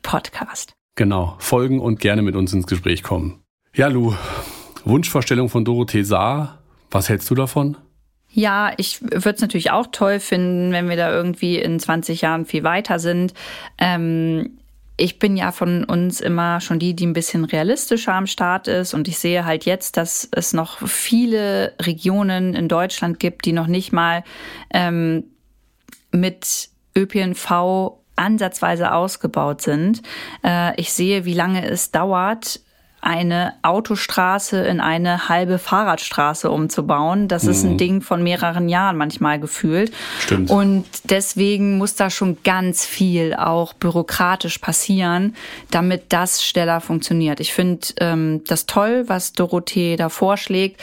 Podcast. 0.00 0.72
Genau, 0.94 1.36
folgen 1.38 1.80
und 1.80 2.00
gerne 2.00 2.22
mit 2.22 2.36
uns 2.36 2.54
ins 2.54 2.66
Gespräch 2.66 3.02
kommen. 3.02 3.42
Ja, 3.74 3.88
Lu, 3.88 4.14
Wunschvorstellung 4.86 5.50
von 5.50 5.66
Dorothee 5.66 6.04
Saar 6.04 6.57
was 6.90 7.08
hältst 7.08 7.28
du 7.30 7.34
davon? 7.34 7.76
Ja, 8.30 8.72
ich 8.76 9.00
würde 9.00 9.30
es 9.30 9.40
natürlich 9.40 9.70
auch 9.70 9.86
toll 9.90 10.20
finden, 10.20 10.72
wenn 10.72 10.88
wir 10.88 10.96
da 10.96 11.10
irgendwie 11.10 11.58
in 11.58 11.80
20 11.80 12.20
Jahren 12.20 12.44
viel 12.44 12.62
weiter 12.62 12.98
sind. 12.98 13.32
Ähm, 13.78 14.58
ich 14.98 15.18
bin 15.18 15.36
ja 15.36 15.52
von 15.52 15.84
uns 15.84 16.20
immer 16.20 16.60
schon 16.60 16.78
die, 16.78 16.94
die 16.94 17.06
ein 17.06 17.12
bisschen 17.12 17.44
realistischer 17.44 18.14
am 18.14 18.26
Start 18.26 18.68
ist. 18.68 18.94
Und 18.94 19.08
ich 19.08 19.18
sehe 19.18 19.44
halt 19.44 19.64
jetzt, 19.64 19.96
dass 19.96 20.28
es 20.32 20.52
noch 20.52 20.86
viele 20.86 21.72
Regionen 21.80 22.54
in 22.54 22.68
Deutschland 22.68 23.20
gibt, 23.20 23.44
die 23.44 23.52
noch 23.52 23.68
nicht 23.68 23.92
mal 23.92 24.24
ähm, 24.74 25.24
mit 26.10 26.68
ÖPNV 26.96 27.92
ansatzweise 28.16 28.92
ausgebaut 28.92 29.62
sind. 29.62 30.02
Äh, 30.44 30.78
ich 30.80 30.92
sehe, 30.92 31.24
wie 31.24 31.34
lange 31.34 31.64
es 31.64 31.92
dauert, 31.92 32.60
eine 33.00 33.54
Autostraße 33.62 34.58
in 34.66 34.80
eine 34.80 35.28
halbe 35.28 35.58
Fahrradstraße 35.58 36.50
umzubauen. 36.50 37.28
Das 37.28 37.44
mhm. 37.44 37.50
ist 37.50 37.64
ein 37.64 37.72
mhm. 37.72 37.78
Ding 37.78 38.00
von 38.00 38.22
mehreren 38.22 38.68
Jahren 38.68 38.96
manchmal 38.96 39.38
gefühlt. 39.38 39.92
Stimmt. 40.20 40.50
Und 40.50 40.84
deswegen 41.04 41.78
muss 41.78 41.94
da 41.94 42.10
schon 42.10 42.38
ganz 42.42 42.84
viel 42.84 43.34
auch 43.34 43.72
bürokratisch 43.72 44.58
passieren, 44.58 45.34
damit 45.70 46.12
das 46.12 46.44
schneller 46.44 46.80
funktioniert. 46.80 47.40
Ich 47.40 47.52
finde 47.52 47.86
ähm, 48.00 48.42
das 48.46 48.66
toll, 48.66 49.04
was 49.06 49.32
Dorothee 49.32 49.96
da 49.96 50.08
vorschlägt. 50.08 50.80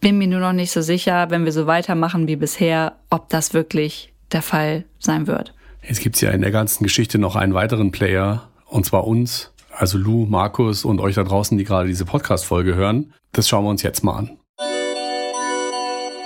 Bin 0.00 0.18
mir 0.18 0.28
nur 0.28 0.40
noch 0.40 0.52
nicht 0.52 0.70
so 0.70 0.80
sicher, 0.80 1.30
wenn 1.30 1.44
wir 1.44 1.52
so 1.52 1.66
weitermachen 1.66 2.28
wie 2.28 2.36
bisher, 2.36 2.94
ob 3.10 3.28
das 3.28 3.54
wirklich 3.54 4.12
der 4.32 4.42
Fall 4.42 4.84
sein 4.98 5.26
wird. 5.26 5.52
Jetzt 5.86 6.00
gibt 6.00 6.16
es 6.16 6.22
ja 6.22 6.30
in 6.30 6.40
der 6.40 6.50
ganzen 6.50 6.84
Geschichte 6.84 7.18
noch 7.18 7.36
einen 7.36 7.54
weiteren 7.54 7.92
Player, 7.92 8.48
und 8.66 8.84
zwar 8.84 9.06
uns 9.06 9.52
also 9.76 9.98
Lou, 9.98 10.26
Markus 10.26 10.84
und 10.84 11.00
euch 11.00 11.14
da 11.14 11.22
draußen, 11.22 11.56
die 11.56 11.64
gerade 11.64 11.88
diese 11.88 12.04
Podcast-Folge 12.04 12.74
hören. 12.74 13.12
Das 13.32 13.48
schauen 13.48 13.64
wir 13.64 13.70
uns 13.70 13.82
jetzt 13.82 14.02
mal 14.02 14.16
an. 14.16 14.38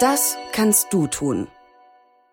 Das 0.01 0.38
kannst 0.53 0.92
du 0.92 1.07
tun. 1.09 1.48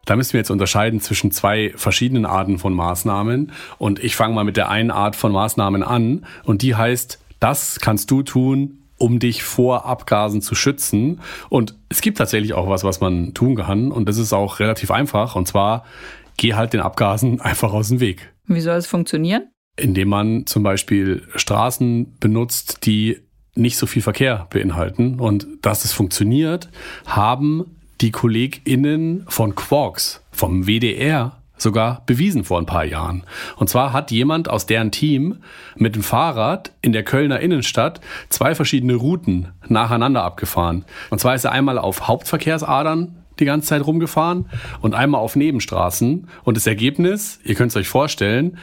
Da 0.06 0.16
müssen 0.16 0.34
wir 0.34 0.40
jetzt 0.40 0.52
unterscheiden 0.52 1.02
zwischen 1.02 1.32
zwei 1.32 1.74
verschiedenen 1.76 2.26
Arten 2.26 2.60
von 2.60 2.74
Maßnahmen. 2.74 3.52
Und 3.78 4.02
ich 4.02 4.16
fange 4.16 4.34
mal 4.34 4.46
mit 4.46 4.56
der 4.56 4.70
einen 4.70 4.92
Art 4.92 5.18
von 5.18 5.34
Maßnahmen 5.34 5.84
an. 5.84 6.26
Und 6.46 6.62
die 6.62 6.76
heißt, 6.76 7.20
das 7.42 7.80
kannst 7.82 8.10
du 8.10 8.24
tun, 8.24 8.84
um 8.98 9.20
dich 9.20 9.44
vor 9.44 9.86
Abgasen 9.86 10.42
zu 10.42 10.56
schützen. 10.56 11.20
Und 11.50 11.76
es 11.90 12.00
gibt 12.00 12.20
tatsächlich 12.20 12.54
auch 12.54 12.70
was, 12.70 12.86
was 12.86 13.02
man 13.02 13.34
tun 13.34 13.58
kann. 13.58 13.92
Und 13.92 14.08
das 14.08 14.18
ist 14.18 14.32
auch 14.32 14.60
relativ 14.60 14.92
einfach. 14.92 15.36
Und 15.36 15.48
zwar, 15.48 15.84
geh 16.38 16.54
halt 16.54 16.72
den 16.72 16.82
Abgasen 16.82 17.42
einfach 17.42 17.74
aus 17.74 17.90
dem 17.90 18.00
Weg. 18.00 18.34
Wie 18.46 18.62
soll 18.62 18.78
es 18.78 18.88
funktionieren? 18.88 19.50
Indem 19.78 20.10
man 20.10 20.46
zum 20.46 20.64
Beispiel 20.64 21.24
Straßen 21.36 22.18
benutzt, 22.20 22.86
die 22.86 23.20
nicht 23.56 23.78
so 23.78 23.86
viel 23.86 24.02
Verkehr 24.02 24.48
beinhalten. 24.50 25.20
Und 25.20 25.48
dass 25.62 25.86
es 25.86 25.94
funktioniert, 25.94 26.70
haben 27.06 27.78
die 28.02 28.12
KollegInnen 28.12 29.26
von 29.28 29.56
Quarks, 29.56 30.24
vom 30.32 30.68
WDR, 30.68 31.38
sogar 31.58 32.04
bewiesen 32.06 32.44
vor 32.44 32.60
ein 32.60 32.68
paar 32.68 32.86
Jahren. 32.86 33.24
Und 33.56 33.68
zwar 33.68 33.92
hat 33.92 34.12
jemand 34.12 34.50
aus 34.50 34.68
deren 34.68 34.92
Team 34.92 35.38
mit 35.76 35.96
dem 35.96 36.04
Fahrrad 36.04 36.72
in 36.82 36.92
der 36.92 37.04
Kölner 37.04 37.40
Innenstadt 37.40 38.00
zwei 38.30 38.54
verschiedene 38.54 38.94
Routen 38.94 39.50
nacheinander 39.68 40.24
abgefahren. 40.24 40.86
Und 41.10 41.20
zwar 41.20 41.34
ist 41.34 41.46
er 41.46 41.52
einmal 41.52 41.80
auf 41.80 42.08
Hauptverkehrsadern 42.08 43.24
die 43.40 43.46
ganze 43.46 43.70
Zeit 43.70 43.86
rumgefahren 43.86 44.48
und 44.82 44.96
einmal 44.96 45.22
auf 45.22 45.36
Nebenstraßen. 45.36 46.28
Und 46.44 46.58
das 46.58 46.68
Ergebnis, 46.68 47.40
ihr 47.44 47.56
könnt 47.56 47.72
es 47.72 47.76
euch 47.76 47.88
vorstellen, 47.88 48.58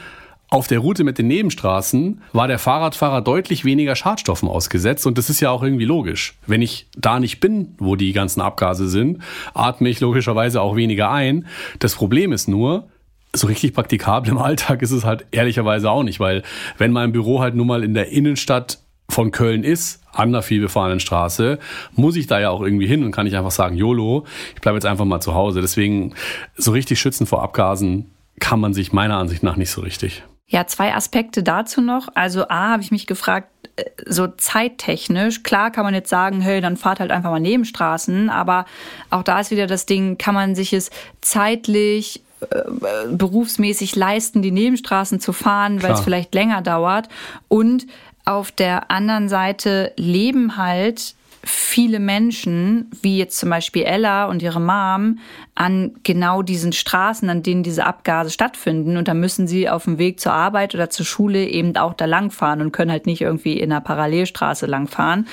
auf 0.55 0.67
der 0.67 0.79
Route 0.79 1.03
mit 1.03 1.17
den 1.17 1.27
Nebenstraßen 1.27 2.21
war 2.31 2.47
der 2.47 2.59
Fahrradfahrer 2.59 3.21
deutlich 3.21 3.65
weniger 3.65 3.93
Schadstoffen 3.93 4.47
ausgesetzt 4.47 5.05
und 5.05 5.17
das 5.17 5.29
ist 5.29 5.41
ja 5.41 5.51
auch 5.51 5.61
irgendwie 5.61 5.83
logisch. 5.83 6.37
Wenn 6.47 6.61
ich 6.61 6.87
da 6.95 7.19
nicht 7.19 7.41
bin, 7.41 7.75
wo 7.77 7.97
die 7.97 8.13
ganzen 8.13 8.39
Abgase 8.39 8.87
sind, 8.87 9.21
atme 9.53 9.89
ich 9.89 9.99
logischerweise 9.99 10.61
auch 10.61 10.77
weniger 10.77 11.11
ein. 11.11 11.45
Das 11.79 11.95
Problem 11.95 12.31
ist 12.31 12.47
nur, 12.47 12.87
so 13.33 13.47
richtig 13.47 13.73
praktikabel 13.73 14.31
im 14.31 14.37
Alltag 14.37 14.81
ist 14.81 14.91
es 14.91 15.03
halt 15.03 15.25
ehrlicherweise 15.31 15.91
auch 15.91 16.03
nicht, 16.03 16.21
weil 16.21 16.41
wenn 16.77 16.93
mein 16.93 17.11
Büro 17.11 17.41
halt 17.41 17.53
nun 17.53 17.67
mal 17.67 17.83
in 17.83 17.93
der 17.93 18.07
Innenstadt 18.13 18.79
von 19.09 19.31
Köln 19.31 19.65
ist, 19.65 20.03
an 20.13 20.31
der 20.31 20.41
vielbefahrenen 20.41 21.01
Straße, 21.01 21.59
muss 21.95 22.15
ich 22.15 22.27
da 22.27 22.39
ja 22.39 22.49
auch 22.49 22.61
irgendwie 22.61 22.87
hin 22.87 23.03
und 23.03 23.11
kann 23.11 23.27
ich 23.27 23.35
einfach 23.35 23.51
sagen, 23.51 23.75
YOLO, 23.75 24.25
ich 24.55 24.61
bleibe 24.61 24.77
jetzt 24.77 24.85
einfach 24.85 25.03
mal 25.03 25.19
zu 25.19 25.35
Hause. 25.35 25.59
Deswegen 25.59 26.13
so 26.55 26.71
richtig 26.71 27.01
schützen 27.01 27.25
vor 27.25 27.43
Abgasen 27.43 28.05
kann 28.39 28.61
man 28.61 28.73
sich 28.73 28.93
meiner 28.93 29.17
Ansicht 29.17 29.43
nach 29.43 29.57
nicht 29.57 29.69
so 29.69 29.81
richtig. 29.81 30.23
Ja, 30.47 30.67
zwei 30.67 30.93
Aspekte 30.93 31.41
dazu 31.41 31.81
noch. 31.81 32.09
Also 32.13 32.47
A, 32.47 32.69
habe 32.69 32.83
ich 32.83 32.91
mich 32.91 33.07
gefragt, 33.07 33.49
äh, 33.77 33.83
so 34.05 34.27
zeittechnisch, 34.27 35.43
klar 35.43 35.71
kann 35.71 35.83
man 35.83 35.93
jetzt 35.93 36.09
sagen, 36.09 36.41
hey, 36.41 36.61
dann 36.61 36.77
fahrt 36.77 36.99
halt 36.99 37.11
einfach 37.11 37.31
mal 37.31 37.39
Nebenstraßen, 37.39 38.29
aber 38.29 38.65
auch 39.09 39.23
da 39.23 39.39
ist 39.39 39.51
wieder 39.51 39.67
das 39.67 39.85
Ding, 39.85 40.17
kann 40.17 40.35
man 40.35 40.55
sich 40.55 40.73
es 40.73 40.91
zeitlich 41.21 42.21
äh, 42.41 42.61
berufsmäßig 43.09 43.95
leisten, 43.95 44.41
die 44.41 44.51
Nebenstraßen 44.51 45.19
zu 45.19 45.33
fahren, 45.33 45.81
weil 45.81 45.93
es 45.93 46.01
vielleicht 46.01 46.35
länger 46.35 46.61
dauert. 46.61 47.09
Und 47.47 47.87
auf 48.25 48.51
der 48.51 48.91
anderen 48.91 49.29
Seite 49.29 49.93
leben 49.97 50.57
halt 50.57 51.15
viele 51.45 51.99
Menschen, 51.99 52.89
wie 53.01 53.17
jetzt 53.17 53.37
zum 53.37 53.49
Beispiel 53.49 53.83
Ella 53.83 54.25
und 54.25 54.41
ihre 54.41 54.59
Mom, 54.59 55.19
an 55.53 55.93
genau 56.03 56.41
diesen 56.41 56.73
Straßen, 56.73 57.29
an 57.29 57.43
denen 57.43 57.63
diese 57.63 57.85
Abgase 57.85 58.31
stattfinden. 58.31 58.97
Und 58.97 59.07
da 59.07 59.13
müssen 59.13 59.47
sie 59.47 59.69
auf 59.69 59.85
dem 59.85 59.97
Weg 59.97 60.19
zur 60.19 60.33
Arbeit 60.33 60.73
oder 60.73 60.89
zur 60.89 61.05
Schule 61.05 61.47
eben 61.47 61.77
auch 61.77 61.93
da 61.93 62.05
langfahren 62.05 62.61
und 62.61 62.71
können 62.71 62.91
halt 62.91 63.05
nicht 63.05 63.21
irgendwie 63.21 63.59
in 63.59 63.71
einer 63.71 63.81
Parallelstraße 63.81 64.65
langfahren. 64.65 65.27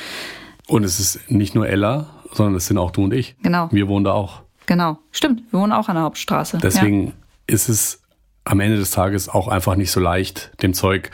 Und 0.69 0.85
es 0.85 1.01
ist 1.01 1.31
nicht 1.31 1.55
nur 1.55 1.69
Ella, 1.69 2.07
sondern 2.33 2.55
es 2.57 2.67
sind 2.67 2.79
auch 2.79 2.91
du 2.91 3.05
und 3.05 3.15
ich. 3.15 3.35
Genau. 3.43 3.69
Wir 3.73 3.89
wohnen 3.89 4.05
da 4.05 4.13
auch. 4.13 4.43
Genau, 4.67 4.99
stimmt. 5.11 5.43
Wir 5.51 5.61
wohnen 5.61 5.73
auch 5.73 5.89
an 5.89 5.97
der 5.97 6.05
Hauptstraße. 6.05 6.59
Deswegen 6.63 7.07
ja. 7.07 7.13
ist 7.47 7.69
es 7.69 8.03
am 8.45 8.61
Ende 8.61 8.77
des 8.77 8.91
Tages 8.91 9.29
auch 9.29 9.49
einfach 9.49 9.77
nicht 9.77 9.91
so 9.91 10.01
leicht, 10.01 10.53
dem 10.63 10.75
Zeug 10.75 11.11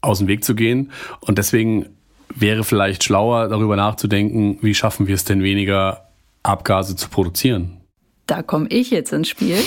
aus 0.00 0.18
dem 0.18 0.28
Weg 0.28 0.44
zu 0.44 0.54
gehen. 0.54 0.92
Und 1.20 1.38
deswegen 1.38 1.96
wäre 2.34 2.64
vielleicht 2.64 3.04
schlauer, 3.04 3.48
darüber 3.48 3.76
nachzudenken, 3.76 4.58
wie 4.62 4.74
schaffen 4.74 5.06
wir 5.06 5.14
es 5.14 5.24
denn 5.24 5.42
weniger 5.42 6.08
Abgase 6.42 6.96
zu 6.96 7.08
produzieren. 7.08 7.80
Da 8.26 8.42
komme 8.42 8.68
ich 8.68 8.90
jetzt 8.90 9.12
ins 9.12 9.28
Spiel. 9.28 9.58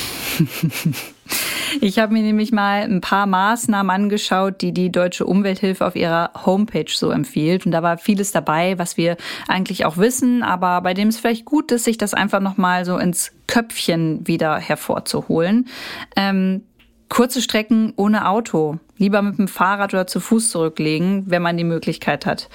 Ich 1.82 2.00
habe 2.00 2.14
mir 2.14 2.22
nämlich 2.22 2.52
mal 2.52 2.84
ein 2.84 3.02
paar 3.02 3.26
Maßnahmen 3.26 3.90
angeschaut, 3.90 4.62
die 4.62 4.74
die 4.74 4.92
Deutsche 4.92 5.26
Umwelthilfe 5.26 5.86
auf 5.86 5.96
ihrer 5.96 6.32
Homepage 6.46 6.86
so 6.88 7.10
empfiehlt. 7.10 7.66
Und 7.66 7.72
da 7.72 7.82
war 7.82 7.98
vieles 7.98 8.32
dabei, 8.32 8.78
was 8.78 8.98
wir 8.98 9.18
eigentlich 9.48 9.86
auch 9.86 9.98
wissen, 9.98 10.44
aber 10.44 10.82
bei 10.82 10.94
dem 10.94 11.08
es 11.08 11.20
vielleicht 11.20 11.46
gut 11.46 11.72
ist, 11.72 11.86
sich 11.86 11.98
das 11.98 12.14
einfach 12.14 12.40
nochmal 12.40 12.86
so 12.86 12.98
ins 12.98 13.32
Köpfchen 13.48 14.28
wieder 14.28 14.58
hervorzuholen. 14.58 15.68
Ähm, 16.16 16.62
kurze 17.10 17.42
Strecken 17.42 17.94
ohne 17.96 18.28
Auto, 18.28 18.80
lieber 18.98 19.22
mit 19.22 19.38
dem 19.38 19.48
Fahrrad 19.48 19.94
oder 19.94 20.08
zu 20.08 20.20
Fuß 20.20 20.50
zurücklegen, 20.50 21.24
wenn 21.28 21.42
man 21.42 21.58
die 21.58 21.64
Möglichkeit 21.64 22.26
hat. 22.26 22.50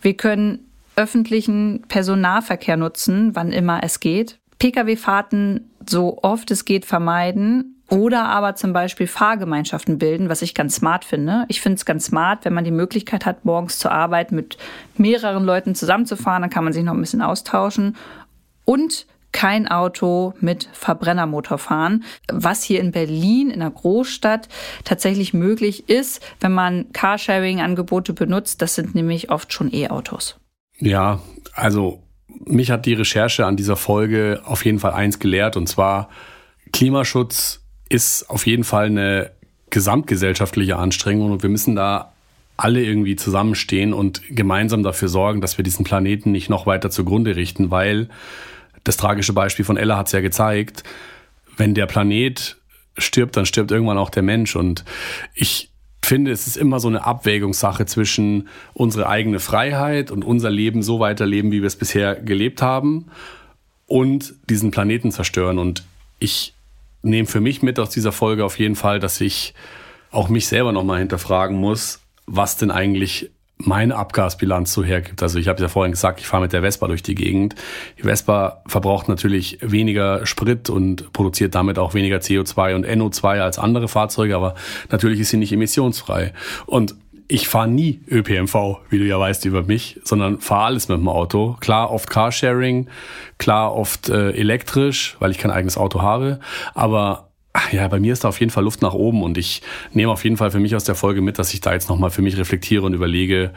Wir 0.00 0.14
können 0.14 0.60
öffentlichen 0.96 1.82
Personennahverkehr 1.88 2.76
nutzen, 2.76 3.34
wann 3.34 3.52
immer 3.52 3.80
es 3.82 4.00
geht. 4.00 4.38
Pkw-Fahrten 4.58 5.70
so 5.88 6.18
oft 6.22 6.50
es 6.50 6.64
geht 6.64 6.84
vermeiden 6.84 7.82
oder 7.88 8.24
aber 8.24 8.54
zum 8.54 8.72
Beispiel 8.72 9.06
Fahrgemeinschaften 9.06 9.98
bilden, 9.98 10.28
was 10.28 10.40
ich 10.42 10.54
ganz 10.54 10.76
smart 10.76 11.04
finde. 11.04 11.44
Ich 11.48 11.60
finde 11.60 11.76
es 11.76 11.84
ganz 11.84 12.06
smart, 12.06 12.44
wenn 12.44 12.54
man 12.54 12.64
die 12.64 12.70
Möglichkeit 12.70 13.26
hat, 13.26 13.44
morgens 13.44 13.78
zur 13.78 13.92
Arbeit 13.92 14.32
mit 14.32 14.56
mehreren 14.96 15.44
Leuten 15.44 15.74
zusammenzufahren, 15.74 16.42
dann 16.42 16.50
kann 16.50 16.64
man 16.64 16.72
sich 16.72 16.84
noch 16.84 16.94
ein 16.94 17.00
bisschen 17.00 17.22
austauschen. 17.22 17.96
Und 18.64 19.06
kein 19.32 19.66
Auto 19.66 20.34
mit 20.40 20.68
Verbrennermotor 20.72 21.58
fahren, 21.58 22.04
was 22.30 22.62
hier 22.62 22.80
in 22.80 22.92
Berlin, 22.92 23.50
in 23.50 23.60
einer 23.60 23.70
Großstadt, 23.70 24.48
tatsächlich 24.84 25.34
möglich 25.34 25.88
ist, 25.88 26.22
wenn 26.40 26.52
man 26.52 26.92
Carsharing-Angebote 26.92 28.12
benutzt. 28.12 28.62
Das 28.62 28.74
sind 28.74 28.94
nämlich 28.94 29.30
oft 29.30 29.52
schon 29.52 29.72
E-Autos. 29.72 30.36
Ja, 30.78 31.20
also 31.54 32.02
mich 32.44 32.70
hat 32.70 32.86
die 32.86 32.94
Recherche 32.94 33.46
an 33.46 33.56
dieser 33.56 33.76
Folge 33.76 34.42
auf 34.44 34.64
jeden 34.64 34.78
Fall 34.78 34.92
eins 34.92 35.18
gelehrt, 35.18 35.56
und 35.56 35.68
zwar 35.68 36.08
Klimaschutz 36.72 37.60
ist 37.88 38.28
auf 38.30 38.46
jeden 38.46 38.64
Fall 38.64 38.86
eine 38.86 39.32
gesamtgesellschaftliche 39.70 40.76
Anstrengung 40.76 41.32
und 41.32 41.42
wir 41.42 41.50
müssen 41.50 41.76
da 41.76 42.12
alle 42.56 42.82
irgendwie 42.82 43.16
zusammenstehen 43.16 43.92
und 43.92 44.22
gemeinsam 44.28 44.82
dafür 44.82 45.08
sorgen, 45.08 45.40
dass 45.40 45.58
wir 45.58 45.64
diesen 45.64 45.84
Planeten 45.84 46.30
nicht 46.30 46.48
noch 46.48 46.66
weiter 46.66 46.90
zugrunde 46.90 47.36
richten, 47.36 47.70
weil 47.70 48.08
das 48.84 48.96
tragische 48.96 49.32
Beispiel 49.32 49.64
von 49.64 49.76
Ella 49.76 49.96
hat 49.96 50.06
es 50.06 50.12
ja 50.12 50.20
gezeigt, 50.20 50.82
wenn 51.56 51.74
der 51.74 51.86
Planet 51.86 52.56
stirbt, 52.98 53.36
dann 53.36 53.46
stirbt 53.46 53.70
irgendwann 53.70 53.98
auch 53.98 54.10
der 54.10 54.22
Mensch. 54.22 54.56
Und 54.56 54.84
ich 55.34 55.70
finde, 56.04 56.30
es 56.30 56.46
ist 56.46 56.56
immer 56.56 56.80
so 56.80 56.88
eine 56.88 57.04
Abwägungssache 57.04 57.86
zwischen 57.86 58.48
unsere 58.74 59.08
eigene 59.08 59.40
Freiheit 59.40 60.10
und 60.10 60.24
unser 60.24 60.50
Leben 60.50 60.82
so 60.82 61.00
weiterleben, 61.00 61.52
wie 61.52 61.62
wir 61.62 61.66
es 61.66 61.76
bisher 61.76 62.16
gelebt 62.16 62.60
haben 62.60 63.06
und 63.86 64.34
diesen 64.48 64.70
Planeten 64.70 65.12
zerstören. 65.12 65.58
Und 65.58 65.84
ich 66.18 66.54
nehme 67.02 67.28
für 67.28 67.40
mich 67.40 67.62
mit 67.62 67.78
aus 67.78 67.90
dieser 67.90 68.12
Folge 68.12 68.44
auf 68.44 68.58
jeden 68.58 68.76
Fall, 68.76 69.00
dass 69.00 69.20
ich 69.20 69.54
auch 70.10 70.28
mich 70.28 70.46
selber 70.46 70.72
nochmal 70.72 70.98
hinterfragen 70.98 71.56
muss, 71.56 72.00
was 72.26 72.56
denn 72.56 72.70
eigentlich 72.70 73.30
meine 73.64 73.96
Abgasbilanz 73.96 74.72
so 74.72 74.82
hergibt. 74.84 75.22
Also 75.22 75.38
ich 75.38 75.48
habe 75.48 75.60
ja 75.62 75.68
vorhin 75.68 75.92
gesagt, 75.92 76.20
ich 76.20 76.26
fahre 76.26 76.42
mit 76.42 76.52
der 76.52 76.62
Vespa 76.62 76.88
durch 76.88 77.02
die 77.02 77.14
Gegend. 77.14 77.54
Die 77.98 78.02
Vespa 78.02 78.62
verbraucht 78.66 79.08
natürlich 79.08 79.58
weniger 79.60 80.26
Sprit 80.26 80.70
und 80.70 81.12
produziert 81.12 81.54
damit 81.54 81.78
auch 81.78 81.94
weniger 81.94 82.18
CO2 82.18 82.74
und 82.74 82.86
NO2 82.86 83.40
als 83.40 83.58
andere 83.58 83.88
Fahrzeuge, 83.88 84.36
aber 84.36 84.54
natürlich 84.90 85.20
ist 85.20 85.30
sie 85.30 85.36
nicht 85.36 85.52
emissionsfrei. 85.52 86.32
Und 86.66 86.94
ich 87.28 87.48
fahre 87.48 87.68
nie 87.68 88.00
ÖPNV, 88.10 88.80
wie 88.90 88.98
du 88.98 89.04
ja 89.04 89.18
weißt 89.18 89.44
über 89.46 89.62
mich, 89.62 90.00
sondern 90.04 90.40
fahre 90.40 90.66
alles 90.66 90.88
mit 90.88 90.98
dem 90.98 91.08
Auto. 91.08 91.56
Klar, 91.60 91.90
oft 91.90 92.10
Carsharing, 92.10 92.88
klar, 93.38 93.74
oft 93.74 94.10
äh, 94.10 94.32
elektrisch, 94.32 95.16
weil 95.18 95.30
ich 95.30 95.38
kein 95.38 95.50
eigenes 95.50 95.78
Auto 95.78 96.02
habe. 96.02 96.40
Aber 96.74 97.31
ja, 97.70 97.86
bei 97.88 98.00
mir 98.00 98.12
ist 98.12 98.24
da 98.24 98.28
auf 98.28 98.40
jeden 98.40 98.50
Fall 98.50 98.64
Luft 98.64 98.82
nach 98.82 98.94
oben 98.94 99.22
und 99.22 99.36
ich 99.38 99.62
nehme 99.92 100.12
auf 100.12 100.24
jeden 100.24 100.36
Fall 100.36 100.50
für 100.50 100.60
mich 100.60 100.74
aus 100.74 100.84
der 100.84 100.94
Folge 100.94 101.20
mit, 101.20 101.38
dass 101.38 101.52
ich 101.52 101.60
da 101.60 101.72
jetzt 101.72 101.88
nochmal 101.88 102.10
für 102.10 102.22
mich 102.22 102.36
reflektiere 102.36 102.84
und 102.84 102.94
überlege, 102.94 103.52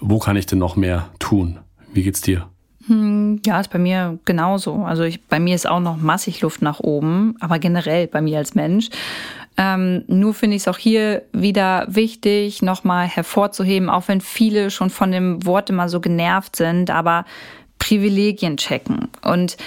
wo 0.00 0.18
kann 0.18 0.36
ich 0.36 0.46
denn 0.46 0.58
noch 0.58 0.76
mehr 0.76 1.10
tun? 1.18 1.58
Wie 1.92 2.02
geht's 2.02 2.20
dir? 2.20 2.48
Hm, 2.86 3.40
ja, 3.46 3.60
ist 3.60 3.70
bei 3.70 3.78
mir 3.78 4.18
genauso. 4.24 4.84
Also 4.84 5.04
ich, 5.04 5.22
bei 5.24 5.40
mir 5.40 5.54
ist 5.54 5.68
auch 5.68 5.80
noch 5.80 5.96
massig 5.96 6.40
Luft 6.42 6.60
nach 6.62 6.80
oben, 6.80 7.34
aber 7.40 7.58
generell 7.58 8.06
bei 8.06 8.20
mir 8.20 8.38
als 8.38 8.54
Mensch. 8.54 8.90
Ähm, 9.56 10.04
nur 10.08 10.34
finde 10.34 10.56
ich 10.56 10.62
es 10.62 10.68
auch 10.68 10.78
hier 10.78 11.22
wieder 11.32 11.86
wichtig, 11.88 12.60
nochmal 12.60 13.06
hervorzuheben, 13.06 13.88
auch 13.88 14.08
wenn 14.08 14.20
viele 14.20 14.70
schon 14.70 14.90
von 14.90 15.12
dem 15.12 15.46
Wort 15.46 15.70
immer 15.70 15.88
so 15.88 16.00
genervt 16.00 16.56
sind, 16.56 16.90
aber 16.90 17.24
Privilegien 17.84 18.56
checken. 18.56 19.08
Und 19.20 19.58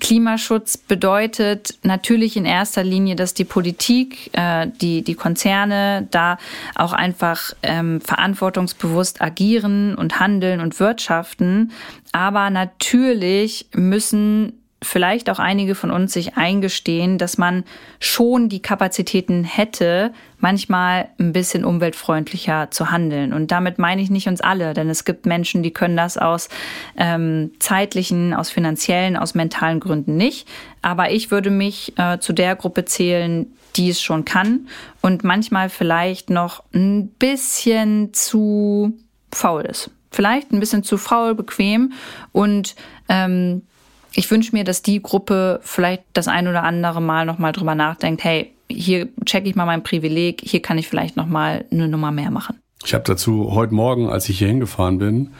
Klimaschutz 0.00 0.78
bedeutet 0.78 1.74
natürlich 1.82 2.38
in 2.38 2.46
erster 2.46 2.82
Linie, 2.82 3.14
dass 3.14 3.34
die 3.34 3.44
Politik, 3.44 4.30
äh, 4.32 4.68
die, 4.80 5.02
die 5.02 5.14
Konzerne 5.14 6.08
da 6.10 6.38
auch 6.74 6.94
einfach 6.94 7.52
ähm, 7.62 8.00
verantwortungsbewusst 8.00 9.20
agieren 9.20 9.94
und 9.94 10.18
handeln 10.18 10.60
und 10.60 10.80
wirtschaften. 10.80 11.72
Aber 12.12 12.48
natürlich 12.48 13.66
müssen 13.74 14.54
vielleicht 14.80 15.28
auch 15.28 15.40
einige 15.40 15.74
von 15.74 15.90
uns 15.90 16.12
sich 16.12 16.36
eingestehen, 16.36 17.18
dass 17.18 17.36
man 17.36 17.64
schon 17.98 18.48
die 18.48 18.62
Kapazitäten 18.62 19.42
hätte, 19.42 20.12
manchmal 20.38 21.08
ein 21.18 21.32
bisschen 21.32 21.64
umweltfreundlicher 21.64 22.70
zu 22.70 22.90
handeln. 22.90 23.32
Und 23.32 23.50
damit 23.50 23.78
meine 23.78 24.00
ich 24.02 24.10
nicht 24.10 24.28
uns 24.28 24.40
alle, 24.40 24.74
denn 24.74 24.88
es 24.88 25.04
gibt 25.04 25.26
Menschen, 25.26 25.64
die 25.64 25.72
können 25.72 25.96
das 25.96 26.16
aus 26.16 26.48
ähm, 26.96 27.50
zeitlichen, 27.58 28.34
aus 28.34 28.50
finanziellen, 28.50 29.16
aus 29.16 29.34
mentalen 29.34 29.80
Gründen 29.80 30.16
nicht. 30.16 30.46
Aber 30.80 31.10
ich 31.10 31.32
würde 31.32 31.50
mich 31.50 31.98
äh, 31.98 32.18
zu 32.20 32.32
der 32.32 32.54
Gruppe 32.54 32.84
zählen, 32.84 33.52
die 33.76 33.90
es 33.90 34.00
schon 34.00 34.24
kann 34.24 34.68
und 35.02 35.24
manchmal 35.24 35.70
vielleicht 35.70 36.30
noch 36.30 36.62
ein 36.72 37.08
bisschen 37.08 38.14
zu 38.14 38.96
faul 39.32 39.62
ist. 39.62 39.90
Vielleicht 40.10 40.52
ein 40.52 40.60
bisschen 40.60 40.84
zu 40.84 40.98
faul, 40.98 41.34
bequem 41.34 41.92
und 42.32 42.76
ähm, 43.08 43.62
ich 44.18 44.28
wünsche 44.32 44.50
mir, 44.52 44.64
dass 44.64 44.82
die 44.82 45.00
Gruppe 45.00 45.60
vielleicht 45.62 46.02
das 46.12 46.26
ein 46.26 46.48
oder 46.48 46.64
andere 46.64 47.00
Mal 47.00 47.24
nochmal 47.24 47.52
drüber 47.52 47.76
nachdenkt, 47.76 48.24
hey, 48.24 48.52
hier 48.68 49.08
checke 49.24 49.48
ich 49.48 49.54
mal 49.54 49.64
mein 49.64 49.84
Privileg, 49.84 50.42
hier 50.44 50.60
kann 50.60 50.76
ich 50.76 50.88
vielleicht 50.88 51.16
nochmal 51.16 51.64
eine 51.70 51.86
Nummer 51.86 52.10
mehr 52.10 52.32
machen. 52.32 52.58
Ich 52.84 52.94
habe 52.94 53.04
dazu 53.04 53.52
heute 53.52 53.74
Morgen, 53.74 54.08
als 54.08 54.28
ich 54.28 54.38
hier 54.38 54.48
hingefahren 54.48 54.98
bin, 54.98 55.34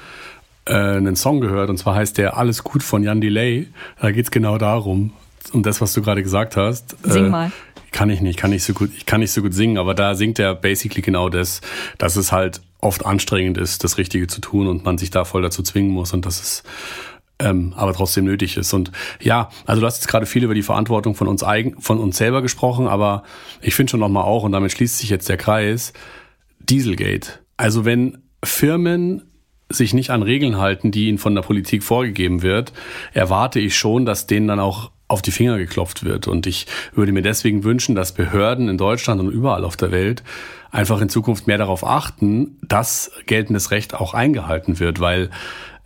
äh, 0.64 0.74
einen 0.74 1.16
Song 1.16 1.40
gehört 1.40 1.70
und 1.70 1.76
zwar 1.76 1.96
heißt 1.96 2.18
der 2.18 2.36
Alles 2.36 2.62
gut 2.62 2.84
von 2.84 3.02
Jan 3.02 3.20
Delay. 3.20 3.66
Da 4.00 4.12
geht 4.12 4.26
es 4.26 4.30
genau 4.30 4.58
darum, 4.58 5.12
um 5.52 5.64
das, 5.64 5.80
was 5.80 5.92
du 5.92 6.00
gerade 6.00 6.22
gesagt 6.22 6.56
hast. 6.56 6.96
Sing 7.02 7.26
äh, 7.26 7.30
mal. 7.30 7.52
Kann 7.90 8.10
ich 8.10 8.20
nicht, 8.20 8.38
kann 8.38 8.50
nicht 8.50 8.62
so 8.62 8.74
gut, 8.74 8.90
ich 8.96 9.06
kann 9.06 9.18
nicht 9.18 9.32
so 9.32 9.42
gut 9.42 9.54
singen, 9.54 9.78
aber 9.78 9.96
da 9.96 10.14
singt 10.14 10.38
er 10.38 10.54
basically 10.54 11.02
genau 11.02 11.30
das, 11.30 11.62
dass 11.96 12.14
es 12.14 12.30
halt 12.30 12.60
oft 12.80 13.04
anstrengend 13.04 13.58
ist, 13.58 13.82
das 13.82 13.98
Richtige 13.98 14.28
zu 14.28 14.40
tun 14.40 14.68
und 14.68 14.84
man 14.84 14.98
sich 14.98 15.10
da 15.10 15.24
voll 15.24 15.42
dazu 15.42 15.64
zwingen 15.64 15.90
muss 15.90 16.12
und 16.12 16.26
dass 16.26 16.40
es 16.40 16.62
ähm, 17.41 17.72
aber 17.76 17.93
trotzdem 17.93 18.24
nötig 18.24 18.57
ist. 18.57 18.72
Und 18.72 18.91
ja, 19.20 19.51
also 19.66 19.80
du 19.80 19.86
hast 19.86 19.99
jetzt 19.99 20.09
gerade 20.09 20.26
viel 20.26 20.45
über 20.45 20.55
die 20.55 20.62
Verantwortung 20.62 21.14
von 21.14 21.28
uns 21.28 21.43
eigen, 21.43 21.80
von 21.80 21.99
uns 21.99 22.16
selber 22.16 22.43
gesprochen, 22.43 22.89
aber 22.89 23.22
ich 23.61 23.74
finde 23.74 23.91
schon 23.91 24.01
nochmal 24.01 24.24
auch, 24.24 24.43
und 24.43 24.53
damit 24.53 24.72
schließt 24.72 24.99
sich 24.99 25.11
jetzt 25.11 25.28
der 25.28 25.36
Kreis, 25.36 25.93
Dieselgate. 26.59 27.41
Also 27.57 27.84
wenn 27.84 28.18
Firmen 28.45 29.22
sich 29.70 29.95
nicht 29.95 30.11
an 30.11 30.22
Regeln 30.22 30.59
halten, 30.59 30.91
die 30.91 31.09
ihnen 31.09 31.18
von 31.18 31.34
der 31.34 31.43
Politik 31.43 31.82
vorgegeben 31.82 32.43
wird, 32.43 32.72
erwarte 33.12 33.61
ich 33.61 33.76
schon, 33.76 34.07
dass 34.07 34.26
denen 34.26 34.49
dann 34.49 34.61
auch 34.61 34.91
auf 35.09 35.22
die 35.22 35.30
Finger 35.30 35.59
geklopft 35.59 36.05
wird. 36.05 36.28
Und 36.28 36.47
ich 36.47 36.66
würde 36.95 37.12
mir 37.12 37.22
deswegen 37.22 37.64
wünschen, 37.64 37.95
dass 37.95 38.12
Behörden 38.12 38.68
in 38.68 38.76
Deutschland 38.76 39.20
und 39.20 39.30
überall 39.30 39.64
auf 39.64 39.76
der 39.76 39.91
Welt 39.91 40.22
einfach 40.70 41.01
in 41.01 41.09
Zukunft 41.09 41.47
mehr 41.47 41.59
darauf 41.59 41.84
achten, 41.84 42.59
dass 42.62 43.11
geltendes 43.26 43.70
Recht 43.70 43.95
auch 43.95 44.12
eingehalten 44.12 44.80
wird, 44.80 45.01
weil 45.01 45.30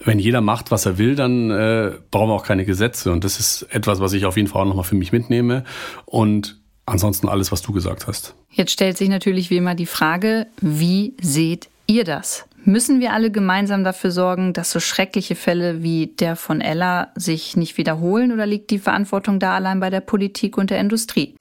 wenn 0.04 0.18
jeder 0.18 0.40
macht, 0.40 0.70
was 0.70 0.86
er 0.86 0.98
will, 0.98 1.14
dann 1.14 1.50
äh, 1.50 1.92
brauchen 2.10 2.28
wir 2.28 2.34
auch 2.34 2.44
keine 2.44 2.64
Gesetze. 2.64 3.12
Und 3.12 3.24
das 3.24 3.38
ist 3.38 3.66
etwas, 3.70 4.00
was 4.00 4.12
ich 4.12 4.24
auf 4.26 4.36
jeden 4.36 4.48
Fall 4.48 4.62
auch 4.62 4.66
nochmal 4.66 4.84
für 4.84 4.94
mich 4.94 5.12
mitnehme. 5.12 5.64
Und 6.04 6.60
ansonsten 6.86 7.28
alles, 7.28 7.52
was 7.52 7.62
du 7.62 7.72
gesagt 7.72 8.06
hast. 8.06 8.34
Jetzt 8.50 8.72
stellt 8.72 8.98
sich 8.98 9.08
natürlich 9.08 9.50
wie 9.50 9.56
immer 9.56 9.74
die 9.74 9.86
Frage, 9.86 10.46
wie 10.60 11.14
seht 11.20 11.68
ihr 11.86 12.04
das? 12.04 12.46
Müssen 12.64 13.00
wir 13.00 13.12
alle 13.12 13.32
gemeinsam 13.32 13.82
dafür 13.82 14.12
sorgen, 14.12 14.52
dass 14.52 14.70
so 14.70 14.78
schreckliche 14.78 15.34
Fälle 15.34 15.82
wie 15.82 16.06
der 16.06 16.36
von 16.36 16.60
Ella 16.60 17.08
sich 17.16 17.56
nicht 17.56 17.76
wiederholen 17.76 18.30
oder 18.30 18.46
liegt 18.46 18.70
die 18.70 18.78
Verantwortung 18.78 19.40
da 19.40 19.56
allein 19.56 19.80
bei 19.80 19.90
der 19.90 20.00
Politik 20.00 20.56
und 20.56 20.70
der 20.70 20.78
Industrie? 20.78 21.34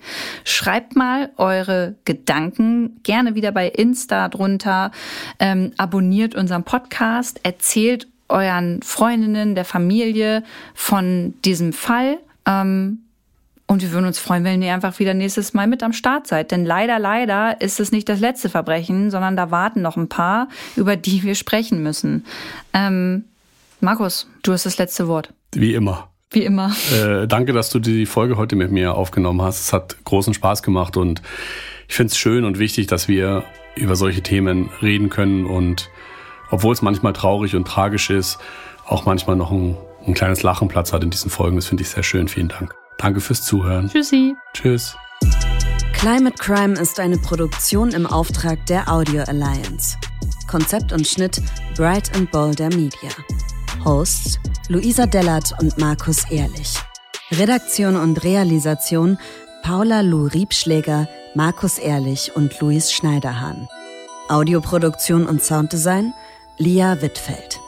Schreibt 0.45 0.95
mal 0.95 1.29
eure 1.37 1.95
Gedanken 2.05 3.01
gerne 3.03 3.35
wieder 3.35 3.51
bei 3.51 3.67
Insta 3.67 4.29
drunter, 4.29 4.89
ähm, 5.37 5.73
abonniert 5.77 6.33
unseren 6.33 6.63
Podcast, 6.63 7.39
erzählt 7.43 8.07
euren 8.31 8.81
Freundinnen, 8.81 9.55
der 9.55 9.65
Familie 9.65 10.43
von 10.73 11.33
diesem 11.43 11.73
Fall. 11.73 12.17
Ähm, 12.45 12.99
und 13.67 13.81
wir 13.81 13.91
würden 13.91 14.05
uns 14.05 14.19
freuen, 14.19 14.43
wenn 14.43 14.61
ihr 14.61 14.73
einfach 14.73 14.99
wieder 14.99 15.13
nächstes 15.13 15.53
Mal 15.53 15.65
mit 15.65 15.81
am 15.81 15.93
Start 15.93 16.27
seid. 16.27 16.51
Denn 16.51 16.65
leider, 16.65 16.99
leider 16.99 17.61
ist 17.61 17.79
es 17.79 17.93
nicht 17.93 18.09
das 18.09 18.19
letzte 18.19 18.49
Verbrechen, 18.49 19.11
sondern 19.11 19.37
da 19.37 19.49
warten 19.49 19.81
noch 19.81 19.95
ein 19.95 20.09
paar, 20.09 20.49
über 20.75 20.97
die 20.97 21.23
wir 21.23 21.35
sprechen 21.35 21.81
müssen. 21.81 22.25
Ähm, 22.73 23.23
Markus, 23.79 24.27
du 24.43 24.51
hast 24.51 24.65
das 24.65 24.77
letzte 24.77 25.07
Wort. 25.07 25.33
Wie 25.53 25.73
immer. 25.73 26.09
Wie 26.31 26.43
immer. 26.43 26.71
Äh, 26.93 27.27
danke, 27.27 27.53
dass 27.53 27.69
du 27.69 27.79
die 27.79 28.05
Folge 28.05 28.37
heute 28.37 28.55
mit 28.55 28.71
mir 28.71 28.95
aufgenommen 28.95 29.41
hast. 29.41 29.61
Es 29.61 29.73
hat 29.73 30.03
großen 30.03 30.33
Spaß 30.33 30.63
gemacht 30.63 30.97
und 30.97 31.21
ich 31.87 31.95
finde 31.95 32.11
es 32.11 32.17
schön 32.17 32.45
und 32.45 32.59
wichtig, 32.59 32.87
dass 32.87 33.07
wir 33.07 33.43
über 33.75 33.95
solche 33.95 34.21
Themen 34.21 34.69
reden 34.81 35.09
können 35.09 35.45
und 35.45 35.89
obwohl 36.51 36.73
es 36.73 36.81
manchmal 36.81 37.13
traurig 37.13 37.55
und 37.55 37.67
tragisch 37.67 38.09
ist, 38.09 38.37
auch 38.85 39.05
manchmal 39.05 39.35
noch 39.35 39.51
ein, 39.51 39.77
ein 40.05 40.13
kleines 40.13 40.43
Lachenplatz 40.43 40.93
hat 40.93 41.03
in 41.03 41.09
diesen 41.09 41.31
Folgen. 41.31 41.55
Das 41.55 41.67
finde 41.67 41.83
ich 41.83 41.89
sehr 41.89 42.03
schön. 42.03 42.27
Vielen 42.27 42.49
Dank. 42.49 42.75
Danke 42.97 43.21
fürs 43.21 43.41
Zuhören. 43.43 43.89
Tschüssi. 43.89 44.35
Tschüss. 44.53 44.95
Climate 45.93 46.35
Crime 46.37 46.73
ist 46.73 46.99
eine 46.99 47.17
Produktion 47.17 47.91
im 47.91 48.05
Auftrag 48.05 48.65
der 48.65 48.91
Audio 48.91 49.23
Alliance. 49.23 49.97
Konzept 50.49 50.91
und 50.91 51.07
Schnitt 51.07 51.41
Bright 51.75 52.13
and 52.15 52.29
Boulder 52.31 52.69
Media. 52.69 53.09
Hosts 53.85 54.39
Luisa 54.67 55.05
Dellert 55.05 55.53
und 55.61 55.77
Markus 55.77 56.29
Ehrlich. 56.29 56.75
Redaktion 57.31 57.95
und 57.95 58.23
Realisation 58.23 59.17
Paula 59.63 60.01
Lou 60.01 60.27
Riebschläger, 60.27 61.07
Markus 61.35 61.77
Ehrlich 61.77 62.35
und 62.35 62.59
Luis 62.59 62.91
Schneiderhahn. 62.91 63.69
Audioproduktion 64.27 65.25
und 65.27 65.43
Sounddesign 65.43 66.13
Lia 66.61 67.01
Wittfeld. 67.01 67.59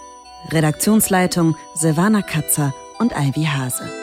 Redaktionsleitung 0.51 1.55
Silvana 1.73 2.21
Katzer 2.21 2.75
und 2.99 3.11
Ivy 3.13 3.45
Hase. 3.45 4.02